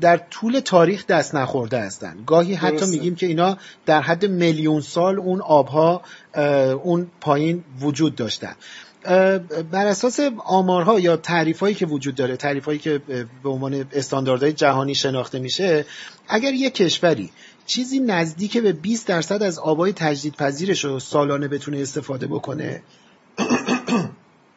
در 0.00 0.16
طول 0.30 0.60
تاریخ 0.60 1.06
دست 1.06 1.34
نخورده 1.34 1.78
هستن. 1.78 2.16
گاهی 2.26 2.54
حتی 2.54 2.76
درسته. 2.76 2.90
میگیم 2.90 3.14
که 3.14 3.26
اینا 3.26 3.56
در 3.86 4.00
حد 4.00 4.26
میلیون 4.26 4.80
سال 4.80 5.18
اون 5.18 5.40
آبها 5.40 6.02
اون 6.82 7.10
پایین 7.20 7.64
وجود 7.80 8.14
داشتن. 8.14 8.54
بر 9.70 9.86
اساس 9.86 10.20
آمارها 10.44 11.00
یا 11.00 11.16
تعریفهایی 11.16 11.74
که 11.74 11.86
وجود 11.86 12.14
داره 12.14 12.36
تعریفهایی 12.36 12.78
که 12.78 13.00
به 13.42 13.48
عنوان 13.48 13.84
استانداردهای 13.92 14.52
جهانی 14.52 14.94
شناخته 14.94 15.38
میشه 15.38 15.84
اگر 16.28 16.52
یک 16.52 16.74
کشوری 16.74 17.30
چیزی 17.66 18.00
نزدیک 18.00 18.58
به 18.58 18.72
20 18.72 19.06
درصد 19.06 19.42
از 19.42 19.58
آبای 19.58 19.92
تجدیدپذیرش 19.92 20.84
رو 20.84 21.00
سالانه 21.00 21.48
بتونه 21.48 21.78
استفاده 21.78 22.26
بکنه 22.26 22.82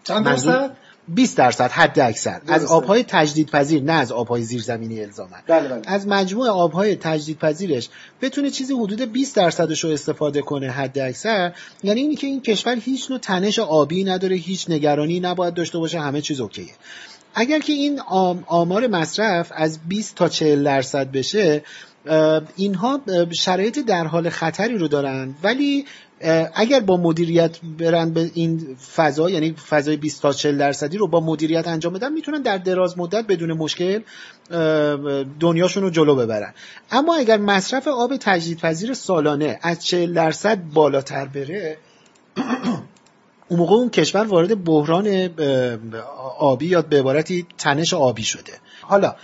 چند 0.04 0.26
درصد؟ 0.26 0.78
20 1.08 1.38
درصد 1.38 1.72
حد 1.72 2.00
اکثر. 2.00 2.42
از. 2.48 2.66
آبهای 2.66 3.04
تجدیدپذیر 3.08 3.84
نه 3.84 3.94
از 3.94 4.12
آبهای 4.12 4.42
زیرزمینی 4.42 5.02
الزاما. 5.02 5.36
بله 5.48 5.70
بله. 5.70 5.82
از 5.86 6.08
مجموع 6.08 6.50
آبهای 6.50 6.96
تجدیدپذیرش 6.96 7.90
بتونه 8.22 8.50
چیزی 8.50 8.74
حدود 8.74 9.02
20 9.02 9.36
درصدش 9.36 9.84
رو 9.84 9.90
استفاده 9.90 10.42
کنه 10.42 10.70
حد 10.72 11.00
اکثر. 11.00 11.54
یعنی 11.84 12.02
اینی 12.02 12.16
که 12.16 12.28
این 12.28 12.42
کشور 12.42 12.76
هیچ 12.76 13.12
نوع 13.12 13.20
تنش 13.20 13.60
آبی 13.60 14.04
نداره 14.04 14.36
هیچ 14.36 14.70
نگرانی 14.70 15.20
نباید 15.20 15.54
داشته 15.54 15.78
باشه 15.78 16.00
همه 16.00 16.22
چیز 16.22 16.40
اوکیه. 16.40 16.74
اگر 17.36 17.60
که 17.60 17.74
این 17.74 18.00
آم- 18.00 18.44
آمار 18.48 18.88
مصرف 18.88 19.52
از 19.56 19.80
20 19.88 20.16
تا 20.16 20.30
40 20.30 20.64
درصد 20.64 21.12
بشه 21.12 21.64
اینها 22.56 23.02
شرایط 23.32 23.80
در 23.80 24.08
حال 24.08 24.30
خطری 24.30 24.78
رو 24.78 24.88
دارن 24.88 25.36
ولی 25.44 25.86
اگر 26.56 26.80
با 26.80 26.98
مدیریت 26.98 27.58
برن 27.80 28.14
به 28.14 28.32
این 28.34 28.76
فضا 28.96 29.30
یعنی 29.30 29.56
فضای 29.70 29.98
20 29.98 30.22
تا 30.22 30.34
40 30.34 30.58
درصدی 30.58 30.98
رو 30.98 31.08
با 31.08 31.20
مدیریت 31.20 31.68
انجام 31.68 31.94
بدن 31.94 32.14
می‌تونن 32.14 32.42
در 32.42 32.58
دراز 32.58 32.98
مدت 32.98 33.28
بدون 33.28 33.54
مشکل 33.54 34.00
دنیاشون 35.40 35.84
رو 35.84 35.90
جلو 35.90 36.16
ببرن. 36.16 36.54
اما 36.92 37.16
اگر 37.16 37.38
مصرف 37.38 37.88
آب 37.88 38.18
تجدیدپذیر 38.18 38.94
سالانه 38.94 39.60
از 39.62 39.86
40 39.86 40.14
درصد 40.14 40.64
بالاتر 40.74 41.26
بره 41.26 41.78
اون 43.50 43.60
موقع 43.60 43.76
اون 43.76 43.90
کشور 43.90 44.26
وارد 44.26 44.64
بحران 44.64 45.30
آبی 46.40 46.66
یا 46.66 46.82
به 46.82 47.00
عبارتی 47.00 47.48
تنش 47.58 47.94
آبی 47.94 48.24
شده. 48.24 48.54
حالا 48.82 49.16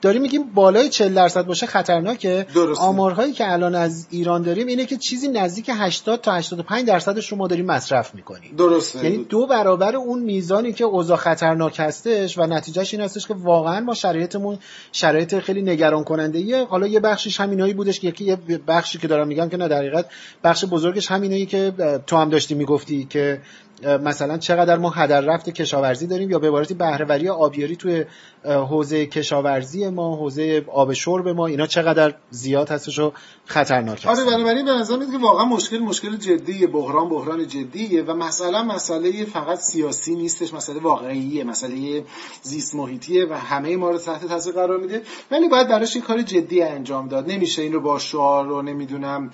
داریم 0.00 0.22
میگیم 0.22 0.42
بالای 0.42 0.88
40 0.88 1.14
درصد 1.14 1.46
باشه 1.46 1.66
خطرناکه 1.66 2.46
درسته. 2.54 2.84
آمارهایی 2.84 3.32
که 3.32 3.52
الان 3.52 3.74
از 3.74 4.06
ایران 4.10 4.42
داریم 4.42 4.66
اینه 4.66 4.86
که 4.86 4.96
چیزی 4.96 5.28
نزدیک 5.28 5.70
80 5.74 6.20
تا 6.20 6.32
85 6.32 6.86
درصدش 6.86 7.32
رو 7.32 7.38
ما 7.38 7.46
داریم 7.46 7.66
مصرف 7.66 8.14
می‌کنیم 8.14 8.54
درسته 8.58 9.04
یعنی 9.04 9.24
دو 9.24 9.46
برابر 9.46 9.96
اون 9.96 10.22
میزانی 10.22 10.72
که 10.72 10.84
اوضاع 10.84 11.16
خطرناک 11.16 11.80
هستش 11.80 12.38
و 12.38 12.42
نتیجهش 12.42 12.94
این 12.94 13.02
هستش 13.02 13.26
که 13.26 13.34
واقعا 13.34 13.80
ما 13.80 13.94
شرایطمون 13.94 14.58
شرایط 14.92 15.38
خیلی 15.38 15.62
نگران 15.62 16.04
کننده 16.04 16.38
ایه. 16.38 16.64
حالا 16.64 16.86
یه 16.86 17.00
بخشش 17.00 17.40
همینایی 17.40 17.74
بودش 17.74 18.00
که 18.00 18.08
یکی 18.08 18.24
یه 18.24 18.36
بخشی 18.68 18.98
که 18.98 19.08
دارم 19.08 19.28
میگم 19.28 19.48
که 19.48 19.56
نه 19.56 19.68
دقیقت 19.68 20.06
بخش 20.44 20.64
بزرگش 20.64 21.10
همینایی 21.10 21.46
که 21.46 21.72
تو 22.06 22.16
هم 22.16 22.28
داشتی 22.28 22.54
می‌گفتی 22.54 23.04
که 23.04 23.40
مثلا 23.82 24.38
چقدر 24.38 24.78
ما 24.78 24.90
هدر 24.90 25.20
رفت 25.20 25.50
کشاورزی 25.50 26.06
داریم 26.06 26.30
یا 26.30 26.38
به 26.38 26.48
عبارتی 26.48 26.74
بهرهوری 26.74 27.28
آبیاری 27.28 27.76
توی 27.76 28.04
حوزه 28.44 29.06
کشاورزی 29.06 29.88
ما 29.88 30.16
حوزه 30.16 30.64
آب 30.72 30.92
شرب 30.92 31.28
ما 31.28 31.46
اینا 31.46 31.66
چقدر 31.66 32.14
زیاد 32.30 32.68
هستش 32.68 32.98
و 32.98 33.12
خطرناک 33.44 34.06
هست 34.06 34.20
آره 34.20 34.30
بنابراین 34.30 34.64
به 34.64 34.70
نظر 34.70 34.96
میاد 34.96 35.10
که 35.10 35.18
واقعا 35.18 35.44
مشکل 35.44 35.78
مشکل 35.78 36.16
جدیه 36.16 36.66
بحران 36.66 37.08
بحران 37.08 37.46
جدیه 37.46 38.02
و 38.02 38.14
مثلا 38.14 38.62
مسئله 38.62 39.24
فقط 39.24 39.58
سیاسی 39.58 40.14
نیستش 40.14 40.54
مسئله 40.54 40.80
واقعیه 40.80 41.44
مسئله 41.44 42.04
زیست 42.42 42.74
محیطیه 42.74 43.26
و 43.30 43.34
همه 43.34 43.76
ما 43.76 43.90
رو 43.90 43.98
تحت 43.98 44.26
تاثیر 44.26 44.52
قرار 44.52 44.78
میده. 44.78 45.02
ولی 45.30 45.48
باید 45.48 45.68
براش 45.68 45.96
یه 45.96 46.02
کار 46.02 46.22
جدی 46.22 46.62
انجام 46.62 47.08
داد. 47.08 47.30
نمیشه 47.30 47.62
این 47.62 47.72
رو 47.72 47.80
با 47.80 47.98
شعار 47.98 48.46
رو 48.46 48.62
نمی‌دونم 48.62 49.30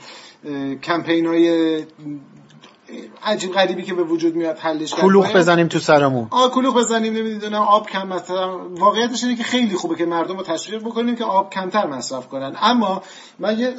کمپین 0.82 1.26
های 1.26 1.76
عجیب 3.22 3.52
غریبی 3.52 3.82
که 3.82 3.94
به 3.94 4.02
وجود 4.02 4.34
میاد 4.34 4.58
حلش. 4.58 4.94
کلوخ 4.94 5.36
بزنیم 5.36 5.68
تو 5.68 5.78
سرمون. 5.78 6.28
آ 6.30 6.48
کلوخ 6.48 6.76
بزنیم 6.76 7.12
نمی‌دونم 7.12 7.62
آب 7.62 7.88
کم 7.88 8.08
مثلا. 8.08 8.58
واقعیتش 8.68 9.24
اینه 9.24 9.36
که 9.36 9.42
خیلی 9.42 9.74
خوبه 9.74 9.94
که 9.94 10.06
مردم 10.06 10.36
رو 10.36 10.42
تشویق 10.42 10.82
بکنیم 10.82 11.16
که 11.16 11.24
آب 11.24 11.50
کمتر 11.50 11.86
مصرف 11.86 12.28
کنن. 12.28 12.56
اما 12.62 13.02
من 13.38 13.58
یه 13.58 13.74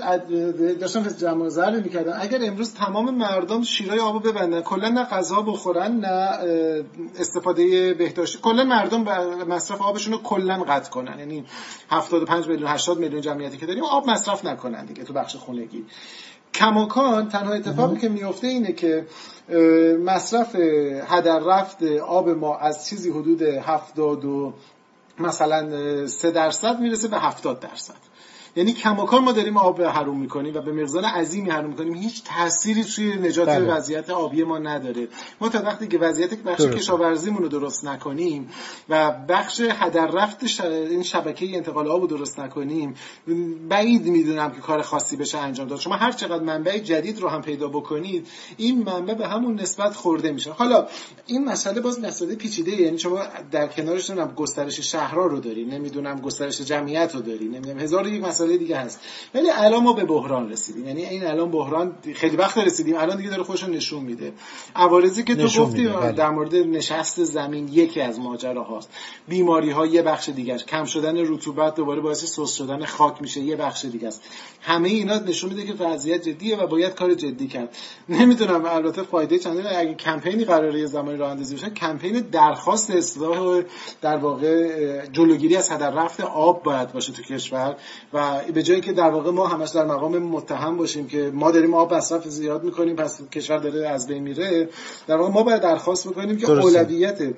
داشتم 0.80 1.03
جمع 1.03 1.49
ذره 1.49 1.80
می‌کردم. 1.80 2.18
اگر 2.20 2.39
امروز 2.43 2.74
تمام 2.74 3.16
مردم 3.16 3.63
شیرای 3.63 3.99
آبو 3.99 4.20
ببندن 4.20 4.61
کلا 4.61 4.89
نه 4.89 5.03
غذا 5.03 5.41
بخورن 5.41 5.91
نه 5.91 6.30
استفاده 7.20 7.93
بهداشتی 7.93 8.39
کلا 8.41 8.63
مردم 8.63 9.03
مصرف 9.47 9.82
آبشون 9.82 10.13
رو 10.13 10.20
کلا 10.20 10.63
قطع 10.63 10.89
کنن. 10.89 11.20
یعنی 11.20 11.45
75 11.89 12.47
میلیون 12.47 12.70
80 12.70 12.99
میلیون 12.99 13.22
جمعیتی 13.22 13.57
که 13.57 13.66
داریم 13.66 13.84
آب 13.84 14.09
مصرف 14.09 14.45
نکنن 14.45 14.86
دیگه 14.86 15.03
تو 15.03 15.13
بخش 15.13 15.36
خونگی. 15.36 15.86
کماکان 16.56 17.30
تنها 17.30 17.53
اتفاقی 17.53 17.97
که 17.97 18.10
میفته 18.10 18.47
اینه 18.47 18.74
که 18.74 19.08
مصرف 20.06 20.56
هدر 21.08 21.39
رفت 21.39 21.84
آب 22.08 22.30
ما 22.30 22.58
از 22.58 22.88
چیزی 22.88 23.10
حدود 23.10 23.41
70 23.41 24.26
و 24.26 24.53
مثلا 25.20 25.78
اه، 25.78 26.06
3 26.06 26.32
درصد 26.32 26.80
می‌رسه 26.80 27.08
به 27.08 27.18
70 27.18 27.60
درصد. 27.60 28.14
یعنی 28.56 28.74
کماکان 28.74 29.24
ما 29.24 29.32
داریم 29.32 29.58
آب 29.58 29.82
حروم 29.82 30.20
می‌کنیم 30.20 30.56
و 30.56 30.62
به 30.62 30.72
مقدار 30.72 31.06
عظیمی 31.06 31.49
حروم 31.49 31.70
می‌کنیم. 31.70 31.93
هیچ 31.93 32.24
تأثیری 32.24 32.84
توی 32.84 33.16
نجات 33.16 33.47
بله. 33.47 33.74
وضعیت 33.74 34.10
آبی 34.10 34.43
ما 34.43 34.58
نداره. 34.58 35.08
ما 35.41 35.49
تا 35.49 35.62
وقتی 35.62 35.88
که 35.88 35.97
وضعیت 35.97 36.36
بخش. 36.36 36.66
کشاورزیمون 36.66 37.41
رو 37.41 37.47
درست 37.47 37.86
نکنیم 37.86 38.49
و 38.89 39.12
بخش 39.30 39.62
هدر 39.70 40.08
رفت 40.08 40.45
ش... 40.45 40.62
این 40.62 41.03
شبکه 41.03 41.56
انتقال 41.56 41.88
آب 41.88 42.01
رو 42.01 42.08
درست 42.08 42.39
نکنیم 42.39 42.95
بعید 43.70 44.06
می‌دونم 44.06 44.51
که 44.51 44.60
کار 44.60 44.82
خاصی 44.82 45.18
بشه 45.18 45.38
انجام 45.38 45.68
داد. 45.68 45.80
شما 45.80 45.95
هر 45.95 46.12
چقدر 46.12 46.43
منبع 46.43 46.78
جدید 46.78 47.20
رو 47.20 47.30
هم 47.30 47.41
پیدا 47.41 47.68
بکنید 47.68 48.28
این 48.58 48.84
منبع 48.84 49.14
به 49.14 49.28
همون 49.28 49.60
نسبت 49.62 49.95
خورده 49.95 50.32
میشه. 50.32 50.51
حالا 50.51 50.88
این 51.26 51.45
مسئله 51.45 51.82
باز 51.82 51.99
مسئله 51.99 52.36
پیچیده 52.36 52.72
یعنی 52.72 52.97
شما 52.97 53.20
در 53.51 53.68
کنارش 53.68 54.10
نمی‌دونم 54.10 54.36
گسترش 54.36 54.80
شهرها 54.80 55.26
رو 55.26 55.39
داری 55.39 55.66
نمی‌دونم 55.66 56.22
گسترش 56.22 56.62
جمعیت 56.62 57.16
رو 57.16 57.22
داری 57.22 57.45
نمی‌دونم 57.45 57.80
هزار 57.80 58.08
یک 58.08 58.24
مسئله 58.24 58.45
دیگه 58.48 58.78
هست. 58.78 59.00
ولی 59.36 59.50
الان 59.50 59.84
ما 59.84 59.93
به 59.93 60.04
بحران 60.04 60.52
رسیدیم. 60.52 60.88
یعنی 60.88 61.06
این 61.06 61.26
الان 61.26 61.52
بحران 61.52 61.96
خیلی 62.16 62.36
وقت 62.36 62.58
رسیدیم. 62.58 62.98
الان 62.98 63.18
دیگه 63.18 63.30
داره 63.30 63.43
خودش 63.43 63.64
نشون 63.64 64.04
میده. 64.04 64.34
عوارضی 64.76 65.24
که 65.24 65.36
تو 65.36 65.62
گفتی 65.62 65.88
بله. 65.88 66.12
در 66.12 66.30
مورد 66.30 66.56
نشست 66.56 67.24
زمین 67.24 67.68
یکی 67.68 68.02
از 68.02 68.20
ماجرا 68.20 68.64
هاست. 68.64 68.89
بیماری 69.28 69.70
ها 69.70 69.86
یه 69.86 70.02
بخش 70.02 70.30
دیگه 70.30 70.58
کم 70.58 70.86
شدن 70.86 71.18
رطوبت 71.18 71.76
دوباره 71.76 72.02
باعث 72.02 72.26
سوس 72.26 72.56
شدن 72.56 72.86
خاک 72.86 73.22
میشه. 73.22 73.41
یه 73.41 73.56
بخش 73.56 73.86
دیگه 73.86 74.08
است. 74.08 74.24
همه 74.62 74.89
اینا 74.89 75.20
نشون 75.20 75.50
میده 75.50 75.66
که 75.66 75.74
وضعیت 75.74 76.22
جدیه 76.22 76.58
و 76.58 76.68
باید 76.68 76.96
کار 76.96 77.14
جدی 77.14 77.48
کرد. 77.48 77.76
نمی‌دونم 78.10 78.66
البته 78.66 79.04
فایده 79.04 79.39
چندانی 79.39 79.68
اگه 79.68 79.93
کمپینی 79.93 80.46
قراره 80.46 80.80
یه 80.80 80.86
زمانی 80.86 81.18
راه 81.18 81.32
اندازی 81.32 81.56
بشه 81.56 81.70
کمپین 81.70 82.20
درخواست 82.20 82.91
اصلاح 82.91 83.62
در 84.02 84.18
واقع 84.18 85.06
جلوگیری 85.08 85.56
از 85.56 85.72
هدر 85.72 85.91
رفت 85.91 86.22
آب 86.22 86.64
باید 86.64 86.91
باشه 86.93 87.14
تو 87.14 87.22
کشور 87.22 87.76
و 88.14 88.35
به 88.54 88.64
جایی 88.64 88.82
که 88.82 88.94
در 88.94 89.10
واقع 89.10 89.32
ما 89.32 89.48
همش 89.48 89.70
در 89.70 89.86
مقام 89.86 90.18
متهم 90.18 90.78
باشیم 90.78 91.08
که 91.08 91.32
ما 91.34 91.52
داریم 91.52 91.74
آب 91.74 91.94
مصرف 91.94 92.28
زیاد 92.28 92.64
می‌کنیم 92.64 92.96
پس 92.96 93.22
کشور 93.32 93.58
داره 93.58 93.88
از 93.88 94.08
بین 94.08 94.24
میره 94.24 94.70
در 95.08 95.16
واقع 95.16 95.34
ما 95.34 95.44
باید 95.44 95.62
درخواست 95.62 96.08
بکنیم 96.08 96.38
که. 96.38 96.52
اولویت 96.52 97.34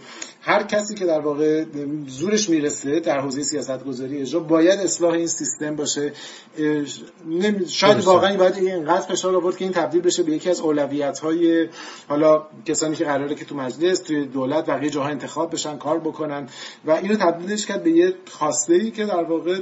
هر 0.47 0.63
کسی 0.63 0.95
که 0.95 1.05
در 1.05 1.19
واقع 1.19 1.65
زورش 2.07 2.49
می‌رسه 2.49 2.99
در 2.99 3.19
حوزه 3.19 3.43
سیاست 3.43 3.83
گذاری 3.83 4.21
اجرا 4.21 4.39
باید 4.39 4.79
اصلاح 4.79 5.13
این 5.13 5.27
سیستم 5.27 5.75
باشه. 5.75 6.13
شاید. 7.67 8.03
واقعا 8.03 8.37
باید 8.37 8.55
اینقدر 8.55 9.01
فشار 9.01 9.35
آورد 9.35 9.57
که 9.57 9.65
این 9.65 9.73
تبدیل 9.73 10.01
بشه 10.01 10.23
به 10.23 10.31
یکی 10.31 10.49
از 10.49 10.59
اولویت 10.59 11.19
های 11.19 11.67
حالا 12.07 12.43
کسانی 12.65 12.95
که 12.95 13.05
قراره 13.05 13.35
که 13.35 13.45
تو 13.45 13.55
مجلس 13.55 13.99
توی 13.99 14.25
دولت 14.25 14.65
بقیه 14.65 14.89
جاها 14.89 15.09
انتخاب 15.09 15.53
بشن 15.53 15.77
کار 15.77 15.99
بکنن 15.99 16.47
و 16.85 16.91
اینو 16.91 17.15
تبدیلش 17.15 17.65
کرد 17.65 17.83
به 17.83 17.91
یه 17.91 18.13
خواسته 18.31 18.73
ای 18.73 18.91
که 18.91 19.05
در 19.05 19.23
واقع 19.23 19.59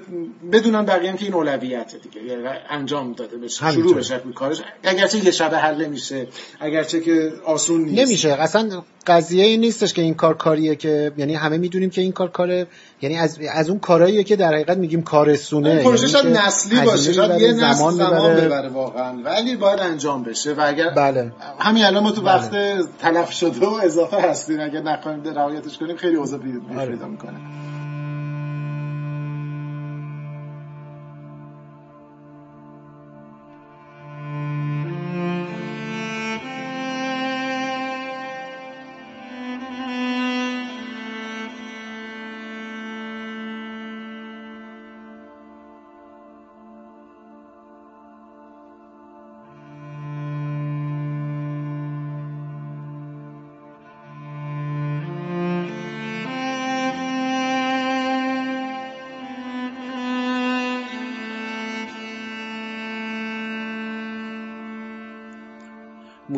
بدونن 0.51 0.85
بقیه 0.85 1.11
هم 1.11 1.17
که 1.17 1.25
این 1.25 1.33
اولویته 1.33 1.97
دیگه. 1.97 2.23
یعنی 2.23 2.43
انجام 2.69 3.13
داده 3.13 3.37
بشه 3.37 3.71
شروع. 3.71 3.95
بشه 3.95 4.21
کارش. 4.35 4.61
اگرچه 4.83 5.25
یه 5.25 5.31
شبه 5.31 5.57
حل 5.57 5.85
نمیشه 5.85 6.27
اگرچه 6.59 6.99
که 6.99 7.33
آسون 7.45 7.81
نیست. 7.81 8.07
نمیشه. 8.07 8.29
اصلا 8.29 8.83
قضیه 9.07 9.45
این 9.45 9.59
نیستش 9.59 9.93
که 9.93 10.01
این 10.01 10.13
کار 10.13 10.37
کاریه 10.37 10.74
که 10.75 11.11
یعنی 11.17 11.35
همه 11.35 11.57
می‌دونیم 11.57 11.89
که 11.89 12.01
این 12.01 12.11
کار 12.11 12.29
کاره 12.29 12.67
یعنی 13.01 13.17
از 13.17 13.39
از 13.53 13.69
اون 13.69 13.79
کارهاییه 13.79 14.23
که 14.23 14.35
در 14.35 14.53
حقیقت 14.53 14.77
میگیم 14.77 15.01
کارستونه 15.01 15.69
این 15.69 15.83
پروژه 15.83 16.07
یعنی 16.07 16.11
شاید 16.11 16.37
نسلی 16.37 16.81
باشه 16.81 17.13
شاید 17.13 17.41
یه 17.41 17.51
نسل 17.51 17.91
زمان, 17.91 17.93
می‌بره. 17.93 18.45
ببره 18.45 18.69
واقعا 18.69 19.13
ولی 19.23 19.55
باید 19.55 19.79
انجام 19.79 20.23
بشه 20.23 20.53
و 20.53 20.63
اگر 20.65 20.89
بله. 20.89 21.31
همین 21.59 21.85
الان 21.85 22.03
ما 22.03 22.11
تو 22.11 22.21
بله. 22.21 22.35
وقت 22.35 22.51
تلف 22.99 23.31
شده 23.31 23.65
و 23.65 23.79
اضافه 23.83 24.17
هستیم 24.17 24.59
اگر 24.59 24.81
نکنیم 24.81 25.23
رعایتش 25.23 25.77
کنیم 25.77 25.95
خیلی 25.95 26.15
اوضاع 26.15 26.39
بی- 26.39 26.51
بی-. 26.51 26.85
پیدا 26.85 27.07
می‌کنه 27.07 27.64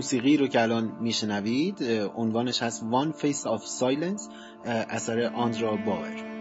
موسیقی 0.08 0.38
رو 0.38 0.48
که 0.48 0.62
الان 0.62 0.98
میشنوید 1.02 1.84
عنوانش 2.16 2.64
هست 2.64 2.86
One 2.92 3.12
Face 3.22 3.44
of 3.44 3.62
Silence 3.80 4.22
اثر 4.66 5.32
آندرا 5.36 5.76
باور. 5.76 6.37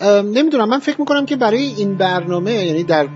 نمی‌دونم 0.00 0.68
من 0.68 0.78
فکر 0.78 1.00
می‌کنم 1.00 1.26
که 1.26 1.36
برای 1.36 1.62
این 1.62 1.94
برنامه 1.94 2.52
یعنی 2.52 2.84
در 2.84 3.06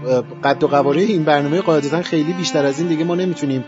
قد 0.45 0.64
و 0.64 0.68
قواره 0.68 1.03
این 1.03 1.24
برنامه 1.24 1.61
قاعدتا 1.61 2.03
خیلی 2.03 2.33
بیشتر 2.33 2.66
از 2.66 2.78
این 2.78 2.89
دیگه 2.89 3.05
ما 3.05 3.14
نمی‌تونیم 3.14 3.64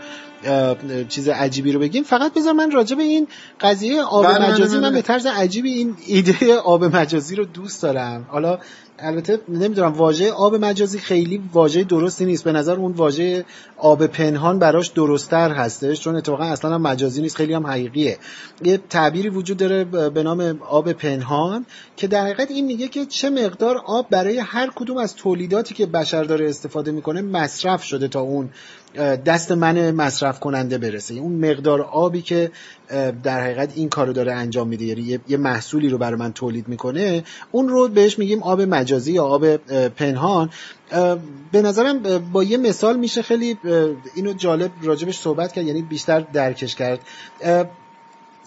چیز 1.09 1.29
عجیبی 1.29 1.71
رو 1.71 1.79
بگیم. 1.79 2.03
فقط 2.03 2.33
بذار 2.33 2.53
من 2.53 2.71
راجع 2.71 2.95
به 2.95 3.03
این 3.03 3.27
قضیه 3.61 4.01
آب 4.01 4.25
بله، 4.25 4.51
مجازی 4.51 4.77
من 4.77 4.93
به 4.93 5.01
طرز 5.01 5.25
عجیبی 5.25 5.73
این 5.73 5.95
ایده 6.07 6.55
آب 6.55 6.83
مجازی 6.83 7.35
رو 7.35 7.45
دوست 7.45 7.83
دارم. 7.83 8.25
حالا 8.29 8.59
البته 8.99 9.39
نمی‌دونم 9.49 9.93
واژه 9.93 10.31
آب 10.31 10.55
مجازی 10.55 10.99
خیلی 10.99 11.41
واژه 11.53 11.83
درستی 11.83 12.25
نیست. 12.25 12.43
به 12.43 12.51
نظر 12.51 12.75
اون 12.75 12.91
واژه 12.91 13.45
آب 13.77 14.07
پنهان 14.07 14.59
براش 14.59 14.87
درستتر 14.87 15.51
هستش 15.51 16.01
چون 16.01 16.15
اتفاقا 16.15 16.43
اصلا 16.43 16.73
هم 16.73 16.81
مجازی 16.81 17.21
نیست 17.21 17.35
خیلی 17.35 17.53
هم 17.53 17.67
حقیقیه. 17.67 18.17
یه 18.63 18.79
تعبیری 18.89 19.29
وجود 19.29 19.57
داره 19.57 19.83
به 20.09 20.23
نام 20.23 20.59
آب 20.69 20.91
پنهان 20.91 21.65
که 21.97 22.07
در 22.07 22.21
حقیقت 22.21 22.51
این 22.51 22.65
میگه 22.65 22.87
که 22.87 23.04
چه 23.05 23.29
مقدار 23.29 23.77
آب 23.77 24.09
برای 24.09 24.39
هر 24.39 24.71
کدوم 24.75 24.97
از 24.97 25.15
تولیداتی 25.15 25.73
که 25.73 25.85
بشر 25.85 26.23
داره 26.23 26.49
استفاده 26.49 26.91
می‌کنه 26.91 27.21
مصرف 27.21 27.83
شده 27.83 28.07
تا 28.07 28.21
اون 28.21 28.49
دست 29.25 29.51
من 29.51 29.91
مصرف 29.91 30.39
کننده 30.39 30.77
برسه. 30.77 31.13
اون 31.13 31.51
مقدار 31.51 31.81
آبی 31.81 32.21
که 32.21 32.51
در 33.23 33.41
حقیقت 33.41 33.71
این 33.75 33.89
کارو 33.89 34.13
داره 34.13 34.33
انجام 34.33 34.67
میده 34.67 34.85
یعنی 34.85 35.19
یه 35.27 35.37
محصولی 35.37 35.89
رو 35.89 35.97
برای 35.97 36.19
من 36.19 36.33
تولید 36.33 36.67
می‌کنه 36.67 37.23
اون 37.51 37.69
رو 37.69 37.87
بهش 37.87 38.19
میگیم 38.19 38.43
آب 38.43 38.61
مجازی 38.61 39.11
یا 39.11 39.23
آب 39.23 39.57
پنهان. 39.87 40.49
به 41.51 41.61
نظرم 41.61 42.01
با 42.33 42.43
یه 42.43 42.57
مثال 42.57 42.97
میشه 42.97 43.21
خیلی 43.21 43.57
اینو 44.15 44.33
جالب 44.33 44.71
راجبش 44.81 45.17
صحبت 45.17 45.51
کرد 45.51 45.65
یعنی 45.65 45.81
بیشتر 45.81 46.19
درکش 46.19 46.75
کرد. 46.75 46.99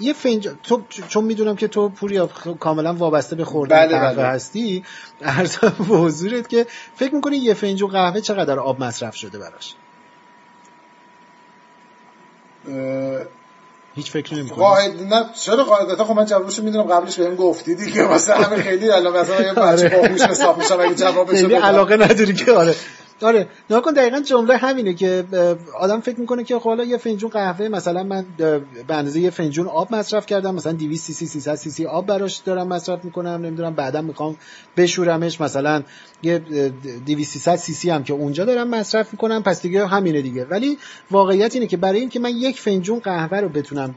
یه 0.00 0.12
فنج 0.12 0.48
تو 0.62 0.82
چون 1.08 1.24
می‌دونم 1.24 1.56
که 1.56 1.68
تو 1.68 1.88
پوریا 1.88 2.26
کاملا 2.60 2.94
وابسته 2.94 3.36
به 3.36 3.44
خوردن 3.44 3.76
بله 3.76 3.98
قهوه 3.98 4.14
بله. 4.16 4.26
هستی 4.26 4.84
ارزم 5.22 5.74
به 5.78 5.84
حضورت 5.84 6.48
که 6.48 6.66
فکر 6.96 7.14
می‌کنی 7.14 7.36
یه 7.36 7.54
فنجون 7.54 7.90
قهوه 7.90 8.20
چقدر 8.20 8.58
آب 8.58 8.82
مصرف 8.84 9.16
شده 9.16 9.38
براش؟ 9.38 9.74
هیچ 13.94 14.10
فکر 14.10 14.34
نمی 14.34 14.50
قاعد 14.50 15.02
نه 15.02 15.24
چرا 15.44 15.64
قاعدتا؟ 15.64 16.04
خب 16.04 16.14
من 16.14 16.26
جوابشو 16.26 16.62
می‌دونم 16.62 16.84
قبلش 16.84 17.16
بهم 17.20 17.34
گفتی 17.34 17.74
دیگه. 17.74 18.04
واسه 18.04 18.34
همه 18.34 18.62
خیلی 18.62 18.90
الان 18.90 19.16
مثلا 19.20 19.42
یه 19.42 19.52
بچه 19.52 19.88
باهوش 19.88 20.20
حساب 20.20 20.58
میشم 20.58 20.80
اگه 20.80 20.94
جوابشو 20.94 21.48
بدم. 21.48 21.56
علاقه 21.56 21.96
نداری 21.96 22.34
که 22.34 22.52
آره. 22.52 22.74
آره 23.22 23.48
نکن 23.70 23.92
دقیقا 23.92 24.20
جمله 24.20 24.56
همینه 24.56 24.94
که 24.94 25.24
آدم 25.80 26.00
فکر 26.00 26.20
می‌کنه 26.20 26.44
که 26.44 26.58
خب 26.58 26.64
حالا 26.64 26.84
یه 26.84 26.96
فنجون 26.96 27.30
قهوه 27.30 27.68
مثلا 27.68 28.02
من 28.02 28.26
به 28.38 28.94
اندازه 28.94 29.20
یه 29.20 29.30
فنجون 29.30 29.66
آب 29.66 29.94
مصرف 29.94 30.26
کردم 30.26 30.54
مثلا 30.54 30.72
200 30.72 31.04
سی 31.04 31.12
سی 31.12 31.26
300 31.26 31.54
سی 31.54 31.70
سی 31.70 31.86
آب 31.86 32.06
براش 32.06 32.36
دارم 32.36 32.68
مصرف 32.68 33.04
می‌کنم 33.04 33.30
نمی‌دونم 33.30 33.74
بعدا 33.74 34.02
می‌خوام 34.02 34.36
بشورمش 34.76 35.40
مثلا 35.40 35.82
یه 36.22 36.38
200 37.06 37.56
سی 37.56 37.72
سی 37.72 37.90
هم 37.90 38.04
که 38.04 38.12
اونجا 38.12 38.44
دارم 38.44 38.68
مصرف 38.68 39.12
می‌کنم 39.12 39.42
پس 39.42 39.62
دیگه 39.62 39.86
همینه 39.86 40.22
دیگه. 40.22 40.44
ولی 40.44 40.78
واقعیت 41.10 41.54
اینه 41.54 41.66
که 41.66 41.76
برای 41.76 42.00
اینکه 42.00 42.20
من 42.20 42.30
یک 42.30 42.60
فنجون 42.60 42.98
قهوه 42.98 43.38
رو 43.38 43.48
بتونم 43.48 43.94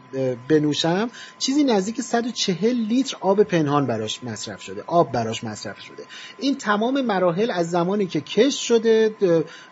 بنوشم 0.50 1.10
چیزی 1.40 1.64
نزدیک 1.64 2.02
140 2.02 2.76
لیتر 2.76 3.18
آب 3.20 3.44
پنهان 3.44 3.88
براش 3.88 4.24
مصرف 4.24 4.62
شده 4.62 4.84
آب 4.88 5.12
براش 5.12 5.44
مصرف 5.44 5.80
شده. 5.80 6.04
این 6.40 6.56
تمام 6.58 7.02
مراحل 7.02 7.52
از 7.52 7.70
زمانی 7.70 8.06
که 8.06 8.22
کش 8.22 8.68
شده 8.68 9.11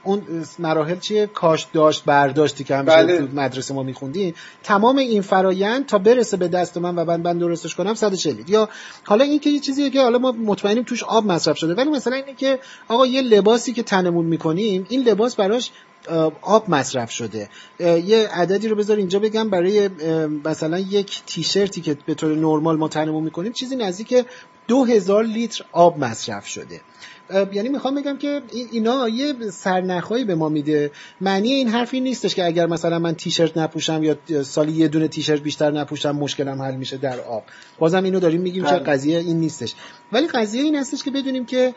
اون 0.04 0.46
مراحل 0.60 1.00
چیه؟ 1.00 1.28
کاش 1.28 1.68
داشت 1.74 2.04
برداشتی 2.06 2.64
که 2.64 2.76
همیشه 2.76 2.96
بله. 2.96 3.18
تو 3.18 3.28
مدرسه 3.34 3.74
ما 3.74 3.84
میخوندیم 3.84 4.34
تمام 4.64 4.98
این 4.98 5.22
فرایند 5.22 5.86
تا 5.86 5.98
برسه 5.98 6.38
به 6.38 6.48
دست 6.48 6.78
من 6.78 6.96
و 6.96 7.06
من, 7.06 7.22
من 7.22 7.38
درستش 7.38 7.76
کنم 7.76 7.94
140 7.94 8.50
یا 8.50 8.70
حالا 9.04 9.24
این 9.24 9.40
که 9.40 9.50
یه 9.50 9.60
چیزیه 9.60 9.90
که 9.90 10.02
حالا 10.02 10.18
ما 10.18 10.32
مطمئنیم 10.32 10.84
توش 10.84 11.04
آب 11.04 11.26
مصرف 11.26 11.58
شده. 11.58 11.74
ولی 11.74 11.90
مثلا 11.90 12.16
اینه 12.16 12.34
که 12.34 12.60
آقا 12.88 13.06
یه 13.06 13.22
لباسی 13.22 13.74
که 13.74 13.84
تنمون 13.84 14.26
می‌کنیم 14.26 14.86
این 14.90 15.04
لباس 15.04 15.36
براش 15.36 15.72
آب 16.42 16.70
مصرف 16.70 17.12
شده. 17.12 17.50
یه 17.80 18.30
عددی 18.34 18.68
رو 18.68 18.76
بذار 18.76 18.98
اینجا 18.98 19.20
بگم. 19.20 19.50
برای 19.50 19.90
مثلا 20.46 20.80
یک 20.80 21.22
تیشرتی 21.26 21.82
که 21.82 21.98
به 22.06 22.14
طور 22.14 22.36
نرمال 22.36 22.78
ما 22.78 22.88
تنمون 22.88 23.24
می‌کنیم 23.24 23.52
چیزی 23.52 23.76
نزدیک 23.76 24.26
دو 24.68 24.86
هزار 24.86 25.24
لیتر 25.24 25.66
آب 25.72 26.00
مصرف 26.00 26.48
شده. 26.48 26.82
یعنی 27.52 27.70
می‌خوام 27.70 27.96
بگم 27.96 28.18
که 28.18 28.42
اینا 28.72 29.10
یه 29.10 29.34
سرنخهایی 29.52 30.24
به 30.26 30.36
ما 30.36 30.50
میده. 30.50 30.92
معنی 31.22 31.54
این 31.54 31.68
حرفی 31.68 32.00
نیستش 32.00 32.36
که 32.36 32.46
اگر 32.46 32.66
مثلا 32.66 33.00
من 33.00 33.16
تیشرت 33.16 33.58
نپوشم 33.58 34.04
یا 34.04 34.44
سالی 34.44 34.72
یه 34.72 34.88
دونه 34.88 35.08
تیشرت 35.08 35.42
بیشتر 35.42 35.72
نپوشم 35.72 36.12
مشکلم 36.12 36.62
حل 36.62 36.76
میشه 36.76 36.98
در 36.98 37.20
آب. 37.20 37.44
بازم 37.80 38.04
اینو 38.04 38.20
داریم 38.20 38.42
میگیم 38.42 38.64
که 38.64 38.76
قضیه 38.76 39.20
این 39.20 39.40
نیستش. 39.40 39.76
ولی 40.12 40.28
قضیه 40.28 40.62
این 40.64 40.76
هستش 40.76 41.04
که 41.04 41.12
بدونیم 41.12 41.46
که 41.46 41.74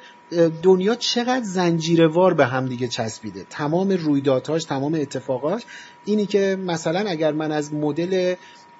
دنیا 0.62 0.94
چقدر 0.94 1.44
زنجیروار 1.44 2.34
به 2.34 2.46
هم 2.46 2.66
دیگه 2.66 2.88
چسبیده. 2.88 3.46
تمام 3.50 3.90
رویدادهاش 3.90 4.64
تمام 4.64 4.94
اتفاقاش 4.94 5.62
اینی 6.04 6.26
که 6.26 6.58
مثلا 6.66 7.10
اگر 7.10 7.32
من 7.32 7.52
از 7.52 7.74
مدل 7.74 8.34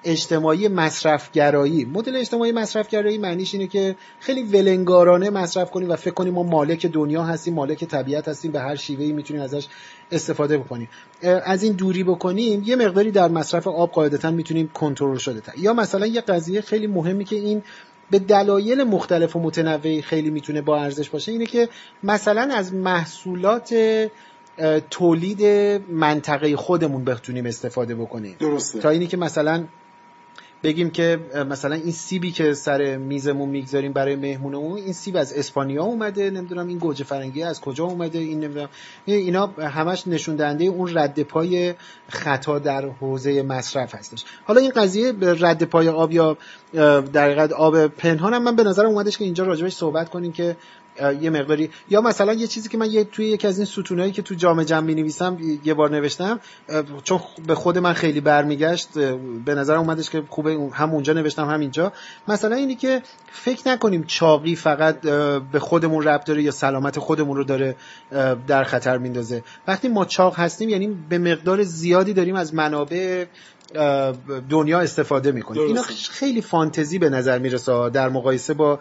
اجتماعی 0.05 0.67
مصرفگرایی. 0.67 1.85
مدل 1.85 2.15
اجتماعی 2.15 2.51
مصرفگرایی 2.51 3.17
معنیش 3.17 3.53
اینه 3.53 3.67
که 3.67 3.95
خیلی 4.19 4.43
ولنگارانه 4.43 5.29
مصرف 5.29 5.71
کنیم 5.71 5.89
و 5.89 5.95
فکر 5.95 6.13
کنیم 6.13 6.33
ما 6.33 6.43
مالک 6.43 6.85
دنیا 6.85 7.23
هستیم 7.23 7.53
مالک 7.53 7.85
طبیعت 7.85 8.27
هستیم 8.27 8.51
به 8.51 8.59
هر 8.59 8.75
شیوهی 8.75 9.11
می‌تونیم 9.11 9.43
ازش 9.43 9.67
استفاده 10.11 10.57
بکنیم 10.57 10.89
از 11.45 11.63
این 11.63 11.73
دوری 11.73 12.03
بکنیم 12.03 12.63
یه 12.65 12.75
مقداری 12.75 13.11
در 13.11 13.27
مصرف 13.27 13.67
آب 13.67 13.91
قاعدتا 13.91 14.31
می‌تونیم 14.31 14.67
کنترل 14.73 15.17
شده 15.17 15.39
تا. 15.39 15.51
یا 15.57 15.73
مثلا 15.73 16.05
یه 16.05 16.21
قضیه 16.21 16.61
خیلی 16.61 16.87
مهمی 16.87 17.25
که 17.25 17.35
این 17.35 17.63
به 18.11 18.19
دلایل 18.19 18.83
مختلف 18.83 19.35
و 19.35 19.39
متنوعی 19.39 20.01
خیلی 20.01 20.29
می‌تونه 20.29 20.61
با 20.61 20.81
ارزش 20.81 21.09
باشه 21.09 21.31
اینه 21.31 21.45
که 21.45 21.69
مثلا 22.03 22.41
از 22.55 22.73
محصولات 22.73 23.75
تولید 24.89 25.43
منطقه 25.89 26.55
خودمون 26.55 27.03
بتونیم 27.03 27.45
استفاده 27.45 27.95
بکنیم. 27.95 28.35
درسته. 28.39 28.79
تا 28.79 28.89
اینی 28.89 29.07
که 29.07 29.17
مثلا 29.17 29.63
بگیم 30.63 30.89
که 30.89 31.19
مثلا 31.49 31.75
این 31.75 31.91
سیبی 31.91 32.31
که 32.31 32.53
سر 32.53 32.97
میزمون 32.97 33.49
می‌گذاریم 33.49 33.93
برای 33.93 34.15
مهمونمون 34.15 34.77
این 34.77 34.93
سیب 34.93 35.17
از 35.17 35.33
اسپانیا 35.33 35.83
اومده 35.83 36.29
نمی‌دونم 36.29 36.67
این 36.67 36.77
گوجه 36.77 37.03
فرنگی 37.03 37.43
از 37.43 37.61
کجا 37.61 37.83
اومده 37.83 38.19
این 38.19 38.39
نمی‌دونم. 38.39 38.69
اینا 39.05 39.47
همش 39.47 40.07
نشون 40.07 40.35
دهنده 40.35 40.65
اون 40.65 40.97
رد 40.97 41.23
پای 41.23 41.73
خطا 42.09 42.59
در 42.59 42.85
حوزه 42.85 43.41
مصرف 43.41 43.95
هستش. 43.95 44.25
حالا 44.45 44.61
این 44.61 44.71
قضیه 44.75 45.13
رد 45.21 45.63
پای 45.63 45.89
آب 45.89 46.11
یا 46.11 46.37
در 47.13 47.53
آب 47.53 47.87
پنهان 47.87 48.33
هم 48.33 48.43
من 48.43 48.55
به 48.55 48.63
نظر 48.63 48.85
اومدش 48.85 49.17
که 49.17 49.25
اینجا 49.25 49.43
راجبش 49.43 49.73
صحبت 49.73 50.09
کنیم 50.09 50.31
که 50.31 50.55
یه 51.21 51.29
مقداری. 51.29 51.69
یا 51.89 52.01
مثلا 52.01 52.33
یه 52.33 52.47
چیزی 52.47 52.69
که 52.69 52.77
من 52.77 52.91
یه 52.91 53.03
توی 53.03 53.25
یکی 53.25 53.47
از 53.47 53.57
این 53.57 53.65
ستونایی 53.65 54.11
که 54.11 54.21
تو 54.21 54.35
جام 54.35 54.63
جمع 54.63 54.79
می 54.79 54.95
نویسم 54.95 55.37
یه 55.63 55.73
بار 55.73 55.91
نوشتم 55.91 56.39
چون 57.03 57.19
به 57.47 57.55
خود 57.55 57.77
من 57.77 57.93
خیلی 57.93 58.21
برمیگشت 58.21 58.89
به 59.45 59.55
نظر 59.55 59.75
اومدش 59.75 60.09
که 60.09 60.23
خوبه 60.29 60.57
هم 60.73 60.91
اونجا 60.91 61.13
نوشتم 61.13 61.49
هم 61.49 61.59
اینجا. 61.59 61.93
مثلا 62.27 62.55
اینی 62.55 62.75
که 62.75 63.01
فکر 63.31 63.67
نکنیم 63.67 64.03
چاقی 64.07 64.55
فقط 64.55 65.01
به 65.51 65.59
خودمون 65.59 66.03
ربط 66.03 66.25
داره 66.25 66.43
یا 66.43 66.51
سلامت 66.51 66.99
خودمون 66.99 67.37
رو 67.37 67.43
داره 67.43 67.75
در 68.47 68.63
خطر 68.63 68.97
میندازه. 68.97 69.43
وقتی 69.67 69.87
ما 69.87 70.05
چاق 70.05 70.39
هستیم 70.39 70.69
یعنی 70.69 70.97
به 71.09 71.17
مقدار 71.17 71.63
زیادی 71.63 72.13
داریم 72.13 72.35
از 72.35 72.53
منابع 72.53 73.25
دنیا 74.49 74.79
استفاده 74.79 75.31
می‌کنیم. 75.31 75.63
اینا 75.63 75.81
خیلی 76.11 76.41
فانتزی 76.41 76.99
به 76.99 77.09
نظر 77.09 77.39
می‌رسه 77.39 77.89
در 77.89 78.09
مقایسه 78.09 78.53
با 78.53 78.79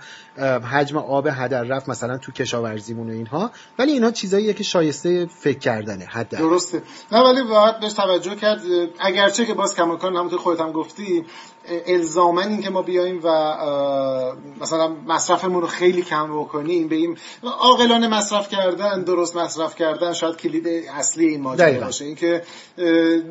حجم 0.73 0.97
آب 0.97 1.29
هدر 1.31 1.63
رفت 1.63 1.89
مثلا 1.89 2.19
تو 2.19 2.33
کشاورزیمون 2.33 3.11
و 3.11 3.13
اینها. 3.13 3.51
ولی 3.79 3.93
اینا 3.93 4.11
چیزاییه 4.11 4.53
که 4.53 4.65
شایسته 4.65 5.27
فکر 5.27 5.59
کردنه 5.59 6.05
حد 6.05 6.29
درسته. 6.29 6.83
نه 7.13 7.19
ولی 7.19 7.43
باید 7.43 7.81
بهش 7.81 7.93
توجه 7.93 8.35
کرد. 8.35 8.61
اگرچه 9.01 9.47
که 9.47 9.55
باز 9.55 9.75
کماکان 9.75 10.17
همونطور 10.17 10.39
خودت 10.39 10.61
هم 10.61 10.73
گفتی 10.73 11.25
الزامن 11.87 12.49
این 12.49 12.63
که 12.63 12.71
ما 12.71 12.83
بیایم 12.83 13.21
و 13.25 13.29
مثلا 14.61 14.89
مصرفمون 14.89 15.63
رو 15.63 15.69
خیلی 15.69 16.03
کم 16.03 16.41
بکنیم 16.41 16.89
به 16.89 16.97
این 16.97 17.19
عاقلانه 17.43 18.09
مصرف 18.09 18.49
کردن 18.49 19.03
درست 19.03 19.37
مصرف 19.37 19.75
کردن 19.75 20.13
شاید 20.13 20.37
کلید 20.37 20.67
اصلی 20.99 21.27
این 21.27 21.41
ماجرا 21.41 21.81
باشه. 21.81 22.05
اینکه 22.05 22.43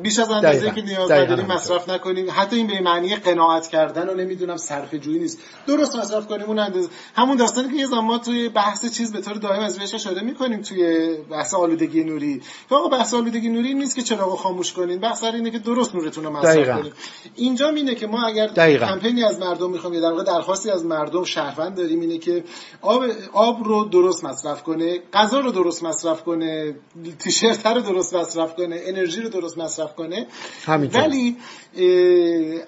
بیش 0.02 0.18
از 0.18 0.30
اندازه 0.30 0.70
که 0.70 0.82
نیاز 0.82 1.08
داریم 1.08 1.46
مصرف 1.46 1.88
نکنیم. 1.88 2.26
حتی 2.30 2.56
این 2.56 2.66
به 2.66 2.80
معنی 2.80 3.16
قناعت 3.16 3.66
کردن 3.66 4.08
و 4.08 4.14
نمی‌دونم 4.14 4.56
صرفه 4.56 4.98
جویی 4.98 5.18
نیست. 5.18 5.38
درست 5.66 5.96
مصرف 5.96 6.26
کنیم 6.26 6.46
اون 6.46 6.58
اندازه 6.58 6.88
همون 7.16 7.36
داستانی 7.36 7.68
که 7.68 7.74
یه 7.74 7.86
زمان 7.86 8.18
توی 8.20 8.48
بحث 8.48 8.94
چیز 8.96 9.12
به 9.12 9.20
طور 9.20 9.34
دائم 9.34 9.62
از 9.62 9.78
بهش 9.78 9.94
اشاره 9.94 10.22
می‌کنیم 10.22 10.62
توی 10.62 11.14
بحث 11.30 11.54
آلودگی 11.54 12.04
نوری. 12.04 12.40
که 12.68 12.74
آقا 12.74 12.88
بحث 12.88 13.14
آلودگی 13.14 13.48
نوری 13.48 13.74
نیست 13.74 13.96
که 13.96 14.02
چراغو 14.02 14.36
خاموش 14.36 14.72
کنین. 14.72 15.00
بحث 15.00 15.24
اینه 15.24 15.50
که 15.50 15.58
درست 15.58 15.94
نورتون 15.94 16.24
رو 16.24 16.30
مصرف 16.30 16.80
کنید 16.80 16.92
اینجا 17.36 17.68
اینه 17.68 17.94
که 17.94 18.06
ما 18.06 18.26
اگر 18.26 18.48
کمپینی 18.78 19.24
از 19.24 19.38
مردم 19.38 19.70
می‌خوام 19.70 19.94
یا 19.94 20.00
در 20.00 20.10
واقع 20.10 20.24
درخواستی 20.24 20.70
از 20.70 20.84
مردم 20.84 21.24
شهروند 21.24 21.76
داریم 21.76 22.00
اینه 22.00 22.18
که 22.18 22.44
آب 22.80 23.04
آب 23.32 23.64
رو 23.64 23.84
درست 23.84 24.24
مصرف 24.24 24.62
کنه 24.62 24.98
غذا 25.12 25.40
رو 25.40 25.50
درست 25.50 25.82
مصرف 25.82 26.22
کنه 26.22 26.74
تیشرت 27.18 27.66
رو 27.66 27.80
درست 27.80 28.14
مصرف 28.14 28.54
کنه 28.56 28.80
انرژی 28.84 29.20
رو 29.20 29.28
درست 29.28 29.58
مصرف 29.58 29.94
کنه. 29.94 30.26
ولی 30.68 31.36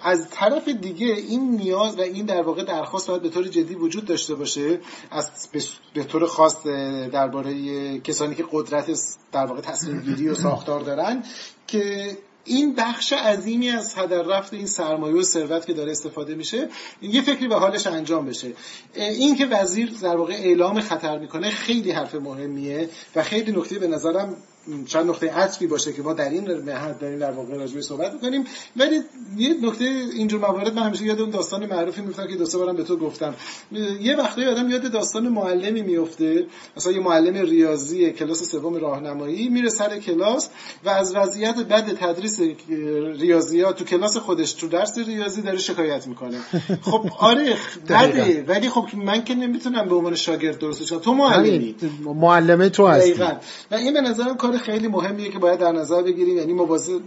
از 0.03 0.29
طرف 0.31 0.69
دیگه 0.69 1.07
این 1.07 1.51
نیاز 1.51 1.99
و 1.99 2.01
این 2.01 2.27
در 2.27 2.43
واقع 2.43 2.65
درخواست 2.65 3.09
باید 3.09 3.23
به 3.23 3.29
طور 3.29 3.45
جدی 3.45 3.75
وجود 3.75 4.05
داشته 4.15 4.35
باشه 4.35 4.81
از 5.11 5.49
به 5.95 6.05
طور 6.05 6.27
خاص 6.27 6.67
درباره 7.13 7.55
کسانی 7.99 8.35
که 8.35 8.45
قدرت 8.53 8.91
در 9.33 9.47
واقع 9.47 9.61
تصمیم 9.61 10.01
گیری 10.01 10.29
و 10.29 10.35
ساختار 10.35 10.81
دارن 10.81 11.23
که 11.67 12.17
این 12.45 12.75
بخش 12.75 13.13
عظیمی 13.13 13.71
از 13.71 13.95
هدر 13.99 14.23
رفت 14.23 14.55
این 14.55 14.67
سرمایه 14.67 15.15
و 15.15 15.23
ثروت 15.23 15.67
که 15.67 15.73
داره 15.73 15.91
استفاده 15.91 16.35
میشه 16.35 16.69
یه 17.03 17.23
فکری 17.23 17.49
به 17.49 17.55
حالش 17.55 17.87
انجام 17.87 18.27
بشه. 18.27 18.53
این 18.95 19.37
که 19.37 19.47
وزیر 19.47 19.93
در 20.03 20.17
واقع 20.17 20.33
اعلام 20.33 20.81
خطر 20.81 21.19
می‌کنه 21.19 21.51
خیلی 21.51 21.91
حرف 21.91 22.15
مهمیه 22.15 22.89
و 23.17 23.23
خیلی 23.23 23.53
نکته 23.53 23.79
به 23.79 23.87
نظرم 23.87 24.37
چند 24.87 25.09
نقطه 25.09 25.31
عطفی 25.31 25.67
باشه 25.67 25.93
که 25.93 26.03
ما 26.03 26.13
در 26.13 26.31
این 26.31 26.53
مهد 26.53 26.99
داریم 26.99 27.19
در 27.19 27.31
واقع 27.31 27.55
راجبه 27.55 27.83
صحبت 27.83 28.13
می‌کنیم. 28.13 28.45
ولی 28.77 29.01
یه 29.37 29.55
نکته 29.63 29.85
اینجور 29.85 30.41
موارد 30.41 30.75
من 30.75 30.83
همیشه 30.83 31.05
یاد 31.05 31.21
اون 31.21 31.31
داستان 31.31 31.67
معروفی 31.67 32.01
میفتم 32.01 32.27
که 32.27 32.37
دو 32.37 32.47
سه 32.47 32.59
بارم 32.59 32.77
به 32.77 32.83
تو 32.83 32.97
گفتم. 32.97 33.35
یه 34.01 34.17
وقتی 34.17 34.45
آدم 34.45 34.71
یاد 34.71 34.93
داستان 34.93 35.29
معلمی 35.29 35.83
میفته 35.83 36.47
مثلا 36.77 36.93
یه 36.93 37.01
معلم 37.01 37.35
ریاضی 37.35 38.11
کلاس 38.11 38.51
سوم 38.51 38.75
راهنمایی 38.75 39.49
میره 39.49 39.69
سر 39.69 39.99
کلاس 39.99 40.49
و 40.85 40.89
از 40.89 41.17
وضعیت 41.17 41.57
بد 41.57 41.95
تدریس 41.95 42.41
ریاضیات 43.19 43.79
تو 43.79 43.85
کلاس 43.85 44.17
خودش 44.17 44.53
تو 44.53 44.69
درس 44.69 44.99
ریاضی 44.99 45.43
داره 45.43 45.59
شکایت 45.59 46.07
می‌کنه. 46.07 46.39
خب 46.83 47.11
آره 47.19 47.57
بده. 47.89 48.45
ولی 48.49 48.69
خب 48.69 48.87
من 48.95 49.25
که 49.25 49.35
نمی‌تونم 49.35 49.89
به 49.89 49.95
عنوان 49.95 50.15
شاگرد 50.15 50.59
درستش 50.59 50.89
تو 50.89 51.15
معلمی. 51.15 51.75
معلمه 52.05 52.69
تو 52.69 52.87
هستی. 52.87 53.13
و 53.71 53.75
این 53.75 53.93
به 53.93 54.01
نظرم 54.01 54.37
کار 54.37 54.54
خیلی 54.59 54.89
مهمیه 54.89 55.31
که 55.31 55.39
باید 55.39 55.61
در 55.61 55.73
نظر 55.73 56.03
بگیریم 56.03 56.37
یعنی 56.37 56.53
مواظب 56.53 57.01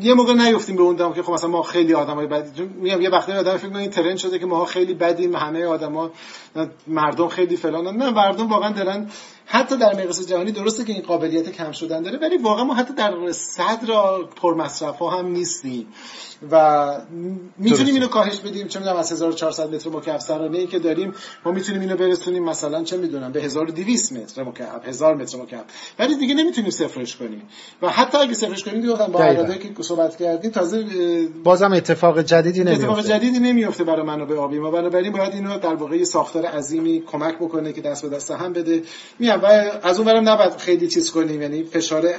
یه 0.00 0.14
موقع 0.14 0.34
نیفتیم 0.34 0.76
به 0.76 0.82
اون 0.82 0.96
دام 0.96 1.14
که 1.14 1.22
خب 1.22 1.32
مثلا 1.32 1.50
ما 1.50 1.62
خیلی 1.62 1.94
آدمای 1.94 2.26
بدی 2.26 2.62
میگم 2.62 3.00
یه 3.00 3.10
وقتی 3.10 3.32
آدم 3.32 3.56
فکر 3.56 3.76
این 3.76 3.90
ترند 3.90 4.16
شده 4.16 4.38
که 4.38 4.46
ما 4.46 4.64
خیلی 4.64 4.94
بدیم 4.94 5.36
همه 5.36 5.64
آدما 5.64 6.10
مردم 6.86 7.28
خیلی 7.28 7.56
فلان. 7.56 7.96
نه 7.96 8.10
مردم 8.10 8.48
واقعا 8.48 8.72
دارن 8.72 9.10
حتی 9.46 9.76
در 9.76 9.94
مقیاس 9.94 10.26
جهانی 10.26 10.52
درسته 10.52 10.84
که 10.84 10.92
این 10.92 11.02
قابلیت 11.02 11.52
کم 11.52 11.72
شدن 11.72 12.02
داره 12.02 12.18
ولی 12.18 12.36
واقعا 12.36 12.64
ما 12.64 12.74
حتی 12.74 12.94
در 12.94 13.32
صدر 13.32 13.94
پرمصرف 14.42 14.98
ها 14.98 15.10
هم 15.10 15.26
نیستیم. 15.26 15.86
و 16.50 16.86
می‌تونیم 17.58 17.94
اینو 17.94 18.06
کاهش 18.06 18.38
بدیم. 18.38 18.68
چه 18.68 18.78
می‌دونم 18.78 18.96
از 18.96 19.12
1400 19.12 19.74
متر 19.74 19.90
مکعب 19.90 20.20
سرانه 20.20 20.58
ای 20.58 20.66
که 20.66 20.78
داریم 20.78 21.14
ما 21.44 21.52
می‌تونیم 21.52 21.80
اینو 21.80 21.96
برسونیم 21.96 22.44
مثلا 22.44 22.84
چه 22.84 22.96
می‌دونم 22.96 23.32
به 23.32 23.42
1200 23.42 24.12
متر 24.12 24.42
مکعب 24.42 24.88
1000 24.88 25.14
متر 25.14 25.38
مکعب. 25.38 25.64
ولی 25.98 26.16
دیگه 26.16 26.34
نمی‌تونیم 26.34 26.70
صفرش 26.70 27.16
کنیم. 27.16 27.42
و 27.82 27.88
حتی 27.88 28.18
اگه 28.18 28.34
صفرش 28.34 28.64
کنیم 28.64 28.80
دیگه 28.80 28.94
با 28.94 29.18
اراده 29.18 29.58
که 29.74 29.82
صحبت 29.82 30.16
کردیم 30.16 30.50
تازه 30.50 30.84
بازم 31.44 31.72
اتفاق 31.72 32.22
جدیدی 32.22 32.64
نمیفته. 32.64 32.90
اتفاق 32.90 33.06
جدیدی 33.06 33.38
نمیفته 33.38 33.84
برای 33.84 34.02
منابع 34.02 34.36
آبی. 34.36 34.58
ما 34.58 34.70
بنابراین 34.70 35.12
باید 35.12 35.34
اینو 35.34 35.58
در 35.58 35.74
واقع 35.74 36.04
ساختار 36.04 36.46
عظیمی 36.46 37.02
کمک 37.06 37.36
بکنه 37.36 37.72
که 37.72 37.80
دست 37.80 38.02
به 38.02 38.16
دست 38.16 38.30
هم 38.30 38.52
بده. 38.52 38.82
میام 39.18 39.40
و 39.42 39.46
از 39.82 39.96
اون 39.96 40.06
برم 40.06 40.28
نباید 40.28 40.56
خیلی 40.56 40.88
چیز 40.88 41.10
کنیم. 41.10 41.42
یعنی 41.42 41.62
فشار 41.64 42.14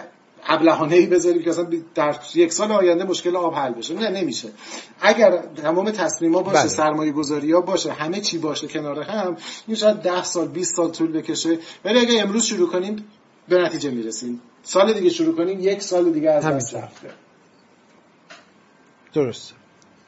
ابلهانه 0.47 0.95
ای 0.95 1.05
بذاریم 1.05 1.43
که 1.43 1.49
اصلا 1.49 1.67
در 1.95 2.15
یک 2.35 2.53
سال 2.53 2.71
آینده 2.71 3.03
مشکل 3.03 3.35
آب 3.35 3.53
حل 3.53 3.73
بشه. 3.73 3.93
نه 3.93 4.09
نمیشه. 4.09 4.49
اگر 5.01 5.43
تمام 5.61 5.91
تصمیما 5.91 6.41
باشه 6.41 6.59
بله. 6.59 6.67
سرمایه 6.67 7.11
گذاری 7.11 7.51
ها 7.51 7.61
باشه 7.61 7.91
همه 7.91 8.19
چی 8.19 8.37
باشه 8.37 8.67
کنار 8.67 9.01
هم 9.01 9.37
این 9.67 9.77
شاید 9.77 9.97
10 9.97 10.23
سال 10.23 10.47
20 10.47 10.75
سال 10.75 10.91
طول 10.91 11.11
بکشه. 11.11 11.57
ولی 11.85 11.99
اگر 11.99 12.23
امروز 12.23 12.43
شروع 12.43 12.69
کنیم 12.69 13.05
به 13.47 13.57
نتیجه 13.57 13.91
می‌رسیم. 13.91 14.41
سال 14.63 14.93
دیگه 14.93 15.09
شروع 15.09 15.35
کنیم 15.35 15.59
یک 15.59 15.81
سال 15.81 16.11
دیگه 16.11 16.29
از 16.29 16.45
دست 16.45 16.75
رفته. 16.75 17.07
درست 19.13 19.53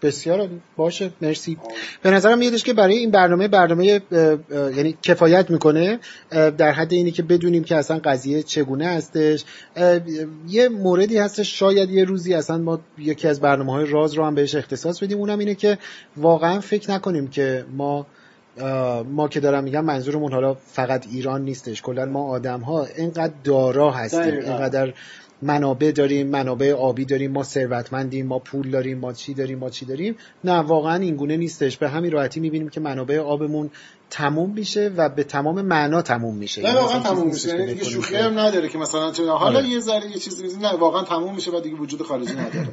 بسیار 0.02 0.50
باشه. 0.78 1.12
مرسی. 1.22 1.58
به 2.02 2.12
نظرم 2.12 2.38
میادش 2.38 2.64
که 2.64 2.74
برای 2.74 2.96
این 2.96 3.12
برنامه 3.12 3.48
برنامه 3.48 4.02
یعنی 4.52 4.98
کفایت 5.02 5.50
می‌کنه 5.50 6.00
در 6.30 6.72
حد 6.72 6.94
اینی 6.94 7.12
که 7.12 7.24
بدونیم 7.24 7.64
که 7.64 7.76
اصلا 7.76 8.00
قضیه 8.00 8.44
چگونه 8.44 8.88
هستش. 8.88 9.46
یه 10.48 10.70
موردی 10.70 11.18
هستش. 11.18 11.60
شاید 11.60 11.90
یه 11.90 12.04
روزی 12.04 12.34
اصلا 12.34 12.58
ما 12.58 12.80
یکی 12.98 13.28
از 13.28 13.42
برنامه 13.42 13.72
های 13.72 13.86
راز 13.86 14.14
رو 14.14 14.26
هم 14.26 14.36
بهش 14.36 14.56
اختصاص 14.56 15.04
بدیم. 15.04 15.18
اونم 15.18 15.40
اینه 15.40 15.56
که 15.56 15.78
واقعا 16.18 16.60
فکر 16.60 16.92
نکنیم 16.92 17.28
که 17.28 17.66
ما 17.78 18.08
ما 19.12 19.28
که 19.28 19.40
دارم 19.40 19.64
میگم 19.64 19.86
منظورمون 19.86 20.34
حالا 20.34 20.54
فقط 20.54 21.06
ایران 21.12 21.42
نیستش. 21.42 21.82
کلا 21.82 22.06
ما 22.06 22.24
آدم 22.30 22.60
ها 22.60 22.86
اینقدر 22.98 23.34
دارا 23.44 23.92
هستیم. 23.92 24.34
اینقدر 24.34 24.94
منابع 25.44 25.92
داریم 25.92 26.28
منابع 26.28 26.74
آبی 26.74 27.06
داریم 27.06 27.32
ما 27.32 27.44
ثروتمندیم 27.44 28.26
ما 28.26 28.40
پول 28.40 28.70
داریم 28.70 28.98
ما 28.98 29.14
چی 29.14 29.34
داریم 29.34 29.60
ما 29.60 29.70
چی 29.70 29.86
داریم. 29.86 30.16
نه 30.44 30.54
واقعا 30.54 30.96
این 30.96 31.16
گونه 31.16 31.38
نیستش. 31.38 31.78
به 31.78 31.90
همین 31.90 32.12
راحتی 32.12 32.40
می‌بینیم 32.40 32.70
که 32.70 32.80
منابع 32.80 33.20
آبمون 33.20 33.72
تموم 34.10 34.50
میشه 34.50 34.92
و 34.98 35.10
به 35.10 35.24
تمام 35.24 35.62
معنا 35.62 36.02
تموم 36.02 36.36
میشه. 36.36 36.62
نه 36.62 36.74
واقعا 36.74 37.00
تموم 37.00 37.28
میشه. 37.28 37.50
یعنی 37.50 37.66
دیگه 37.66 37.84
شوخی 37.84 38.16
هم 38.16 38.40
نداره 38.40 38.70
که 38.70 38.78
مثلا 38.78 39.12
حالا 39.12 39.60
آره. 39.60 39.68
یه 39.68 39.80
ذره 39.80 40.06
یه 40.12 40.18
چیزی 40.18 40.58
نه 40.58 40.72
واقعا 40.72 41.04
تموم 41.04 41.36
میشه 41.36 41.52
و 41.52 41.60
دیگه 41.60 41.76
وجود 41.76 42.02
خارجی 42.02 42.34
نداره. 42.34 42.68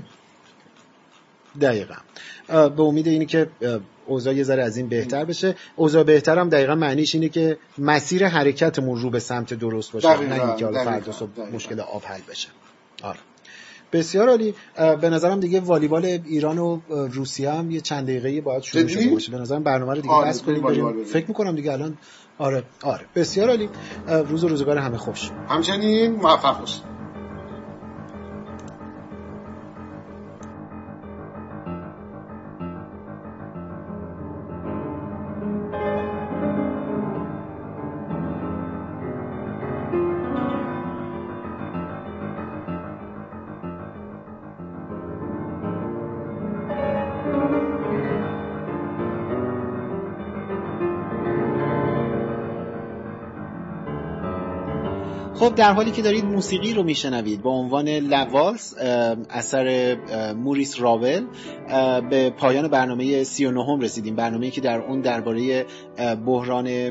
دقیقا. 1.61 1.95
به 2.49 2.83
امید 2.83 3.09
اینه 3.09 3.25
که 3.25 3.49
اوضاع 4.07 4.35
یه 4.35 4.43
ذره 4.43 4.63
از 4.63 4.77
این 4.77 4.89
بهتر 4.89 5.25
بشه. 5.25 5.55
اوضاع 5.77 6.03
بهتر 6.03 6.39
هم 6.39 6.49
دقیقا 6.49 6.75
معنیش 6.75 7.15
اینه 7.15 7.29
که 7.29 7.59
مسیر 7.79 8.27
حرکتمون 8.27 9.01
رو 9.01 9.11
به 9.11 9.19
سمت 9.19 9.55
درست 9.55 9.93
باشه. 9.93 10.21
نه 10.21 10.47
اینکه 10.47 10.65
حالا 10.65 10.85
فردا 10.85 11.13
صبح 11.13 11.31
مشکل 11.53 11.81
آب 11.81 12.03
حل 12.05 12.21
بشه. 12.31 12.49
آره. 13.03 13.19
بسیار 13.93 14.29
عالی. 14.29 14.55
به 15.01 15.11
نظرم 15.11 15.41
دیگه 15.41 15.61
والیبال 15.61 16.05
ایران 16.05 16.59
و 16.59 16.81
روسیه 16.89 17.51
هم 17.51 17.71
یه 17.71 17.81
چند 17.81 18.05
دقیقه 18.05 18.41
باید 18.41 18.63
شروع 18.63 18.89
شده 18.89 19.11
باشه 19.11 19.33
به 19.33 19.39
نظرم 19.39 19.63
برنامه 19.63 19.95
رو 19.95 20.01
دیگه 20.01 20.15
آره 20.15 20.29
بس 20.29 20.43
کنیم 20.43 20.63
بریم. 20.63 21.05
فکر 21.05 21.27
می‌کنم 21.29 21.57
دیگه 21.57 21.73
الان 21.73 21.99
آره 22.39 22.63
آره. 22.83 23.07
بسیار 23.15 23.49
عالی. 23.49 23.69
روز 24.29 24.45
و 24.45 24.49
روزگار 24.49 24.79
همه 24.79 24.97
خوش. 24.97 25.31
همچنین 25.49 26.13
موفق 26.13 26.61
باشید. 26.61 26.90
خب 55.51 55.57
در 55.57 55.73
حالی 55.73 55.91
که 55.91 56.03
دارید 56.03 56.25
موسیقی 56.25 56.75
رو 56.75 56.83
میشنوید 56.83 57.43
با 57.43 57.51
عنوان 57.51 57.89
لوالس 57.89 58.75
اثر 59.31 59.97
موریس 60.33 60.81
راول 60.81 61.27
به 62.11 62.31
پایان 62.31 62.69
برنامه 62.69 63.25
39 63.25 63.65
هم 63.65 63.81
رسیدیم. 63.81 64.17
برنامه 64.17 64.51
که 64.51 64.61
در 64.61 64.81
اون 64.81 65.01
درباره 65.01 65.67
بحران 66.27 66.91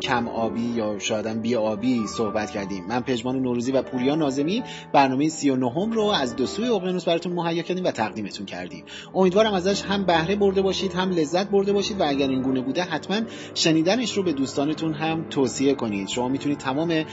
کم 0.00 0.28
آبی 0.28 0.72
یا 0.76 0.98
شاید 0.98 1.42
بی 1.42 1.56
آبی 1.56 2.06
صحبت 2.06 2.50
کردیم. 2.50 2.84
من 2.88 3.00
پژمان 3.00 3.38
نوروزی 3.38 3.72
و 3.72 3.82
پوریا 3.82 4.14
نازمی 4.14 4.62
برنامه 4.92 5.28
39 5.28 5.70
هم 5.70 5.92
رو 5.92 6.02
از 6.02 6.36
دو 6.36 6.46
سوی 6.46 6.68
اقیانوس 6.68 7.04
براتون 7.04 7.32
مهیا 7.32 7.62
کردیم 7.62 7.84
و 7.84 7.90
تقدیمتون 7.90 8.46
کردیم. 8.46 8.84
امیدوارم 9.14 9.54
ازش 9.54 9.82
هم 9.82 10.04
بهره 10.04 10.36
برده 10.36 10.62
باشید 10.62 10.92
هم 10.92 11.10
لذت 11.10 11.50
برده 11.50 11.72
باشید 11.72 12.00
و 12.00 12.04
اگر 12.08 12.28
این 12.28 12.42
گونه 12.42 12.60
بوده 12.60 12.82
حتما 12.82 13.20
شنیدنش 13.54 14.16
رو 14.16 14.22
به 14.22 14.32
دوستانتون 14.32 14.94
هم 14.94 15.26
توصیه 15.30 15.74
کنید. 15.74 16.08
شما 16.08 16.28
می‌تونید 16.28 16.58
تمام 16.58 17.04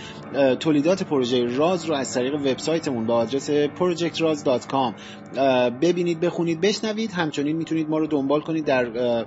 تولیدات 0.56 1.03
پروژه 1.03 1.45
راز 1.45 1.86
رو 1.86 1.95
از 1.95 2.14
طریق 2.14 2.36
وبسایتمون 2.36 3.06
با 3.06 3.16
آدرس 3.16 3.49
projectraz.com 3.51 4.93
ببینید 5.82 6.20
بخونید 6.20 6.62
بشنوید. 6.62 7.12
همچنین 7.12 7.56
می‌تونید 7.56 7.89
ما 7.89 7.97
رو 7.97 8.08
دنبال 8.08 8.41
کنید 8.41 8.66
در 8.66 9.26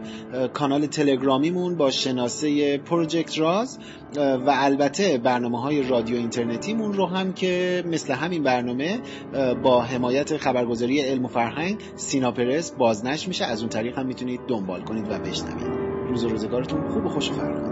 کانال 0.53 0.87
تلگرامیمون 0.87 1.77
با 1.77 1.91
شناسه 1.91 2.79
پروژکت 2.79 3.39
راز. 3.39 3.79
و 4.17 4.45
البته 4.47 5.19
برنامه 5.19 5.61
های 5.61 5.83
رادیو 5.83 6.17
اینترنتیمون 6.17 6.93
رو 6.93 7.07
هم 7.07 7.33
که 7.33 7.85
مثل 7.87 8.13
همین 8.13 8.43
برنامه 8.43 8.99
با 9.63 9.83
حمایت 9.83 10.37
خبرگزاری 10.37 11.01
علم 11.01 11.25
و 11.25 11.29
فرهنگ 11.29 11.79
سینا 11.97 12.33
پرس 12.33 12.73
بازنش 12.73 13.29
میشه. 13.29 13.45
از 13.45 13.61
اون 13.61 13.69
طریق 13.69 13.99
هم 13.99 14.07
می‌تونید 14.07 14.41
دنبال 14.49 14.83
کنید 14.83 15.05
و 15.11 15.19
بشنوید. 15.19 15.89
روز 16.09 16.25
روزگارتون 16.25 16.89
خوب 16.91 17.07
و 17.07 17.09
خوش 17.09 17.31
و 17.31 17.68